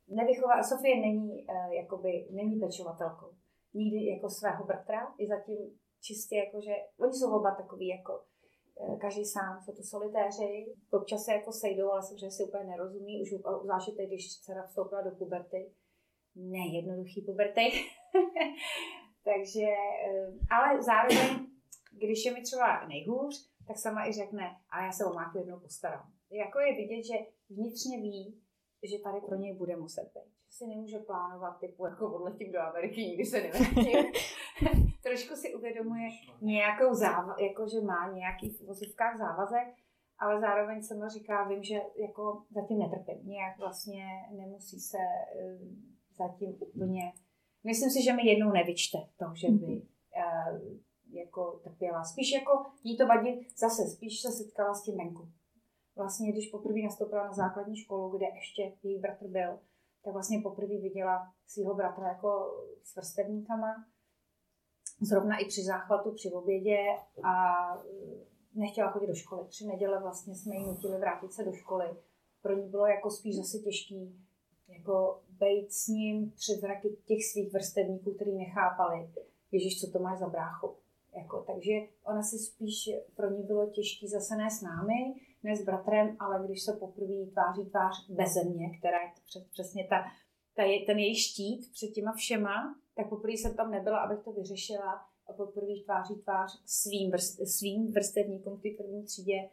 nevychová, 0.08 0.64
Sofie 0.64 0.96
není, 1.02 1.46
e, 1.50 1.76
jakoby, 1.76 2.28
není 2.32 2.60
pečovatelkou. 2.60 3.32
Nikdy 3.74 4.06
jako 4.06 4.30
svého 4.30 4.66
bratra, 4.66 5.14
i 5.18 5.28
zatím 5.28 5.80
čistě 6.02 6.36
jako, 6.36 6.62
že 6.62 6.72
oni 7.00 7.14
jsou 7.14 7.36
oba 7.40 7.56
takový 7.56 7.88
jako 7.88 8.24
eh, 8.82 8.96
každý 8.98 9.26
sám, 9.26 9.62
jsou 9.62 9.74
to 9.74 9.84
solitéři, 9.84 10.76
občas 10.92 11.24
se 11.24 11.34
jako 11.34 11.52
sejdou, 11.52 11.92
ale 11.92 12.02
samozřejmě 12.02 12.32
si 12.32 12.44
úplně 12.44 12.64
nerozumí, 12.64 13.22
už 13.22 13.30
zvláště 13.64 13.92
teď, 13.92 14.08
když 14.08 14.40
dcera 14.40 14.64
vstoupila 14.64 15.02
do 15.02 15.12
puberty, 15.12 15.72
nejednoduchý 16.36 17.22
puberty, 17.22 17.62
takže, 19.24 19.68
eh, 20.08 20.32
ale 20.52 20.84
zároveň, 20.84 21.48
když 21.92 22.26
je 22.26 22.34
mi 22.34 22.42
třeba 22.42 22.88
nejhůř, 22.88 23.50
tak 23.70 23.78
sama 23.78 24.02
i 24.08 24.14
řekne, 24.14 24.46
a 24.70 24.86
já 24.86 24.92
se 24.92 25.06
o 25.06 25.14
máku 25.14 25.38
jednou 25.38 25.60
postarám. 25.60 26.12
Jako 26.32 26.60
je 26.60 26.76
vidět, 26.76 27.04
že 27.04 27.14
vnitřně 27.50 27.98
ví, 27.98 28.42
že 28.84 29.04
tady 29.04 29.22
pro 29.22 29.36
něj 29.36 29.54
bude 29.54 29.76
muset 29.76 30.12
být 30.16 30.40
si 30.50 30.68
nemůže 30.68 31.00
plánovat 31.00 31.60
typu 31.60 31.86
jako 31.86 32.16
odletím 32.16 32.52
do 32.52 32.60
Ameriky, 32.60 33.02
nikdy 33.02 33.26
se 33.26 33.42
nevrátím. 33.42 34.12
Trošku 35.04 35.36
si 35.36 35.56
uvědomuje 35.56 36.10
nějakou 36.42 36.94
závaz, 36.94 37.38
jako 37.40 37.68
že 37.68 37.82
má 37.82 38.12
nějaký 38.14 38.50
v 38.50 38.62
vozivkách 38.62 39.18
závazek, 39.18 39.68
ale 40.18 40.40
zároveň 40.40 40.84
sama 40.84 41.08
říká, 41.08 41.48
vím, 41.48 41.64
že 41.64 41.76
jako 41.96 42.44
zatím 42.50 42.80
netrpím. 42.80 43.30
Nějak 43.30 43.58
vlastně 43.58 44.06
nemusí 44.32 44.80
se 44.80 44.98
uh, 44.98 45.68
zatím 46.18 46.58
úplně... 46.60 47.14
Myslím 47.64 47.90
si, 47.90 48.04
že 48.04 48.14
mi 48.14 48.26
jednou 48.26 48.52
nevyčte 48.52 48.98
to, 49.18 49.26
že 49.34 49.48
by 49.48 49.66
uh, 49.66 50.80
jako 51.12 51.60
trpěla. 51.64 52.04
Spíš 52.04 52.32
jako 52.32 52.66
jí 52.84 52.98
to 52.98 53.08
vadí, 53.08 53.48
zase 53.58 53.88
spíš 53.88 54.22
se 54.22 54.32
setkala 54.32 54.74
s 54.74 54.84
tím 54.84 54.98
venku. 54.98 55.28
Vlastně, 55.96 56.32
když 56.32 56.50
poprvé 56.50 56.82
nastoupila 56.84 57.26
na 57.26 57.34
základní 57.34 57.78
školu, 57.78 58.18
kde 58.18 58.26
ještě 58.26 58.74
její 58.84 59.00
bratr 59.00 59.28
byl, 59.28 59.60
tak 60.04 60.14
vlastně 60.14 60.42
poprvé 60.44 60.78
viděla 60.78 61.34
svého 61.48 61.76
bratra 61.76 62.08
jako 62.08 62.58
s 62.84 62.96
vrstevníkama, 62.96 63.86
zrovna 65.02 65.38
i 65.38 65.46
při 65.46 65.64
záchvatu, 65.64 66.12
při 66.12 66.32
obědě 66.32 66.78
a 67.24 67.34
nechtěla 68.56 68.92
chodit 68.92 69.08
do 69.08 69.16
školy. 69.16 69.48
Tři 69.48 69.68
neděle 69.68 70.02
vlastně 70.02 70.36
jsme 70.36 70.56
jí 70.56 70.68
nutili 70.68 70.98
vrátit 70.98 71.34
se 71.34 71.44
do 71.44 71.54
školy. 71.54 71.86
Pro 72.42 72.58
ní 72.58 72.70
bylo 72.70 72.86
jako 72.86 73.10
spíš 73.10 73.36
zase 73.36 73.58
těžký 73.58 74.26
jako 74.68 75.22
být 75.30 75.74
s 75.74 75.88
ním 75.88 76.32
před 76.32 76.60
zraky 76.60 76.98
těch 77.06 77.26
svých 77.26 77.54
vrstevníků, 77.54 78.14
který 78.14 78.38
nechápali, 78.38 79.10
Ježíš, 79.52 79.82
co 79.82 79.92
to 79.92 80.00
máš 80.00 80.20
za 80.20 80.28
bráchu. 80.28 80.76
Jako, 81.16 81.44
takže 81.48 81.72
ona 82.04 82.24
si 82.24 82.38
spíš, 82.40 82.90
pro 83.16 83.30
ní 83.30 83.44
bylo 83.44 83.70
těžký 83.70 84.08
zase 84.08 84.36
ne 84.36 84.52
s 84.52 84.62
námi, 84.62 85.16
ne 85.44 85.56
s 85.56 85.66
bratrem, 85.66 86.16
ale 86.20 86.46
když 86.48 86.64
se 86.64 86.74
poprvé 86.74 87.26
tváří 87.32 87.66
tvář 87.66 88.10
bez 88.10 88.34
země, 88.34 88.78
která 88.80 89.02
je 89.02 89.12
přesně 89.52 89.88
ta, 89.90 89.96
ta 90.56 90.64
je, 90.64 90.86
ten 90.86 91.00
její 91.00 91.16
štít 91.16 91.72
před 91.72 91.88
těma 91.88 92.12
všema, 92.14 92.76
tak 92.96 93.10
poprvé 93.10 93.34
jsem 93.34 93.54
tam 93.56 93.72
nebyla, 93.72 94.00
abych 94.00 94.24
to 94.24 94.32
vyřešila 94.32 95.06
a 95.28 95.34
poprvé 95.34 95.74
tváří 95.86 96.16
tvář 96.16 96.62
svým, 96.66 97.12
vrst, 97.12 97.40
svým 97.48 97.92
vrstevníkům 97.92 98.58
v 98.58 98.62
té 98.62 98.70
první 98.84 99.04
třídě 99.04 99.34
e, 99.34 99.50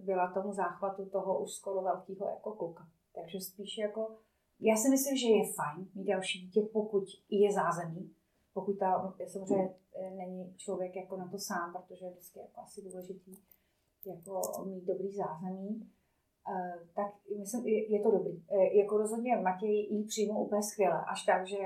byla 0.00 0.32
tomu 0.32 0.52
záchvatu 0.52 1.06
toho 1.06 1.42
už 1.42 1.50
skoro 1.52 1.82
velkého 1.82 2.28
jako 2.28 2.52
kluka. 2.52 2.88
Takže 3.14 3.40
spíš 3.40 3.78
jako, 3.78 4.16
já 4.60 4.76
si 4.76 4.88
myslím, 4.88 5.16
že 5.16 5.26
je 5.26 5.52
fajn 5.52 5.88
mít 5.94 6.04
další 6.04 6.40
dítě, 6.40 6.60
pokud 6.72 7.04
je 7.30 7.52
zázemí, 7.52 8.14
pokud 8.54 8.78
ta 8.78 9.14
samozřejmě 9.26 9.74
e, 9.94 10.10
není 10.10 10.54
člověk 10.56 10.96
jako 10.96 11.16
na 11.16 11.28
to 11.28 11.38
sám, 11.38 11.72
protože 11.72 12.04
je 12.04 12.10
vždycky 12.10 12.38
jako 12.38 12.60
asi 12.60 12.82
důležitý 12.82 13.36
jako 14.06 14.40
mít 14.64 14.84
dobrý 14.84 15.12
zázemí, 15.12 15.90
eh, 16.50 16.78
tak 16.94 17.14
myslím, 17.38 17.66
je 17.66 18.00
to 18.02 18.10
dobrý. 18.10 18.42
Eh, 18.50 18.76
jako 18.76 18.98
rozhodně 18.98 19.36
Matěj 19.36 19.86
jí 19.90 20.04
přijmul 20.04 20.42
úplně 20.42 20.62
skvěle, 20.62 21.04
až 21.04 21.24
tak, 21.24 21.46
že 21.46 21.56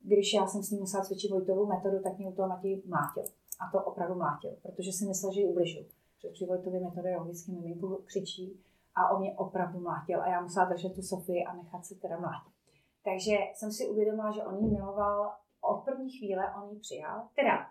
když 0.00 0.34
já 0.34 0.46
jsem 0.46 0.62
s 0.62 0.70
ním 0.70 0.80
musela 0.80 1.04
cvičit 1.04 1.30
Vojtovou 1.30 1.66
metodu, 1.66 2.02
tak 2.02 2.18
mě 2.18 2.28
u 2.28 2.32
toho 2.32 2.48
Matěj 2.48 2.82
mlátil. 2.86 3.24
A 3.60 3.70
to 3.72 3.84
opravdu 3.84 4.14
mlátil, 4.14 4.56
protože 4.62 4.92
si 4.92 5.06
myslel, 5.06 5.32
že 5.32 5.40
ji 5.40 5.46
ubližu. 5.46 5.80
při 6.32 6.46
Vojtově 6.46 6.80
metodologickém 6.80 7.54
miminku 7.54 8.02
křičí 8.04 8.60
a 8.94 9.10
on 9.10 9.20
mě 9.20 9.34
opravdu 9.36 9.80
mlátil 9.80 10.22
a 10.22 10.28
já 10.28 10.40
musela 10.40 10.66
držet 10.66 10.94
tu 10.94 11.02
Sofii 11.02 11.44
a 11.44 11.56
nechat 11.56 11.86
se 11.86 11.94
teda 11.94 12.20
mlátit. 12.20 12.52
Takže 13.04 13.36
jsem 13.54 13.72
si 13.72 13.88
uvědomila, 13.88 14.30
že 14.30 14.44
on 14.44 14.64
ji 14.64 14.70
miloval 14.70 15.32
od 15.64 15.84
první 15.84 16.10
chvíle, 16.10 16.54
on 16.62 16.70
ji 16.70 16.80
přijal. 16.80 17.28
Teda, 17.34 17.66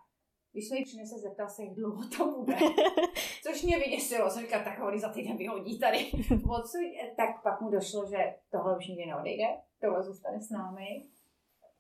když 0.52 0.68
jsme 0.68 0.78
ji 0.78 0.86
přinesli, 0.86 1.20
zeptal 1.20 1.50
se, 1.50 1.64
jak 1.64 1.74
dlouho 1.74 2.04
to 2.18 2.32
bude. 2.32 2.58
Což 3.44 3.64
mě 3.64 3.80
vyděsilo, 3.80 4.30
jsem 4.30 4.44
říkala, 4.44 4.64
tak 4.64 4.80
ho 4.80 5.00
za 5.00 5.10
týden 5.10 5.38
vyhodí 5.38 5.80
tady. 5.80 5.98
Odsud, 6.50 6.82
tak 7.18 7.44
pak 7.44 7.62
mu 7.62 7.70
došlo, 7.70 8.06
že 8.10 8.36
tohle 8.52 8.78
už 8.78 8.88
nikdy 8.88 9.06
neodejde, 9.06 9.46
tohle 9.82 10.04
zůstane 10.04 10.42
s 10.42 10.50
námi. 10.50 11.06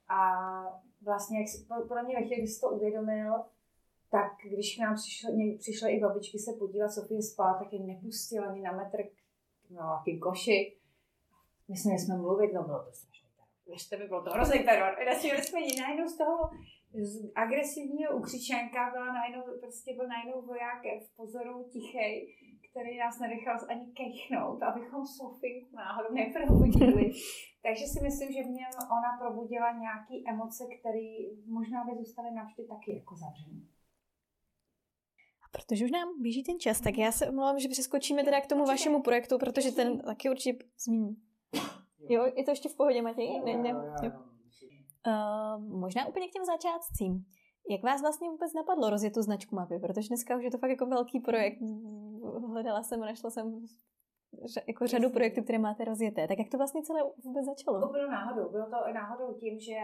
A 0.09 0.19
vlastně, 1.01 1.39
jak 1.39 1.49
si, 1.49 1.65
podle 1.67 2.03
mě 2.03 2.15
ve 2.15 2.21
chvíli, 2.21 2.41
kdy 2.41 2.47
jsi 2.47 2.61
to 2.61 2.69
uvědomil, 2.69 3.33
tak 4.11 4.31
když 4.43 4.75
k 4.75 4.79
nám 4.79 4.95
přišly, 4.95 5.57
přišly 5.59 5.91
i 5.91 5.99
babičky 5.99 6.39
se 6.39 6.53
podívat, 6.53 6.89
Sofie 6.89 7.21
spát, 7.21 7.59
tak 7.59 7.73
je 7.73 7.79
nepustil 7.79 8.49
ani 8.49 8.61
na 8.61 8.71
metr 8.71 8.97
no, 9.69 9.81
jaký 9.99 10.19
koši. 10.19 10.77
My 11.67 11.77
jsme 11.77 11.93
jsme 11.93 12.17
mluvit, 12.17 12.53
no 12.53 12.63
bylo 12.63 12.83
to 12.83 12.91
strašný 12.91 13.12
teror. 13.12 13.12
Věřte 13.67 13.97
mi, 13.97 14.07
bylo 14.07 14.23
to 14.23 14.31
hrozný 14.31 14.59
teror. 14.63 14.91
Nesměli 15.05 15.41
jsme 15.41 15.59
najednou 15.81 16.07
z 16.07 16.17
toho 16.17 16.37
z 16.93 17.31
agresivního 17.35 18.17
ukřičenka 18.17 18.91
byla 18.93 19.13
najednou, 19.13 19.41
prostě 19.59 19.93
byl 19.97 20.07
najednou 20.07 20.41
voják 20.41 20.81
v 21.05 21.15
pozoru 21.15 21.69
tichej, 21.73 22.35
který 22.69 22.97
nás 22.97 23.19
nenechal 23.19 23.57
ani 23.69 23.85
kechnout, 23.99 24.63
abychom 24.63 25.05
Sofii 25.05 25.67
náhodou 25.73 26.13
neprobudili. 26.13 27.11
Takže 27.65 27.85
si 27.85 27.99
myslím, 28.03 28.29
že 28.31 28.43
v 28.43 28.55
něm 28.59 28.71
ona 28.97 29.11
probudila 29.21 29.71
nějaké 29.71 30.15
emoce, 30.33 30.63
které 30.79 31.07
možná 31.45 31.83
by 31.83 31.97
zůstaly 31.97 32.31
navždy 32.31 32.63
taky 32.63 32.95
jako 32.95 33.15
zavřené. 33.15 33.61
Protože 35.51 35.85
už 35.85 35.91
nám 35.91 36.21
běží 36.21 36.43
ten 36.43 36.59
čas, 36.59 36.81
tak 36.81 36.97
já 36.97 37.11
se 37.11 37.29
omlouvám, 37.29 37.59
že 37.59 37.69
přeskočíme 37.69 38.23
teda 38.23 38.41
k 38.41 38.47
tomu 38.47 38.65
vašemu 38.65 39.01
projektu, 39.01 39.37
protože 39.37 39.71
ten 39.71 39.99
taky 39.99 40.29
určitě 40.29 40.65
zmíní. 40.85 41.15
Jo, 42.09 42.25
je 42.35 42.43
to 42.43 42.51
ještě 42.51 42.69
v 42.69 42.77
pohodě, 42.77 43.01
Matěj? 43.01 43.41
Ne, 43.45 43.57
ne, 43.57 43.69
jo. 44.03 44.11
Uh, 45.07 45.79
možná 45.79 46.07
úplně 46.07 46.27
k 46.27 46.31
těm 46.31 46.45
začátcím. 46.45 47.25
Jak 47.69 47.83
vás 47.83 48.01
vlastně 48.01 48.29
vůbec 48.29 48.53
napadlo 48.53 48.89
rozjet 48.89 49.13
tu 49.13 49.21
značku 49.21 49.55
mapy? 49.55 49.79
Protože 49.79 50.07
dneska 50.07 50.37
už 50.37 50.43
je 50.43 50.51
to 50.51 50.57
fakt 50.57 50.69
jako 50.69 50.85
velký 50.85 51.19
projekt. 51.19 51.59
Hledala 52.47 52.83
jsem 52.83 53.03
a 53.03 53.05
našla 53.05 53.29
jsem 53.29 53.65
jako 54.67 54.87
řadu 54.87 55.09
projektů, 55.09 55.43
které 55.43 55.59
máte 55.59 55.85
rozjeté. 55.85 56.27
Tak 56.27 56.39
jak 56.39 56.49
to 56.49 56.57
vlastně 56.57 56.83
celé 56.83 57.03
vůbec 57.23 57.45
začalo? 57.45 57.79
Bylo 57.91 58.11
náhodou. 58.11 58.49
Bylo 58.49 58.65
to 58.65 58.93
náhodou 58.93 59.33
tím, 59.33 59.59
že 59.59 59.77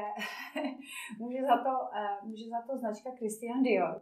může, 1.20 1.42
za 1.42 1.58
to, 1.58 1.70
uh, 1.70 2.30
může 2.30 2.44
za 2.50 2.62
to 2.68 2.78
značka 2.78 3.10
Christian 3.18 3.64
Dior. 3.64 4.02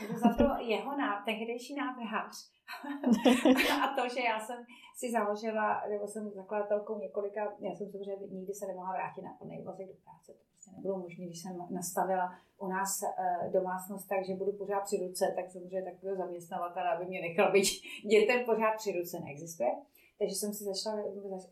Může 0.00 0.18
za 0.18 0.34
to 0.34 0.44
jeho 0.64 0.96
ná, 0.96 1.22
tehdejší 1.24 1.74
návrhář. 1.74 2.50
a 3.82 3.86
to, 3.96 4.08
že 4.14 4.20
já 4.20 4.40
jsem 4.40 4.64
si 4.96 5.10
založila, 5.10 5.82
nebo 5.88 6.06
jsem 6.06 6.30
zakladatelkou 6.30 6.98
několika, 6.98 7.52
já 7.58 7.74
jsem 7.74 7.90
samozřejmě 7.90 8.26
nikdy 8.30 8.54
se 8.54 8.66
nemohla 8.66 8.92
vrátit 8.92 9.22
na 9.22 9.32
plný 9.38 9.60
úvazek 9.60 9.86
do 9.86 9.94
práce. 10.04 10.32
To 10.32 10.44
prostě 10.50 10.70
nebylo 10.76 10.98
možné, 10.98 11.24
když 11.26 11.42
jsem 11.42 11.58
nastavila 11.70 12.34
u 12.58 12.68
nás 12.68 13.02
uh, 13.02 13.52
domácnost 13.52 14.08
tak, 14.08 14.26
že 14.26 14.34
budu 14.34 14.52
pořád 14.52 14.80
při 14.80 14.96
ruce, 15.06 15.32
tak 15.36 15.50
samozřejmě 15.50 15.82
takového 15.82 16.16
zaměstnavatele, 16.16 16.88
aby 16.88 17.06
mě 17.06 17.20
nechal 17.20 17.52
být 17.52 17.68
dětem 18.10 18.44
pořád 18.44 18.76
při 18.76 18.92
ruce, 18.92 19.20
neexistuje. 19.20 19.70
Takže 20.18 20.34
jsem 20.34 20.52
si 20.52 20.64
začala, 20.64 21.02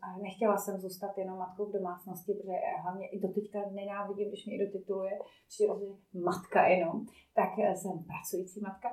a 0.01 0.17
nechtěla 0.17 0.57
jsem 0.57 0.79
zůstat 0.79 1.17
jenom 1.17 1.37
matkou 1.37 1.65
v 1.65 1.71
domácnosti, 1.71 2.33
protože 2.33 2.53
hlavně 2.81 3.07
i 3.07 3.19
doteďka 3.19 3.59
nenávidím, 3.71 4.27
když 4.27 4.45
mě 4.45 4.55
i 4.55 4.65
do 4.65 4.71
tituluje, 4.71 5.19
že 5.57 5.65
matka 6.13 6.67
jenom, 6.67 7.05
tak 7.35 7.49
eh, 7.59 7.75
jsem 7.75 7.91
pracující 8.03 8.59
matka. 8.59 8.89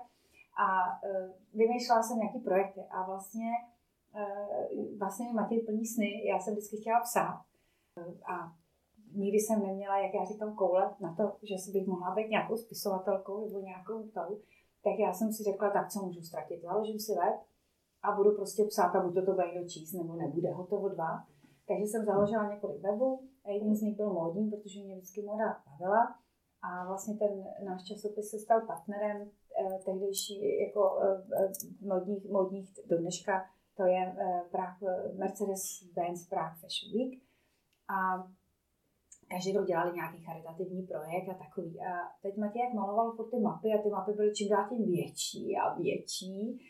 A 0.66 0.68
uh, 1.02 1.30
vymýšlela 1.54 2.02
jsem 2.02 2.18
nějaký 2.18 2.38
projekty 2.38 2.80
a 2.90 3.06
vlastně, 3.06 3.50
uh, 4.14 4.98
vlastně 4.98 5.26
mi 5.26 5.32
Matěj 5.32 5.60
plní 5.60 5.86
sny. 5.86 6.26
Já 6.26 6.38
jsem 6.38 6.54
vždycky 6.54 6.76
chtěla 6.76 7.00
psát 7.00 7.44
a 8.26 8.52
nikdy 9.12 9.38
jsem 9.38 9.62
neměla, 9.62 9.98
jak 9.98 10.14
já 10.14 10.24
říkám, 10.24 10.54
koule 10.54 10.94
na 11.00 11.14
to, 11.14 11.36
že 11.42 11.72
bych 11.72 11.86
mohla 11.86 12.14
být 12.14 12.30
nějakou 12.30 12.56
spisovatelkou 12.56 13.46
nebo 13.46 13.60
nějakou 13.60 14.02
tou. 14.02 14.40
Tak 14.84 14.98
já 14.98 15.12
jsem 15.12 15.32
si 15.32 15.42
řekla, 15.42 15.70
tak 15.70 15.90
co 15.90 16.02
můžu 16.02 16.22
ztratit. 16.22 16.62
Založím 16.62 17.00
si 17.00 17.14
web 17.14 17.40
a 18.02 18.12
budu 18.16 18.36
prostě 18.36 18.64
psát 18.64 18.96
a 18.96 19.02
buď 19.02 19.14
to, 19.14 19.26
to 19.26 19.32
bude 19.32 19.68
číst, 19.68 19.92
nebo 19.92 20.16
nebude 20.16 20.52
hotovo 20.52 20.88
dva. 20.88 21.24
Takže 21.68 21.84
jsem 21.84 22.04
založila 22.04 22.54
několik 22.54 22.82
webů 22.82 23.20
a 23.44 23.50
jedním 23.50 23.74
z 23.74 23.82
nich 23.82 23.96
byl 23.96 24.12
módní, 24.12 24.50
protože 24.50 24.84
mě 24.84 24.94
vždycky 24.94 25.22
moda 25.22 25.62
bavila. 25.66 26.14
A 26.62 26.86
vlastně 26.86 27.14
ten 27.16 27.44
náš 27.64 27.84
časopis 27.84 28.30
se 28.30 28.38
stal 28.38 28.60
partnerem 28.66 29.18
eh, 29.20 29.78
tehdejší 29.84 30.60
jako 30.60 31.00
eh, 31.02 31.22
eh, 31.44 31.48
modních, 31.80 32.30
modních 32.30 32.70
do 32.88 32.98
dneška, 32.98 33.44
to 33.80 33.86
je 33.86 34.14
eh, 34.18 34.42
Prague, 34.50 34.90
Mercedes-Benz 35.18 36.28
Prague 36.28 36.60
Fashion 36.60 36.90
Week. 36.94 37.22
A 37.88 37.98
každý 39.30 39.52
rok 39.52 39.66
dělali 39.66 39.92
nějaký 39.94 40.18
charitativní 40.24 40.82
projekt 40.82 41.28
a 41.28 41.34
takový. 41.34 41.80
A 41.80 41.90
teď 42.22 42.36
Matěj 42.36 42.62
jak 42.62 42.74
maloval 42.74 43.12
furt 43.12 43.30
ty 43.30 43.38
mapy 43.38 43.68
a 43.68 43.82
ty 43.82 43.88
mapy 43.88 44.12
byly 44.12 44.34
čím 44.34 44.48
dál 44.48 44.68
tím 44.68 44.84
větší 44.86 45.56
a 45.56 45.74
větší 45.74 46.60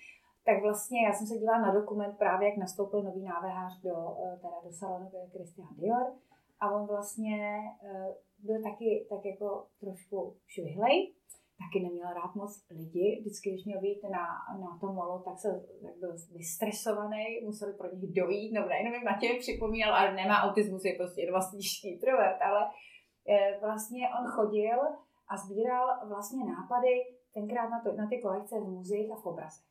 tak 0.51 0.63
vlastně 0.63 1.07
já 1.07 1.13
jsem 1.13 1.27
se 1.27 1.39
dívala 1.39 1.61
na 1.61 1.75
dokument 1.75 2.19
právě, 2.19 2.49
jak 2.49 2.59
nastoupil 2.59 3.03
nový 3.03 3.23
návrhář 3.23 3.81
do, 3.81 4.17
eh, 4.25 4.37
teda 4.37 4.57
do 4.65 4.73
salonu, 4.73 5.11
Christian 5.33 5.69
Dior. 5.77 6.13
A 6.61 6.71
on 6.71 6.87
vlastně 6.87 7.61
eh, 7.85 8.15
byl 8.39 8.63
taky 8.63 9.07
tak 9.11 9.25
jako 9.25 9.67
trošku 9.81 10.37
švihlej, 10.47 11.13
taky 11.59 11.85
neměl 11.85 12.09
rád 12.15 12.35
moc 12.35 12.65
lidi. 12.71 13.19
Vždycky, 13.21 13.51
když 13.51 13.65
měl 13.65 13.81
být 13.81 14.03
na, 14.03 14.27
na 14.61 14.79
tom 14.81 14.95
molo, 14.95 15.19
tak, 15.19 15.39
se, 15.39 15.65
tak 15.83 15.97
byl 15.97 16.17
vystresovaný, 16.37 17.25
museli 17.45 17.73
pro 17.73 17.97
něj 17.97 18.13
dojít. 18.13 18.53
No, 18.53 18.69
nejenom 18.69 18.93
mi 18.93 19.05
Matěj 19.05 19.39
připomínal, 19.39 19.95
ale 19.95 20.15
nemá 20.15 20.43
autismus, 20.43 20.85
je 20.85 20.95
prostě 20.97 21.31
vlastní 21.31 21.61
introvert, 21.85 22.43
ale 22.43 22.71
eh, 23.29 23.59
vlastně 23.61 24.09
on 24.21 24.27
chodil 24.31 24.79
a 25.29 25.37
sbíral 25.37 26.09
vlastně 26.09 26.45
nápady 26.45 26.93
tenkrát 27.35 27.69
na, 27.69 27.81
to, 27.81 27.93
na 27.93 28.09
ty 28.09 28.19
kolekce 28.19 28.61
v 28.61 28.69
muzeích 28.69 29.13
a 29.13 29.17
v 29.17 29.27
obrazech. 29.27 29.70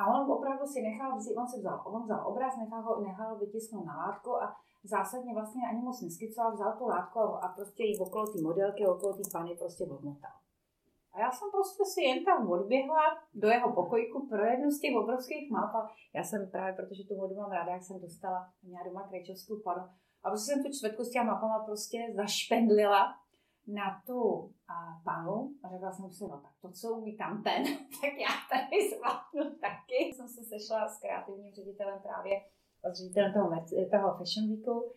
A 0.00 0.06
on 0.06 0.32
opravdu 0.32 0.66
si 0.66 0.82
nechal, 0.82 1.12
on 1.12 1.48
si 1.48 1.58
vzal, 1.58 1.82
on 1.84 2.02
vzal 2.02 2.26
obraz, 2.26 2.56
nechal 2.56 2.82
ho, 2.82 3.00
nechal 3.00 3.38
vytisknout 3.38 3.84
na 3.86 3.96
látku 3.96 4.42
a 4.42 4.56
zásadně 4.84 5.34
vlastně 5.34 5.62
ani 5.70 5.82
moc 5.82 6.02
neskicoval, 6.02 6.52
vzal 6.52 6.72
tu 6.78 6.86
látku 6.86 7.18
a 7.18 7.48
prostě 7.56 7.82
jí 7.84 7.98
okolo 7.98 8.26
té 8.26 8.40
modelky, 8.42 8.86
okolo 8.86 9.12
té 9.12 9.22
pany 9.32 9.56
prostě 9.58 9.84
odmotal. 9.84 10.30
A 11.12 11.20
já 11.20 11.30
jsem 11.30 11.50
prostě 11.50 11.84
si 11.84 12.00
jen 12.02 12.24
tam 12.24 12.50
odběhla 12.50 13.02
do 13.34 13.48
jeho 13.48 13.72
pokojku 13.72 14.26
pro 14.28 14.44
jednu 14.44 14.70
z 14.70 14.80
těch 14.80 14.96
obrovských 14.96 15.50
map 15.50 15.90
já 16.14 16.24
jsem 16.24 16.50
právě, 16.50 16.74
protože 16.74 17.08
tu 17.08 17.16
vodu 17.16 17.34
mám 17.34 17.50
ráda, 17.50 17.72
jak 17.72 17.82
jsem 17.82 18.00
dostala, 18.00 18.48
měla 18.62 18.84
doma 18.84 19.02
krejčovskou 19.08 19.56
panu, 19.64 19.82
a 20.22 20.30
prostě 20.30 20.52
jsem 20.52 20.62
tu 20.62 20.68
čtvrtku 20.72 21.04
s 21.04 21.10
těma 21.10 21.32
mapama 21.32 21.64
prostě 21.64 21.98
zašpendlila 22.14 23.14
na 23.66 24.02
tu 24.06 24.52
a 24.68 25.00
panu 25.04 25.50
a 25.62 25.68
řekla 25.68 25.92
jsem 25.92 26.10
si, 26.10 26.24
no 26.24 26.40
tak 26.40 26.52
to, 26.62 26.72
co 26.72 26.92
umí 26.92 27.16
tam 27.16 27.42
ten, 27.42 27.64
tak 28.00 28.12
já 28.26 28.34
tady 28.52 28.76
zvládnu 28.90 29.58
taky. 29.60 29.98
Jsem 30.14 30.28
se 30.28 30.42
sešla 30.44 30.88
s 30.88 31.00
kreativním 31.00 31.54
ředitelem 31.54 31.98
právě, 32.02 32.40
s 32.92 32.98
ředitelem 32.98 33.32
toho, 33.32 33.48
toho 33.90 34.08
Fashion 34.18 34.48
Weeku 34.48 34.92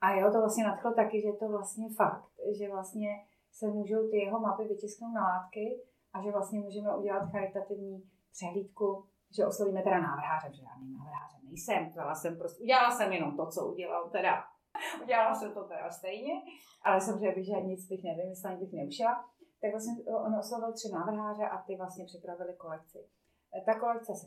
a 0.00 0.10
jeho 0.10 0.32
to 0.32 0.38
vlastně 0.38 0.64
nadchlo 0.64 0.94
taky, 0.94 1.20
že 1.20 1.28
je 1.28 1.36
to 1.36 1.48
vlastně 1.48 1.88
fakt, 1.96 2.32
že 2.58 2.70
vlastně 2.70 3.08
se 3.52 3.66
můžou 3.66 4.10
ty 4.10 4.16
jeho 4.16 4.40
mapy 4.40 4.64
vytisknout 4.64 5.14
na 5.14 5.22
látky 5.22 5.82
a 6.12 6.22
že 6.22 6.30
vlastně 6.30 6.60
můžeme 6.60 6.96
udělat 6.96 7.30
charitativní 7.30 8.10
přehlídku, 8.32 9.04
že 9.36 9.46
oslovíme 9.46 9.82
teda 9.82 10.00
návrháře, 10.00 10.52
že 10.52 10.62
žádný 10.62 10.92
návrháře 10.92 11.36
nejsem, 11.42 11.88
udělala 11.88 12.14
jsem 12.14 12.38
prostě, 12.38 12.62
udělala 12.62 12.90
jsem 12.90 13.12
jenom 13.12 13.36
to, 13.36 13.46
co 13.46 13.66
udělal 13.66 14.10
teda 14.10 14.44
Udělala 15.02 15.34
jsem 15.34 15.54
to 15.54 15.64
teda 15.64 15.90
stejně, 15.90 16.32
ale 16.82 17.00
samozřejmě 17.00 17.32
bych, 17.32 17.46
že 17.46 17.52
nic 17.52 17.88
bych 17.88 18.04
nevymyslela, 18.04 18.56
bych 18.56 18.72
neušila. 18.72 19.24
Tak 19.60 19.70
vlastně 19.70 19.92
on 20.04 20.34
oslovil 20.34 20.72
tři 20.72 20.88
návrháře 20.92 21.44
a 21.44 21.62
ty 21.62 21.76
vlastně 21.76 22.04
připravili 22.04 22.54
kolekci. 22.54 22.98
Ta 23.66 23.80
kolekce 23.80 24.14
se 24.14 24.26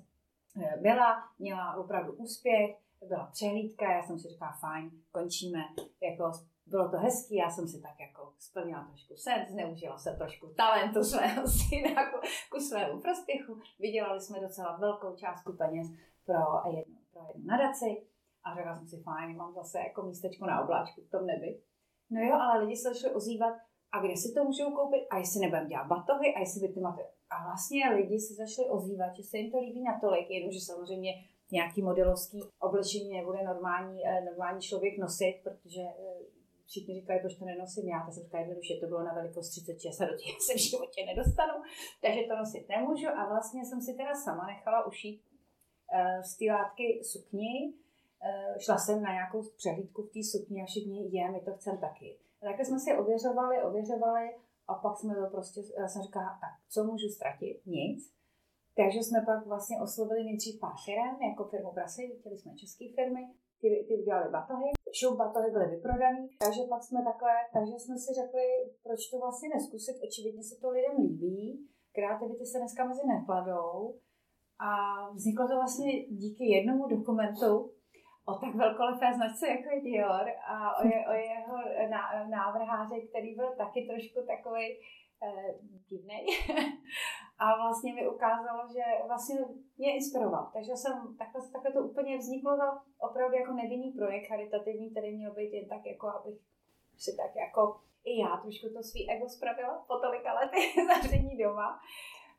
eh, 0.64 0.78
byla, 0.82 1.24
měla 1.40 1.76
opravdu 1.76 2.14
úspěch, 2.14 2.78
byla 3.08 3.26
přehlídka, 3.26 3.92
já 3.92 4.04
jsem 4.04 4.20
si 4.20 4.28
říkala, 4.28 4.52
fajn, 4.62 4.92
končíme, 5.12 5.60
jako 6.02 6.32
bylo 6.66 6.90
to 6.90 6.98
hezký, 6.98 7.36
já 7.36 7.50
jsem 7.50 7.68
si 7.68 7.82
tak 7.82 8.00
jako 8.00 8.34
splnila 8.40 8.84
trošku 8.84 9.16
sen, 9.16 9.46
zneužila 9.50 9.98
se 9.98 10.16
trošku 10.16 10.48
talentu 10.48 11.04
svého 11.04 11.48
syna 11.68 12.12
ku, 12.12 12.20
ku 12.52 12.60
svému 12.60 13.02
prospěchu, 13.02 13.60
vydělali 13.80 14.22
jsme 14.22 14.40
docela 14.40 14.78
velkou 14.78 15.16
částku 15.16 15.54
peněz 15.54 15.88
pro 16.26 16.72
jednu, 16.72 16.96
pro 17.14 17.22
jednu 17.28 17.46
nadaci 17.46 18.08
a 18.46 18.56
řekla 18.56 18.78
jsem 18.78 18.88
si, 18.88 19.04
fajn, 19.04 19.38
mám 19.38 19.54
zase 19.54 19.80
jako 19.80 20.02
místečko 20.02 20.46
na 20.46 20.64
obláčku 20.64 21.02
v 21.02 21.10
tom 21.10 21.26
nebi. 21.26 21.62
No 22.10 22.22
jo, 22.22 22.34
ale 22.34 22.64
lidi 22.64 22.76
se 22.76 22.90
začali 22.90 23.16
ozývat, 23.16 23.56
a 23.92 24.02
kde 24.02 24.16
si 24.18 24.34
to 24.34 24.44
můžou 24.44 24.72
koupit, 24.76 25.08
a 25.10 25.18
jestli 25.18 25.40
nebudeme 25.40 25.68
dělat 25.68 25.88
batohy, 25.88 26.34
a 26.34 26.40
jestli 26.40 26.68
by 26.68 26.74
ty 26.74 26.80
maty. 26.80 27.02
A 27.30 27.44
vlastně 27.44 27.90
lidi 27.90 28.20
se 28.20 28.34
začali 28.34 28.70
ozývat, 28.70 29.16
že 29.16 29.24
se 29.24 29.38
jim 29.38 29.52
to 29.52 29.60
líbí 29.60 29.84
natolik, 29.84 30.30
jenomže 30.30 30.60
samozřejmě 30.60 31.12
nějaký 31.52 31.82
modelovský 31.82 32.44
oblečení 32.60 33.14
nebude 33.14 33.44
normální, 33.44 34.08
eh, 34.08 34.22
normální 34.22 34.62
člověk 34.62 34.98
nosit, 34.98 35.36
protože 35.44 35.82
eh, 35.82 36.36
všichni 36.66 36.96
říkali, 36.96 37.20
proč 37.20 37.36
to 37.36 37.46
nenosím 37.46 37.88
já, 37.90 38.00
tak 38.00 38.14
jsem 38.14 38.24
že 38.68 38.80
to 38.82 38.88
bylo 38.88 39.04
na 39.04 39.14
velikost 39.14 39.50
36 39.50 40.02
a 40.02 40.06
do 40.06 40.16
těch 40.16 40.42
se 40.42 40.54
v 40.54 40.70
životě 40.70 41.06
nedostanu, 41.06 41.54
takže 42.02 42.22
to 42.30 42.36
nosit 42.36 42.70
nemůžu 42.70 43.08
a 43.08 43.30
vlastně 43.30 43.66
jsem 43.66 43.82
si 43.82 43.94
teda 43.94 44.16
sama 44.16 44.48
nechala 44.48 44.88
ušít 44.88 45.22
uh, 45.22 46.22
z 46.22 46.38
té 46.38 46.46
látky 46.54 47.02
sukni, 47.04 47.74
šla 48.60 48.78
jsem 48.78 49.02
na 49.02 49.12
nějakou 49.12 49.42
přehlídku 49.58 50.02
v 50.04 50.14
té 50.14 50.24
sukni 50.24 50.62
a 50.62 50.66
všichni, 50.66 51.18
je, 51.18 51.32
my 51.32 51.40
to 51.40 51.52
chceme 51.54 51.78
taky. 51.78 52.20
A 52.42 52.46
takhle 52.46 52.66
jsme 52.66 52.80
si 52.80 52.98
ověřovali, 52.98 53.64
ověřovali 53.64 54.26
a 54.68 54.74
pak 54.74 54.98
jsme 54.98 55.16
to 55.16 55.28
prostě, 55.32 55.62
já 55.80 55.88
jsem 55.88 56.02
říkala, 56.02 56.30
tak 56.42 56.54
co 56.70 56.84
můžu 56.84 57.08
ztratit? 57.10 57.66
Nic. 57.66 58.00
Takže 58.78 59.00
jsme 59.00 59.20
pak 59.26 59.46
vlastně 59.46 59.82
oslovili 59.82 60.24
nejdřív 60.24 60.60
pár 60.60 60.76
firm, 60.86 61.22
jako 61.30 61.44
firmu 61.44 61.72
Brasy, 61.72 62.02
chtěli 62.20 62.38
jsme 62.38 62.52
české 62.56 62.86
firmy, 62.96 63.24
ty, 63.62 63.86
ty 63.88 63.94
udělali 64.02 64.32
batohy, 64.32 64.70
šup 65.00 65.18
batohy 65.18 65.52
byly 65.52 65.68
vyprodaný, 65.76 66.30
takže 66.44 66.62
pak 66.70 66.84
jsme 66.84 67.00
takhle, 67.04 67.36
takže 67.54 67.74
jsme 67.80 67.96
si 67.98 68.14
řekli, 68.22 68.46
proč 68.84 69.00
to 69.12 69.18
vlastně 69.20 69.50
neskusit, 69.50 69.96
očividně 70.08 70.44
se 70.44 70.56
to 70.62 70.70
lidem 70.70 70.96
líbí, 70.98 71.68
kreativity 71.96 72.46
se 72.46 72.58
dneska 72.58 72.86
mezi 72.86 73.08
nekladou 73.08 73.96
a 74.60 74.70
vzniklo 75.18 75.48
to 75.48 75.56
vlastně 75.56 76.06
díky 76.06 76.46
jednomu 76.56 76.88
dokumentu 76.88 77.72
o 78.26 78.34
tak 78.34 78.56
velkolepé 78.56 79.14
značce 79.14 79.48
jako 79.48 79.70
je 79.70 79.82
Dior 79.82 80.28
a 80.48 80.78
o, 80.80 80.88
je, 80.88 81.08
o 81.08 81.14
jeho 81.14 81.58
návrháři, 82.30 83.08
který 83.10 83.36
byl 83.36 83.56
taky 83.58 83.88
trošku 83.88 84.28
takový 84.28 84.66
eh, 85.24 85.54
divný. 85.90 86.26
a 87.40 87.56
vlastně 87.56 87.94
mi 87.94 88.08
ukázalo, 88.08 88.68
že 88.74 88.84
vlastně 89.08 89.36
mě 89.78 89.96
inspiroval. 89.96 90.50
Takže 90.54 90.72
jsem, 90.76 91.18
takhle, 91.18 91.42
takhle 91.54 91.72
to 91.72 91.80
úplně 91.80 92.18
vzniklo 92.18 92.58
to 92.58 92.68
opravdu 93.08 93.36
jako 93.36 93.54
nevinný 93.54 93.92
projekt 93.92 94.28
charitativní, 94.28 94.92
který 94.92 95.18
měl 95.18 95.34
být 95.34 95.54
jen 95.54 95.70
tak 95.70 95.86
jako, 95.86 96.08
abych 96.08 96.40
si 96.98 97.18
tak 97.18 97.36
jako 97.36 97.80
i 98.06 98.20
já 98.20 98.38
trošku 98.38 98.68
to 98.70 98.84
svý 98.84 99.12
ego 99.12 99.30
spravila 99.30 99.86
po 99.88 99.98
tolika 99.98 100.34
lety 100.34 100.58
zavření 100.88 101.38
doma. 101.38 101.80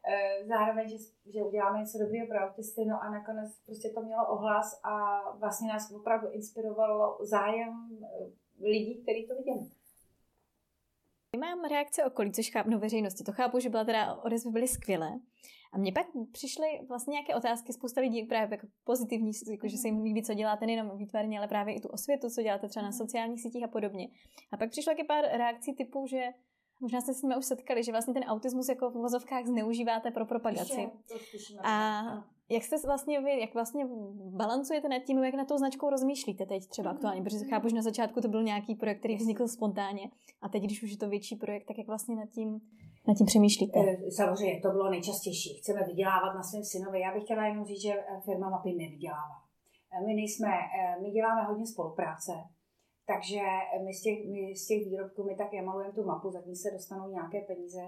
Eh, 0.08 0.46
zároveň, 0.46 0.88
že, 0.88 0.96
že 1.26 1.42
uděláme 1.42 1.78
něco 1.78 1.98
dobrého 1.98 2.26
pro 2.26 2.38
autisty, 2.38 2.84
no 2.84 3.02
a 3.02 3.10
nakonec 3.10 3.58
prostě 3.66 3.88
to 3.90 4.02
mělo 4.02 4.26
ohlas 4.28 4.80
a 4.84 5.22
vlastně 5.38 5.68
nás 5.68 5.92
opravdu 5.92 6.30
inspirovalo 6.30 7.18
zájem 7.20 7.98
eh, 8.02 8.66
lidí, 8.68 9.02
kteří 9.02 9.26
to 9.26 9.34
viděli. 9.34 9.70
Mám 11.38 11.64
reakce 11.64 12.04
okolí, 12.04 12.32
což 12.32 12.50
chápu, 12.50 12.70
no 12.70 12.78
veřejnosti, 12.78 13.24
to 13.24 13.32
chápu, 13.32 13.58
že 13.58 13.68
byla 13.68 13.84
teda 13.84 14.14
odezvy 14.14 14.50
byly 14.50 14.68
skvělé. 14.68 15.10
A 15.72 15.78
mně 15.78 15.92
pak 15.92 16.06
přišly 16.32 16.66
vlastně 16.88 17.12
nějaké 17.12 17.34
otázky, 17.34 17.72
spousta 17.72 18.00
lidí 18.00 18.22
právě 18.22 18.54
jako 18.54 18.66
pozitivní, 18.84 19.30
jako 19.50 19.68
že 19.68 19.76
se 19.76 19.88
jim 19.88 20.02
líbí, 20.02 20.22
co 20.22 20.34
děláte 20.34 20.66
nejenom 20.66 20.98
výtvarně, 20.98 21.38
ale 21.38 21.48
právě 21.48 21.74
i 21.74 21.80
tu 21.80 21.88
osvětu, 21.88 22.30
co 22.30 22.42
děláte 22.42 22.68
třeba 22.68 22.82
na 22.82 22.88
mhm. 22.88 22.98
sociálních 22.98 23.42
sítích 23.42 23.64
a 23.64 23.68
podobně. 23.68 24.08
A 24.52 24.56
pak 24.56 24.70
přišlo 24.70 24.92
taky 24.92 25.04
pár 25.04 25.24
reakcí 25.24 25.74
typu, 25.74 26.06
že 26.06 26.28
Možná 26.80 27.00
jste 27.00 27.14
s 27.14 27.22
nimi 27.22 27.36
už 27.36 27.44
setkali, 27.44 27.82
že 27.82 27.92
vlastně 27.92 28.14
ten 28.14 28.24
autismus 28.24 28.68
jako 28.68 28.90
v 28.90 28.94
vozovkách 28.94 29.46
zneužíváte 29.46 30.10
pro 30.10 30.26
propagaci. 30.26 30.88
A 31.62 32.02
jak 32.48 32.62
jste 32.62 32.76
vlastně 32.86 33.20
vy, 33.20 33.40
jak 33.40 33.54
vlastně 33.54 33.86
balancujete 34.30 34.88
nad 34.88 34.98
tím, 34.98 35.24
jak 35.24 35.34
na 35.34 35.44
tou 35.44 35.58
značkou 35.58 35.90
rozmýšlíte 35.90 36.46
teď 36.46 36.66
třeba 36.68 36.90
mhm. 36.90 36.96
aktuálně, 36.96 37.22
protože 37.22 37.44
chápu, 37.50 37.68
že 37.68 37.76
na 37.76 37.82
začátku 37.82 38.20
to 38.20 38.28
byl 38.28 38.42
nějaký 38.42 38.74
projekt, 38.74 38.98
který 38.98 39.16
vznikl 39.16 39.48
spontánně 39.48 40.10
a 40.42 40.48
teď, 40.48 40.62
když 40.62 40.82
už 40.82 40.90
je 40.90 40.96
to 40.96 41.08
větší 41.08 41.36
projekt, 41.36 41.64
tak 41.68 41.78
jak 41.78 41.86
vlastně 41.86 42.16
nad 42.16 42.28
tím, 42.28 42.60
nad 43.08 43.14
tím 43.16 43.26
přemýšlíte? 43.26 43.80
Eh, 43.80 44.10
samozřejmě, 44.10 44.60
to 44.60 44.68
bylo 44.70 44.90
nejčastější. 44.90 45.54
Chceme 45.54 45.84
vydělávat 45.86 46.34
na 46.34 46.42
svém 46.42 46.64
synovi. 46.64 47.00
Já 47.00 47.14
bych 47.14 47.22
chtěla 47.22 47.46
jenom 47.46 47.64
říct, 47.64 47.82
že 47.82 47.92
eh, 47.92 48.20
firma 48.24 48.50
Mapy 48.50 48.72
nevydělává. 48.72 49.36
Eh, 49.92 50.06
my 50.06 50.14
nejsme, 50.14 50.48
my 51.02 51.10
děláme 51.10 51.42
hodně 51.42 51.66
spolupráce, 51.66 52.32
takže 53.06 53.40
my 53.84 53.94
z 53.94 54.02
těch, 54.02 54.28
my 54.28 54.56
z 54.56 54.66
těch 54.66 54.84
výrobků, 54.84 55.24
my 55.24 55.36
tak 55.36 55.52
malujeme 55.64 55.94
tu 55.94 56.04
mapu, 56.04 56.30
za 56.30 56.40
ní 56.40 56.56
se 56.56 56.70
dostanou 56.70 57.08
nějaké 57.08 57.40
peníze. 57.40 57.80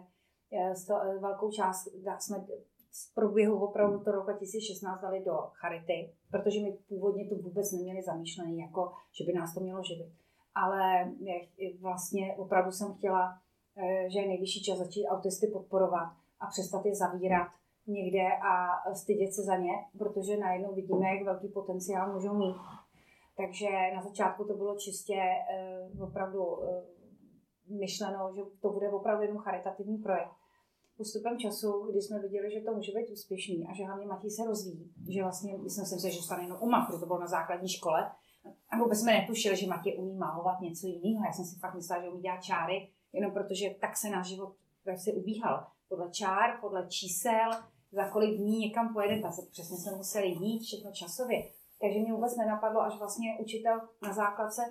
Z 0.74 0.86
to, 0.86 0.94
velkou 1.20 1.50
část 1.50 1.88
jsme 2.18 2.46
z 2.92 3.14
průběhu 3.14 3.58
opravdu 3.58 4.00
to 4.00 4.10
roku 4.10 4.30
2016 4.30 5.00
dali 5.00 5.24
do 5.24 5.36
charity, 5.52 6.12
protože 6.30 6.60
my 6.60 6.78
původně 6.88 7.28
to 7.28 7.34
vůbec 7.34 7.72
neměli 7.72 8.02
zamýšlený, 8.02 8.58
jako 8.58 8.92
že 9.18 9.24
by 9.24 9.32
nás 9.32 9.54
to 9.54 9.60
mělo 9.60 9.82
živit. 9.82 10.12
Ale 10.54 11.12
vlastně 11.80 12.34
opravdu 12.36 12.72
jsem 12.72 12.94
chtěla, 12.94 13.38
eh, 13.76 14.10
že 14.10 14.18
je 14.18 14.28
nejvyšší 14.28 14.62
čas 14.62 14.78
začít 14.78 15.06
autisty 15.06 15.46
podporovat 15.46 16.12
a 16.40 16.46
přestat 16.46 16.86
je 16.86 16.94
zavírat 16.94 17.48
někde 17.86 18.28
a 18.52 18.94
stydět 18.94 19.34
se 19.34 19.42
za 19.42 19.56
ně, 19.56 19.72
protože 19.98 20.36
najednou 20.36 20.74
vidíme, 20.74 21.08
jak 21.08 21.24
velký 21.24 21.48
potenciál 21.48 22.12
můžou 22.12 22.34
mít. 22.34 22.56
Takže 23.38 23.68
na 23.94 24.02
začátku 24.02 24.44
to 24.44 24.54
bylo 24.54 24.76
čistě 24.76 25.14
eh, 25.14 26.02
opravdu 26.02 26.64
eh, 26.64 26.82
myšleno, 27.80 28.32
že 28.34 28.42
to 28.60 28.72
bude 28.72 28.90
opravdu 28.90 29.22
jenom 29.22 29.38
charitativní 29.38 29.98
projekt 29.98 30.30
postupem 30.98 31.38
času, 31.38 31.86
kdy 31.90 32.02
jsme 32.02 32.18
viděli, 32.18 32.50
že 32.50 32.60
to 32.60 32.74
může 32.74 32.92
být 32.92 33.10
úspěšný 33.10 33.66
a 33.70 33.74
že 33.74 33.84
hlavně 33.84 34.06
Matěj 34.06 34.30
se 34.30 34.44
rozvíjí, 34.44 34.92
že 35.08 35.22
vlastně 35.22 35.54
jsme 35.54 35.84
si 35.84 35.94
mysleli, 35.94 36.14
že 36.14 36.22
stane 36.22 36.42
jenom 36.42 36.58
UMA, 36.60 36.86
protože 36.86 37.00
to 37.00 37.06
bylo 37.06 37.20
na 37.20 37.26
základní 37.26 37.68
škole, 37.68 38.10
a 38.70 38.78
vůbec 38.78 39.00
jsme 39.00 39.12
netušili, 39.12 39.56
že 39.56 39.66
Matěj 39.66 39.96
umí 39.98 40.14
malovat 40.16 40.60
něco 40.60 40.86
jiného. 40.86 41.24
Já 41.26 41.32
jsem 41.32 41.44
si 41.44 41.58
fakt 41.58 41.74
myslela, 41.74 42.02
že 42.02 42.08
umí 42.08 42.22
dělat 42.22 42.42
čáry, 42.42 42.88
jenom 43.12 43.32
protože 43.32 43.74
tak 43.80 43.96
se 43.96 44.10
náš 44.10 44.26
život 44.26 44.56
se 44.96 45.12
ubíhal. 45.12 45.66
Podle 45.88 46.10
čár, 46.10 46.58
podle 46.60 46.86
čísel, 46.88 47.50
za 47.92 48.08
kolik 48.08 48.38
dní 48.38 48.58
někam 48.58 48.94
pojede, 48.94 49.22
tak 49.22 49.32
přesně 49.50 49.76
jsme 49.76 49.96
museli 49.96 50.28
jít, 50.28 50.62
všechno 50.62 50.92
časově. 50.92 51.57
Takže 51.80 51.98
mě 51.98 52.12
vůbec 52.12 52.36
nenapadlo, 52.36 52.80
až 52.80 52.98
vlastně 52.98 53.38
učitel 53.40 53.80
na 54.02 54.12
základce 54.12 54.62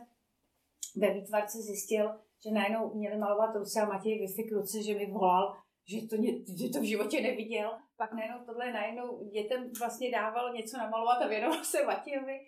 ve 1.01 1.13
výtvarce 1.13 1.57
zjistil, 1.61 2.05
že 2.43 2.51
najednou 2.51 2.93
měli 2.93 3.17
malovat 3.17 3.55
ruce 3.55 3.81
a 3.81 3.85
Matěj 3.85 4.19
vyfik 4.19 4.51
ruce, 4.51 4.83
že 4.83 4.95
mi 4.95 5.11
volal, 5.11 5.55
že 5.91 6.07
to, 6.07 6.15
že 6.59 6.69
to 6.73 6.79
v 6.79 6.89
životě 6.93 7.21
neviděl. 7.21 7.71
Pak 7.97 8.13
najednou 8.13 8.45
tohle 8.45 8.73
najednou 8.73 9.29
dětem 9.29 9.71
vlastně 9.79 10.11
dávalo 10.11 10.53
něco 10.53 10.77
namalovat 10.77 11.21
a 11.21 11.27
věnoval 11.27 11.63
se 11.63 11.85
Matějovi. 11.85 12.39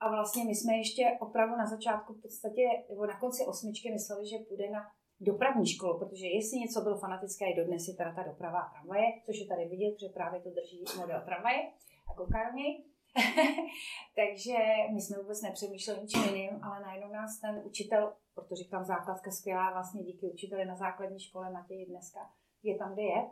A 0.00 0.10
vlastně 0.10 0.44
my 0.44 0.54
jsme 0.54 0.76
ještě 0.76 1.02
opravdu 1.20 1.56
na 1.56 1.66
začátku 1.66 2.12
v 2.12 2.22
podstatě, 2.22 2.62
nebo 2.90 3.06
na 3.06 3.20
konci 3.20 3.46
osmičky 3.46 3.92
mysleli, 3.92 4.26
že 4.26 4.36
půjde 4.48 4.70
na 4.70 4.82
dopravní 5.20 5.66
školu, 5.66 5.98
protože 5.98 6.26
jestli 6.26 6.58
něco 6.58 6.80
bylo 6.80 6.98
fanatické, 6.98 7.44
i 7.50 7.56
dodnes 7.56 7.88
je 7.88 7.94
teda 7.94 8.14
ta 8.14 8.22
doprava 8.22 8.60
a 8.60 8.70
tramvaje, 8.72 9.06
což 9.26 9.38
je 9.40 9.46
tady 9.46 9.64
vidět, 9.68 9.94
že 10.00 10.08
právě 10.08 10.40
to 10.40 10.50
drží 10.50 10.84
model 10.98 11.22
tramvaje 11.24 11.62
a 12.08 12.14
koukárovny. 12.14 12.84
Takže 14.16 14.56
my 14.94 15.00
jsme 15.00 15.22
vůbec 15.22 15.42
nepřemýšleli 15.42 16.00
ničím 16.00 16.22
jiným, 16.22 16.64
ale 16.64 16.80
najednou 16.80 17.12
nás 17.12 17.40
ten 17.40 17.62
učitel, 17.64 18.12
protože 18.34 18.62
říkám 18.62 18.84
základka 18.84 19.30
skvělá, 19.30 19.72
vlastně 19.72 20.02
díky 20.02 20.26
učiteli 20.26 20.64
na 20.64 20.76
základní 20.76 21.20
škole 21.20 21.52
Matěji 21.52 21.86
dneska, 21.86 22.20
je 22.62 22.78
tam, 22.78 22.92
kde 22.92 23.02
je, 23.02 23.30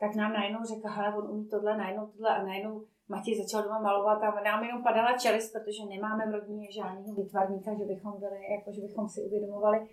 tak 0.00 0.14
nám 0.14 0.32
najednou 0.32 0.64
řekl, 0.64 0.88
hele, 0.88 1.16
on 1.16 1.30
umí 1.30 1.48
tohle, 1.48 1.76
najednou 1.76 2.06
tohle 2.06 2.30
a 2.30 2.42
najednou 2.42 2.86
Matěj 3.08 3.42
začal 3.42 3.62
doma 3.62 3.78
malovat 3.78 4.22
a 4.22 4.40
nám 4.40 4.64
jenom 4.64 4.82
padala 4.82 5.18
čelist, 5.18 5.52
protože 5.52 5.84
nemáme 5.88 6.26
v 6.26 6.34
rodině 6.34 6.72
žádného 6.72 7.14
výtvarníka, 7.14 7.70
že 7.78 7.84
bychom 7.84 8.20
byli, 8.20 8.52
jako 8.52 8.72
že 8.72 8.80
bychom 8.80 9.08
si 9.08 9.22
uvědomovali. 9.22 9.88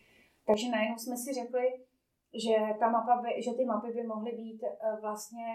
Takže 0.47 0.69
najednou 0.69 0.97
jsme 0.97 1.17
si 1.17 1.33
řekli, 1.33 1.65
že, 2.43 2.55
ta 2.79 2.89
mapa 2.89 3.21
by, 3.21 3.41
že 3.41 3.53
ty 3.53 3.65
mapy 3.65 3.91
by 3.91 4.03
mohly 4.03 4.31
být 4.31 4.63
eh, 4.63 5.01
vlastně, 5.01 5.45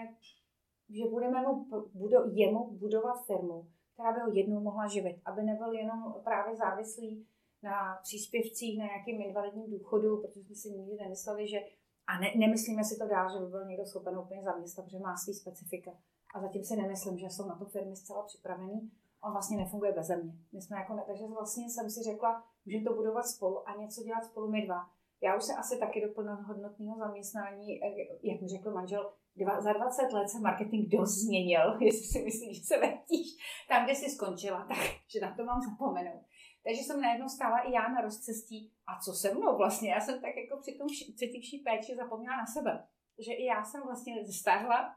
že 0.93 1.09
budeme 1.09 1.41
mu 1.41 1.65
budo, 1.93 2.17
jemu 2.31 2.71
budovat 2.71 3.25
firmu, 3.25 3.67
která 3.93 4.11
by 4.13 4.19
ho 4.19 4.31
jednou 4.31 4.59
mohla 4.59 4.87
živit, 4.87 5.21
aby 5.25 5.43
nebyl 5.43 5.73
jenom 5.73 6.15
právě 6.23 6.55
závislý 6.55 7.27
na 7.63 7.99
příspěvcích, 8.03 8.79
na 8.79 8.85
nějakým 8.85 9.21
invalidním 9.21 9.71
důchodu, 9.71 10.21
protože 10.21 10.41
jsme 10.41 10.55
si 10.55 10.69
nikdy 10.69 10.95
nemysleli, 11.03 11.47
že 11.47 11.59
a 12.07 12.19
ne, 12.19 12.27
nemyslíme 12.35 12.83
si 12.83 12.97
to 12.97 13.07
dál, 13.07 13.33
že 13.33 13.39
by 13.39 13.45
byl 13.45 13.65
někdo 13.65 13.85
schopen 13.85 14.17
úplně 14.17 14.43
zaměstnat, 14.43 14.85
protože 14.85 14.99
má 14.99 15.17
svý 15.17 15.33
specifika. 15.33 15.91
A 16.35 16.41
zatím 16.41 16.63
si 16.63 16.75
nemyslím, 16.75 17.17
že 17.17 17.25
jsou 17.25 17.47
na 17.47 17.55
to 17.55 17.65
firmy 17.65 17.95
zcela 17.95 18.23
připravený. 18.23 18.91
On 19.23 19.31
vlastně 19.31 19.57
nefunguje 19.57 19.91
bez 19.91 20.07
mě. 20.07 20.33
My 20.51 20.61
jsme 20.61 20.77
jako 20.77 20.93
ne, 20.93 21.03
takže 21.07 21.27
vlastně 21.27 21.69
jsem 21.69 21.89
si 21.89 22.03
řekla, 22.03 22.43
že 22.65 22.81
to 22.81 22.93
budovat 22.93 23.27
spolu 23.27 23.69
a 23.69 23.75
něco 23.75 24.03
dělat 24.03 24.25
spolu 24.25 24.51
my 24.51 24.65
dva. 24.65 24.89
Já 25.21 25.35
už 25.35 25.43
se 25.43 25.53
asi 25.53 25.79
taky 25.79 26.01
do 26.01 26.13
plnohodnotného 26.13 26.97
zaměstnání, 26.97 27.83
eh, 27.83 28.17
jak 28.23 28.41
mi 28.41 28.47
řekl 28.47 28.71
manžel, 28.71 29.13
dva, 29.35 29.61
za 29.61 29.73
20 29.73 30.13
let 30.13 30.29
se 30.29 30.39
marketing 30.39 30.89
dost 30.89 31.15
změnil, 31.15 31.77
jestli 31.81 32.05
si 32.05 32.23
myslíš, 32.23 32.57
že 32.57 32.63
se 32.63 32.77
vrtíš 32.77 33.27
tam, 33.69 33.85
kde 33.85 33.95
jsi 33.95 34.09
skončila, 34.09 34.65
tak 34.69 34.77
že 35.07 35.19
na 35.21 35.35
to 35.35 35.43
mám 35.43 35.61
zapomenout. 35.61 36.23
Takže 36.63 36.81
jsem 36.81 37.01
najednou 37.01 37.29
stála 37.29 37.59
i 37.59 37.71
já 37.71 37.87
na 37.87 38.01
rozcestí. 38.01 38.71
A 38.87 38.99
co 38.99 39.13
se 39.13 39.33
mnou 39.33 39.57
vlastně? 39.57 39.89
Já 39.91 39.99
jsem 39.99 40.21
tak 40.21 40.35
jako 40.35 40.61
při, 40.61 40.71
tom, 40.77 40.87
při 41.15 41.39
vší 41.41 41.59
péči 41.59 41.95
zapomněla 41.95 42.37
na 42.37 42.45
sebe. 42.45 42.87
Že 43.19 43.33
i 43.33 43.45
já 43.45 43.63
jsem 43.63 43.81
vlastně 43.83 44.25
zestarla 44.25 44.95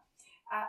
a 0.53 0.69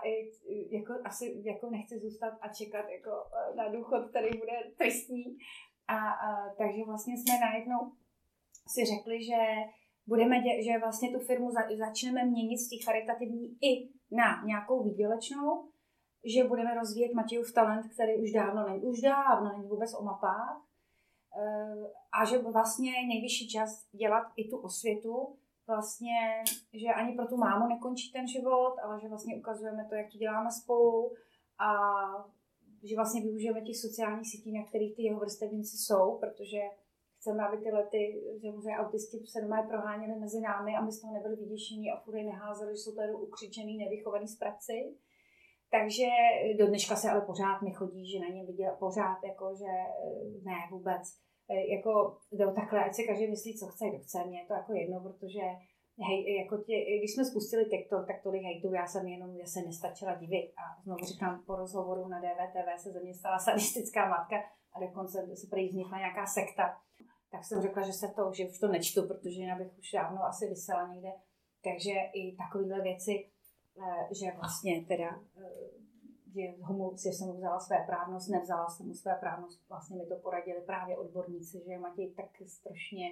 jako, 0.72 0.94
asi 1.06 1.42
jako 1.46 1.70
nechci 1.70 2.00
zůstat 2.00 2.34
a 2.42 2.48
čekat 2.48 2.90
jako 2.90 3.12
e, 3.12 3.56
na 3.56 3.68
důchod, 3.70 4.10
který 4.10 4.38
bude 4.38 4.72
tristní. 4.78 5.38
A, 5.88 5.98
a, 6.10 6.54
takže 6.58 6.84
vlastně 6.86 7.14
jsme 7.18 7.40
najednou 7.40 7.92
si 8.68 8.86
řekli, 8.86 9.24
že 9.24 9.38
budeme 10.08 10.40
dě, 10.40 10.64
že 10.64 10.80
vlastně 10.80 11.12
tu 11.12 11.20
firmu 11.20 11.52
za, 11.52 11.62
začneme 11.78 12.26
měnit 12.26 12.58
z 12.58 12.70
té 12.70 12.76
charitativní 12.86 13.58
i 13.62 13.90
na 14.12 14.44
nějakou 14.46 14.84
výdělečnou, 14.84 15.68
že 16.36 16.44
budeme 16.44 16.76
rozvíjet 16.76 17.14
Matějův 17.14 17.54
talent, 17.54 17.94
který 17.94 18.16
už 18.16 18.32
dávno 18.32 18.70
není, 18.70 18.82
už 18.82 19.02
dávno 19.02 19.52
není 19.52 19.68
vůbec 19.68 19.94
o 20.00 20.04
mapách, 20.04 20.68
a 22.12 22.26
že 22.26 22.38
vlastně 22.38 22.92
nejvyšší 23.08 23.50
čas 23.50 23.88
dělat 23.92 24.24
i 24.36 24.50
tu 24.50 24.58
osvětu, 24.58 25.36
vlastně, 25.68 26.44
že 26.74 26.88
ani 26.88 27.16
pro 27.16 27.28
tu 27.28 27.38
mámu 27.38 27.68
nekončí 27.68 28.12
ten 28.12 28.28
život, 28.28 28.76
ale 28.84 29.00
že 29.00 29.08
vlastně 29.08 29.36
ukazujeme 29.36 29.86
to, 29.90 29.96
jak 29.96 30.12
to 30.12 30.18
děláme 30.18 30.52
spolu 30.52 31.12
a 31.60 31.72
že 32.84 32.96
vlastně 32.96 33.22
využijeme 33.22 33.62
těch 33.62 33.78
sociálních 33.78 34.30
sítí, 34.32 34.52
na 34.52 34.64
kterých 34.64 34.96
ty 34.96 35.04
jeho 35.04 35.20
vrstevníci 35.20 35.78
jsou, 35.78 36.18
protože 36.18 36.60
chceme, 37.18 37.48
aby 37.48 37.58
tyhle 37.58 37.88
ty, 37.92 38.02
že 38.42 38.52
možná 38.52 38.78
autisti 38.78 39.18
se 39.26 39.42
doma 39.42 39.64
proháněli 39.64 40.20
mezi 40.20 40.40
námi 40.42 40.76
a 40.76 40.82
my 40.86 40.92
z 40.92 41.02
toho 41.02 41.14
nebyli 41.14 41.36
vyděšení 41.36 41.92
a 41.92 42.00
furt 42.00 42.24
neházeli, 42.24 42.72
že 42.72 42.82
jsou 42.82 42.96
tady 42.96 43.14
ukřičený, 43.14 43.78
nevychovaný 43.78 44.28
zpravci. 44.28 44.78
Takže 45.72 46.08
do 46.60 46.68
dneška 46.68 46.96
se 46.96 47.10
ale 47.10 47.22
pořád 47.22 47.62
mi 47.62 47.72
chodí, 47.74 48.12
že 48.12 48.20
na 48.20 48.28
ně 48.28 48.46
viděl 48.46 48.76
pořád, 48.80 49.18
jako 49.24 49.56
že 49.56 49.72
ne 50.44 50.58
vůbec. 50.72 51.04
Eh, 51.50 51.76
jako 51.76 52.18
jde 52.32 52.46
takhle, 52.52 52.86
ať 52.86 52.94
se 52.96 53.04
každý 53.04 53.28
myslí, 53.28 53.58
co 53.58 53.68
chce, 53.68 53.90
kdo 53.90 54.00
chce, 54.00 54.26
mě 54.26 54.40
je 54.40 54.48
to 54.48 54.54
jako 54.54 54.74
jedno, 54.74 55.00
protože 55.00 55.42
hej, 56.08 56.38
jako 56.42 56.58
tě, 56.58 56.76
když 57.00 57.14
jsme 57.14 57.26
spustili 57.26 57.66
TikTok, 57.66 58.08
tak 58.08 58.24
tolik 58.24 58.44
hejtu, 58.44 58.74
já 58.74 58.88
jsem 58.88 59.08
jenom, 59.08 59.38
já 59.38 59.46
se 59.46 59.62
nestačila 59.62 60.16
divit. 60.16 60.52
A 60.62 60.82
znovu 60.84 61.06
říkám, 61.06 61.44
po 61.48 61.56
rozhovoru 61.56 62.08
na 62.08 62.20
DVTV 62.20 62.82
se 62.82 62.92
ze 62.92 63.00
mě 63.00 63.14
stala 63.14 63.40
sadistická 63.40 64.10
matka 64.10 64.36
a 64.74 64.80
dokonce 64.80 65.36
se 65.36 65.48
prý 65.50 65.70
vznikla 65.70 65.98
nějaká 65.98 66.26
sekta, 66.26 66.78
tak 67.38 67.46
jsem 67.46 67.62
řekla, 67.62 67.84
že 67.84 67.94
se 67.94 68.08
to, 68.08 68.32
že 68.34 68.50
už 68.50 68.60
to 68.60 68.68
nečtu, 68.68 69.08
protože 69.08 69.42
jinak 69.42 69.58
bych 69.58 69.78
už 69.80 69.92
dávno 69.92 70.24
asi 70.24 70.50
vysela 70.50 70.94
někde. 70.94 71.10
Takže 71.64 71.94
i 72.14 72.36
takovéhle 72.36 72.82
věci, 72.82 73.30
eh, 73.78 74.14
že 74.20 74.26
vlastně 74.38 74.86
teda 74.88 75.10
eh, 75.38 75.78
že, 76.34 76.64
homo, 76.64 76.92
že 77.04 77.10
jsem 77.10 77.28
mu 77.28 77.38
vzala 77.38 77.60
své 77.60 77.78
právnost, 77.86 78.30
nevzala 78.30 78.70
jsem 78.70 78.88
mu 78.88 78.94
své 78.94 79.16
právnost, 79.16 79.70
vlastně 79.70 79.98
mi 79.98 80.06
to 80.06 80.16
poradili 80.16 80.62
právě 80.62 80.98
odborníci, 80.98 81.64
že 81.66 81.78
Matěj 81.78 82.14
tak 82.14 82.30
strašně 82.48 83.08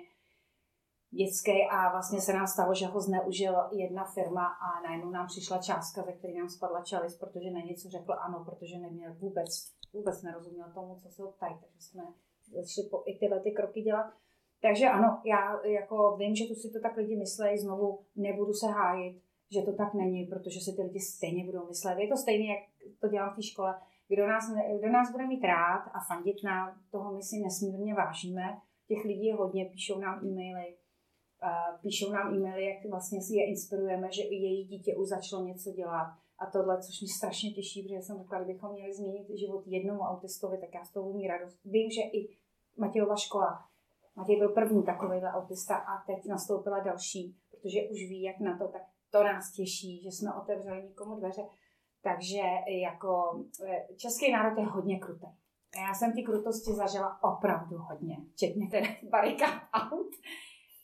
dětský 1.11 1.67
a 1.71 1.91
vlastně 1.91 2.21
se 2.21 2.33
nám 2.33 2.47
stalo, 2.47 2.75
že 2.75 2.85
ho 2.85 3.01
zneužil 3.01 3.55
jedna 3.71 4.05
firma 4.05 4.45
a 4.47 4.81
najednou 4.81 5.11
nám 5.11 5.27
přišla 5.27 5.57
částka, 5.57 6.03
ze 6.03 6.11
které 6.11 6.33
nám 6.33 6.49
spadla 6.49 6.83
čalis, 6.83 7.17
protože 7.17 7.51
na 7.51 7.59
něco 7.59 7.89
řekl 7.89 8.13
ano, 8.13 8.45
protože 8.45 8.79
neměl 8.79 9.13
vůbec, 9.13 9.49
vůbec 9.93 10.21
nerozuměl 10.23 10.71
tomu, 10.73 10.99
co 10.99 11.09
se 11.09 11.21
ho 11.21 11.31
ptají, 11.31 11.55
takže 11.61 11.81
jsme 11.81 12.03
začali 12.51 12.87
po, 12.89 13.03
i 13.05 13.17
tyhle 13.19 13.39
ty 13.39 13.51
kroky 13.51 13.81
dělat. 13.81 14.13
Takže 14.61 14.85
ano, 14.85 15.21
já 15.25 15.65
jako 15.65 16.15
vím, 16.17 16.35
že 16.35 16.45
tu 16.45 16.53
si 16.53 16.69
to 16.69 16.79
tak 16.79 16.97
lidi 16.97 17.15
myslejí, 17.15 17.57
znovu 17.57 17.99
nebudu 18.15 18.53
se 18.53 18.67
hájit, 18.67 19.21
že 19.51 19.61
to 19.61 19.73
tak 19.73 19.93
není, 19.93 20.25
protože 20.25 20.59
si 20.59 20.75
ty 20.75 20.81
lidi 20.81 20.99
stejně 20.99 21.45
budou 21.45 21.67
myslet. 21.67 21.99
Je 21.99 22.07
to 22.07 22.17
stejné, 22.17 22.45
jak 22.45 22.63
to 22.99 23.07
dělám 23.07 23.33
v 23.33 23.35
té 23.35 23.43
škole. 23.43 23.75
Kdo 24.07 24.27
nás, 24.27 24.53
kdo 24.79 24.91
nás 24.91 25.11
bude 25.11 25.27
mít 25.27 25.43
rád 25.43 25.83
a 25.93 25.99
fandit 26.07 26.43
nám, 26.43 26.81
toho 26.91 27.13
my 27.13 27.23
si 27.23 27.39
nesmírně 27.39 27.93
vážíme. 27.93 28.57
Těch 28.87 29.05
lidí 29.05 29.25
je 29.25 29.35
hodně, 29.35 29.65
píšou 29.65 29.99
nám 29.99 30.25
e-maily, 30.25 30.75
píšou 31.81 32.11
nám 32.11 32.33
e-maily, 32.33 32.65
jak 32.65 32.85
vlastně 32.89 33.21
si 33.21 33.35
je 33.35 33.45
inspirujeme, 33.45 34.11
že 34.11 34.23
i 34.23 34.35
její 34.35 34.65
dítě 34.65 34.95
už 34.95 35.07
začalo 35.07 35.45
něco 35.45 35.71
dělat 35.71 36.13
a 36.39 36.45
tohle, 36.45 36.81
což 36.81 37.01
mě 37.01 37.09
strašně 37.17 37.51
těší, 37.51 37.83
protože 37.83 38.01
jsem 38.01 38.17
řekla, 38.17 38.43
kdybychom 38.43 38.71
měli 38.71 38.93
změnit 38.93 39.27
život 39.29 39.63
jednomu 39.67 40.01
autistovi, 40.01 40.57
tak 40.57 40.73
já 40.73 40.85
z 40.85 40.91
toho 40.91 41.13
mít 41.13 41.27
radost. 41.27 41.59
Vím, 41.65 41.91
že 41.91 42.01
i 42.01 42.37
Matějova 42.77 43.15
škola, 43.15 43.65
Matěj 44.15 44.37
byl 44.37 44.49
první 44.49 44.83
takovýhle 44.83 45.31
autista 45.31 45.75
a 45.75 46.03
teď 46.05 46.25
nastoupila 46.25 46.79
další, 46.79 47.37
protože 47.49 47.79
už 47.91 47.97
ví, 47.97 48.21
jak 48.21 48.39
na 48.39 48.57
to, 48.57 48.67
tak 48.67 48.81
to 49.09 49.23
nás 49.23 49.51
těší, 49.51 50.01
že 50.03 50.09
jsme 50.11 50.33
otevřeli 50.33 50.83
nikomu 50.83 51.15
dveře. 51.15 51.41
Takže 52.03 52.41
jako 52.81 53.43
e, 53.63 53.95
český 53.95 54.31
národ 54.31 54.57
je 54.57 54.65
hodně 54.65 54.99
krutý. 54.99 55.27
Já 55.75 55.93
jsem 55.93 56.13
ty 56.13 56.23
krutosti 56.23 56.73
zažila 56.73 57.23
opravdu 57.23 57.77
hodně, 57.77 58.17
včetně 58.33 58.67
teda 58.67 58.87
barika 59.09 59.45
aut. 59.73 60.11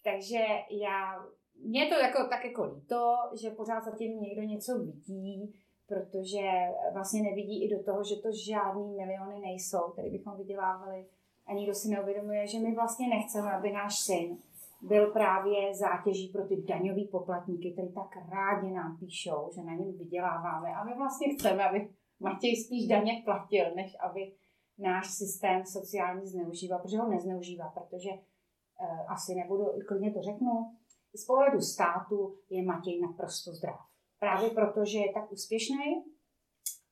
Takže 0.04 0.44
já, 0.70 1.26
mě 1.64 1.88
to 1.88 1.96
jako, 1.96 2.30
tak 2.30 2.46
jako 2.46 2.64
líto, 2.64 3.16
že 3.42 3.50
pořád 3.50 3.84
zatím 3.84 4.22
někdo 4.22 4.42
něco 4.42 4.80
vidí, 4.80 5.54
protože 5.88 6.50
vlastně 6.94 7.22
nevidí 7.22 7.66
i 7.66 7.78
do 7.78 7.84
toho, 7.84 8.04
že 8.04 8.16
to 8.16 8.30
žádný 8.32 8.96
miliony 8.96 9.40
nejsou, 9.40 9.92
které 9.92 10.10
bychom 10.10 10.38
vydělávali 10.38 11.06
a 11.48 11.54
nikdo 11.54 11.74
si 11.74 11.90
neuvědomuje, 11.90 12.48
že 12.48 12.60
my 12.60 12.76
vlastně 12.76 13.08
nechceme, 13.08 13.52
aby 13.52 13.72
náš 13.72 14.00
syn 14.00 14.38
byl 14.82 15.12
právě 15.12 15.76
zátěží 15.76 16.28
pro 16.28 16.48
ty 16.48 16.62
daňový 16.62 17.08
poplatníky, 17.08 17.72
kteří 17.72 17.94
tak 17.94 18.18
rádi 18.30 18.72
nám 18.72 18.98
píšou, 18.98 19.50
že 19.56 19.62
na 19.64 19.74
něm 19.74 19.98
vyděláváme. 19.98 20.70
A 20.70 20.84
my 20.84 20.96
vlastně 20.98 21.34
chceme, 21.34 21.64
aby 21.64 21.90
Matěj 22.20 22.56
spíš 22.56 22.88
daně 22.88 23.22
platil, 23.26 23.66
než 23.76 23.98
aby 24.00 24.32
náš 24.78 25.10
systém 25.10 25.66
sociální 25.66 26.28
zneužíval, 26.28 26.80
protože 26.80 26.98
ho 26.98 27.10
nezneužívá, 27.10 27.70
protože 27.70 28.10
eh, 28.10 29.06
asi 29.08 29.36
nebudu, 29.36 29.66
klidně 29.88 30.12
to 30.12 30.22
řeknu, 30.22 30.76
z 31.16 31.26
pohledu 31.26 31.62
státu 31.62 32.38
je 32.50 32.64
Matěj 32.64 33.02
naprosto 33.02 33.52
zdrav. 33.52 33.80
Právě 34.20 34.50
proto, 34.50 34.86
že 34.86 34.98
je 34.98 35.14
tak 35.14 35.32
úspěšný, 35.32 36.06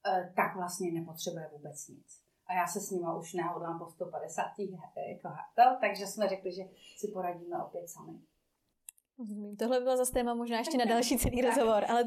eh, 0.07 0.33
tak 0.35 0.55
vlastně 0.55 0.91
nepotřebuje 0.91 1.49
vůbec 1.53 1.87
nic 1.87 2.29
a 2.49 2.53
já 2.53 2.67
se 2.67 2.79
s 2.79 2.91
nima 2.91 3.17
už 3.17 3.33
nehodlám 3.33 3.79
po 3.79 3.87
150 3.87 4.45
jako 5.09 5.29
to, 5.55 5.63
takže 5.81 6.07
jsme 6.07 6.27
řekli, 6.27 6.51
že 6.51 6.63
si 6.97 7.07
poradíme 7.07 7.63
opět 7.63 7.89
sami. 7.89 8.19
Rozumím. 9.19 9.55
Tohle 9.55 9.79
bylo 9.79 9.97
zase 9.97 10.13
téma 10.13 10.33
možná 10.33 10.57
ještě 10.57 10.77
na 10.77 10.85
další 10.85 11.17
celý 11.17 11.41
rozhovor, 11.41 11.85
ale 11.89 12.05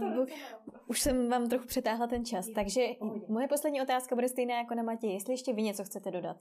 už 0.86 1.00
jsem 1.00 1.28
vám 1.28 1.48
trochu 1.48 1.66
přetáhla 1.66 2.06
ten 2.06 2.24
čas. 2.24 2.46
Takže 2.54 2.86
moje 3.28 3.48
poslední 3.48 3.82
otázka 3.82 4.14
bude 4.14 4.28
stejná 4.28 4.58
jako 4.58 4.74
na 4.74 4.82
Matěji. 4.82 5.12
Jestli 5.12 5.32
ještě 5.32 5.52
vy 5.52 5.62
něco 5.62 5.84
chcete 5.84 6.10
dodat? 6.10 6.36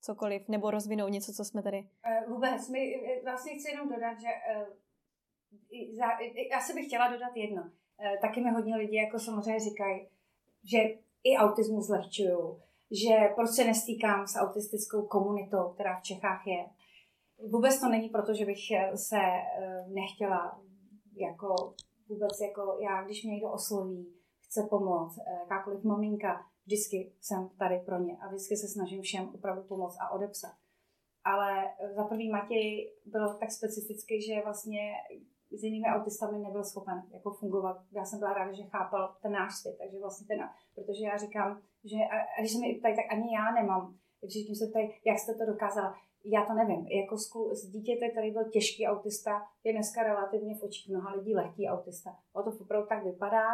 Cokoliv, 0.00 0.48
nebo 0.48 0.70
rozvinout 0.70 1.10
něco, 1.10 1.32
co 1.32 1.44
jsme 1.44 1.62
tady... 1.62 1.88
Uh, 2.26 2.34
vůbec. 2.34 2.68
My, 2.68 2.94
eh, 2.94 3.22
vlastně 3.24 3.54
chci 3.54 3.70
jenom 3.70 3.88
dodat, 3.88 4.20
že 4.20 4.28
já 6.50 6.60
se 6.60 6.74
bych 6.74 6.86
chtěla 6.86 7.10
dodat 7.10 7.36
jedno. 7.36 7.62
Uh, 7.62 8.20
taky 8.20 8.40
mi 8.40 8.50
hodně 8.50 8.76
lidí 8.76 8.96
jako 8.96 9.18
samozřejmě 9.18 9.60
říkají, 9.60 10.08
že 10.64 10.78
i 11.24 11.36
autismus 11.36 11.86
zlehčují 11.86 12.56
že 12.90 13.14
proč 13.34 13.50
se 13.50 13.64
nestýkám 13.64 14.26
s 14.26 14.36
autistickou 14.36 15.02
komunitou, 15.02 15.68
která 15.74 16.00
v 16.00 16.02
Čechách 16.02 16.46
je. 16.46 16.66
Vůbec 17.50 17.80
to 17.80 17.88
není 17.88 18.08
proto, 18.08 18.34
že 18.34 18.44
bych 18.44 18.58
se 18.94 19.18
eh, 19.18 19.84
nechtěla 19.88 20.60
jako 21.16 21.74
vůbec 22.08 22.40
jako 22.40 22.78
já, 22.80 23.04
když 23.04 23.24
mě 23.24 23.32
někdo 23.32 23.52
osloví, 23.52 24.14
chce 24.40 24.66
pomoct, 24.70 25.18
eh, 25.18 25.38
jakákoliv 25.40 25.84
maminka, 25.84 26.46
vždycky 26.66 27.12
jsem 27.20 27.48
tady 27.58 27.78
pro 27.78 27.98
ně 27.98 28.16
a 28.20 28.28
vždycky 28.28 28.56
se 28.56 28.68
snažím 28.68 29.02
všem 29.02 29.28
opravdu 29.34 29.62
pomoct 29.62 29.96
a 30.00 30.10
odepsat. 30.10 30.54
Ale 31.24 31.64
za 31.96 32.04
prvý 32.04 32.30
Matěj 32.30 32.92
byl 33.06 33.34
tak 33.34 33.52
specifický, 33.52 34.22
že 34.22 34.42
vlastně 34.44 34.92
s 35.58 35.62
jinými 35.62 35.86
autistami 35.86 36.38
nebyl 36.38 36.64
schopen 36.64 37.02
jako 37.12 37.30
fungovat. 37.30 37.76
Já 37.92 38.04
jsem 38.04 38.18
byla 38.18 38.32
ráda, 38.32 38.52
že 38.52 38.62
chápal 38.62 39.14
ten 39.22 39.32
náš 39.32 39.54
svět, 39.54 39.76
takže 39.78 39.98
vlastně 40.00 40.26
ten, 40.26 40.48
protože 40.74 41.04
já 41.04 41.16
říkám, 41.16 41.60
že 41.84 41.96
a, 41.96 42.16
a 42.38 42.40
když 42.40 42.52
se 42.52 42.58
mi 42.58 42.74
ptají, 42.74 42.96
tak 42.96 43.04
ani 43.10 43.34
já 43.34 43.52
nemám. 43.52 43.96
Všichni 44.28 44.56
se 44.56 44.66
ptají, 44.66 44.90
jak 45.04 45.18
jste 45.18 45.34
to 45.34 45.46
dokázala. 45.46 45.94
Já 46.24 46.44
to 46.44 46.54
nevím. 46.54 46.86
Jako 46.86 47.18
z, 47.18 47.30
z 47.52 47.68
dítěte, 47.68 48.08
který 48.08 48.30
byl 48.30 48.44
těžký 48.50 48.86
autista, 48.86 49.42
je 49.64 49.72
dneska 49.72 50.02
relativně 50.02 50.54
v 50.54 50.62
očích 50.62 50.88
mnoha 50.88 51.14
lidí 51.14 51.34
lehký 51.34 51.68
autista. 51.68 52.16
O 52.32 52.42
to 52.42 52.50
opravdu 52.60 52.88
tak 52.88 53.04
vypadá. 53.04 53.46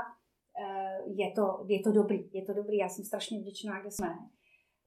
Eh, 0.60 0.98
je 1.06 1.30
to, 1.30 1.64
je 1.66 1.80
to 1.80 1.92
dobrý, 1.92 2.30
je 2.32 2.44
to 2.44 2.52
dobrý. 2.52 2.76
Já 2.76 2.88
jsem 2.88 3.04
strašně 3.04 3.38
vděčná, 3.38 3.80
kde 3.80 3.90
jsme. 3.90 4.18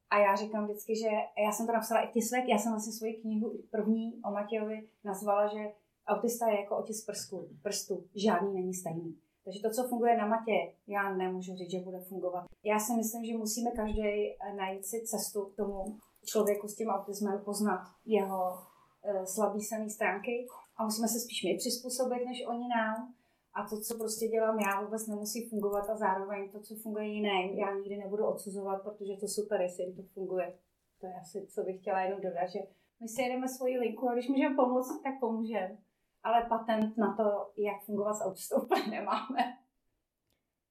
A 0.10 0.20
já 0.20 0.36
říkám 0.36 0.66
vždycky, 0.66 0.96
že 0.96 1.10
já 1.46 1.52
jsem 1.52 1.66
to 1.66 1.74
napsala 1.74 2.02
i 2.02 2.08
ty 2.08 2.20
já 2.48 2.58
jsem 2.58 2.72
vlastně 2.72 2.94
svoji 2.94 3.14
knihu 3.14 3.64
první 3.72 4.22
o 4.26 4.32
Matějovi 4.32 4.90
nazvala, 5.04 5.48
že 5.48 5.72
autista 6.08 6.50
je 6.50 6.62
jako 6.62 6.78
otisk 6.78 7.06
prstů, 7.06 7.50
prstů, 7.64 8.04
žádný 8.16 8.54
není 8.54 8.74
stejný. 8.74 9.18
Takže 9.46 9.62
to, 9.62 9.70
co 9.70 9.88
funguje 9.88 10.18
na 10.18 10.28
matě, 10.28 10.74
já 10.88 11.16
nemůžu 11.16 11.56
říct, 11.56 11.72
že 11.72 11.80
bude 11.80 12.00
fungovat. 12.00 12.46
Já 12.64 12.80
si 12.80 12.94
myslím, 12.94 13.26
že 13.26 13.38
musíme 13.38 13.72
každý 13.72 14.02
eh, 14.02 14.54
najít 14.56 14.86
si 14.86 15.02
cestu 15.06 15.46
k 15.46 15.56
tomu 15.56 16.00
člověku 16.26 16.68
s 16.68 16.76
tím 16.76 16.88
autismem, 16.88 17.42
poznat 17.46 17.82
jeho 18.06 18.52
uh, 18.52 19.24
slabý 19.24 19.62
silné 19.62 19.90
stránky 19.90 20.48
a 20.78 20.84
musíme 20.84 21.08
se 21.08 21.20
spíš 21.20 21.44
my 21.44 21.58
přizpůsobit, 21.58 22.26
než 22.26 22.46
oni 22.48 22.68
nám. 22.68 23.14
A 23.54 23.70
to, 23.70 23.82
co 23.82 23.98
prostě 23.98 24.28
dělám 24.28 24.60
já, 24.60 24.82
vůbec 24.82 25.08
nemusí 25.08 25.50
fungovat 25.50 25.90
a 25.90 25.98
zároveň 25.98 26.50
to, 26.52 26.60
co 26.60 26.76
funguje 26.76 27.06
jiné, 27.06 27.52
já 27.54 27.76
nikdy 27.76 27.98
nebudu 27.98 28.26
odsuzovat, 28.26 28.84
protože 28.84 29.14
to 29.20 29.28
super, 29.28 29.62
jestli 29.62 29.94
to 29.94 30.04
funguje. 30.14 30.54
To 31.00 31.08
je 31.08 31.14
asi, 31.22 31.48
co 31.48 31.64
bych 31.64 31.80
chtěla 31.82 32.02
jenom 32.02 32.22
dodat, 32.22 32.48
že 32.48 32.60
my 33.02 33.08
si 33.08 33.22
jedeme 33.22 33.48
svoji 33.48 33.78
linku 33.78 34.10
a 34.10 34.14
když 34.14 34.30
můžeme 34.30 34.56
pomoct, 34.56 35.02
tak 35.04 35.20
pomůžeme 35.20 35.78
ale 36.26 36.46
patent 36.50 36.98
na 36.98 37.16
to, 37.18 37.52
jak 37.58 37.84
fungovat 37.86 38.14
s 38.14 38.22
autistou, 38.22 38.68
nemáme. 38.90 39.58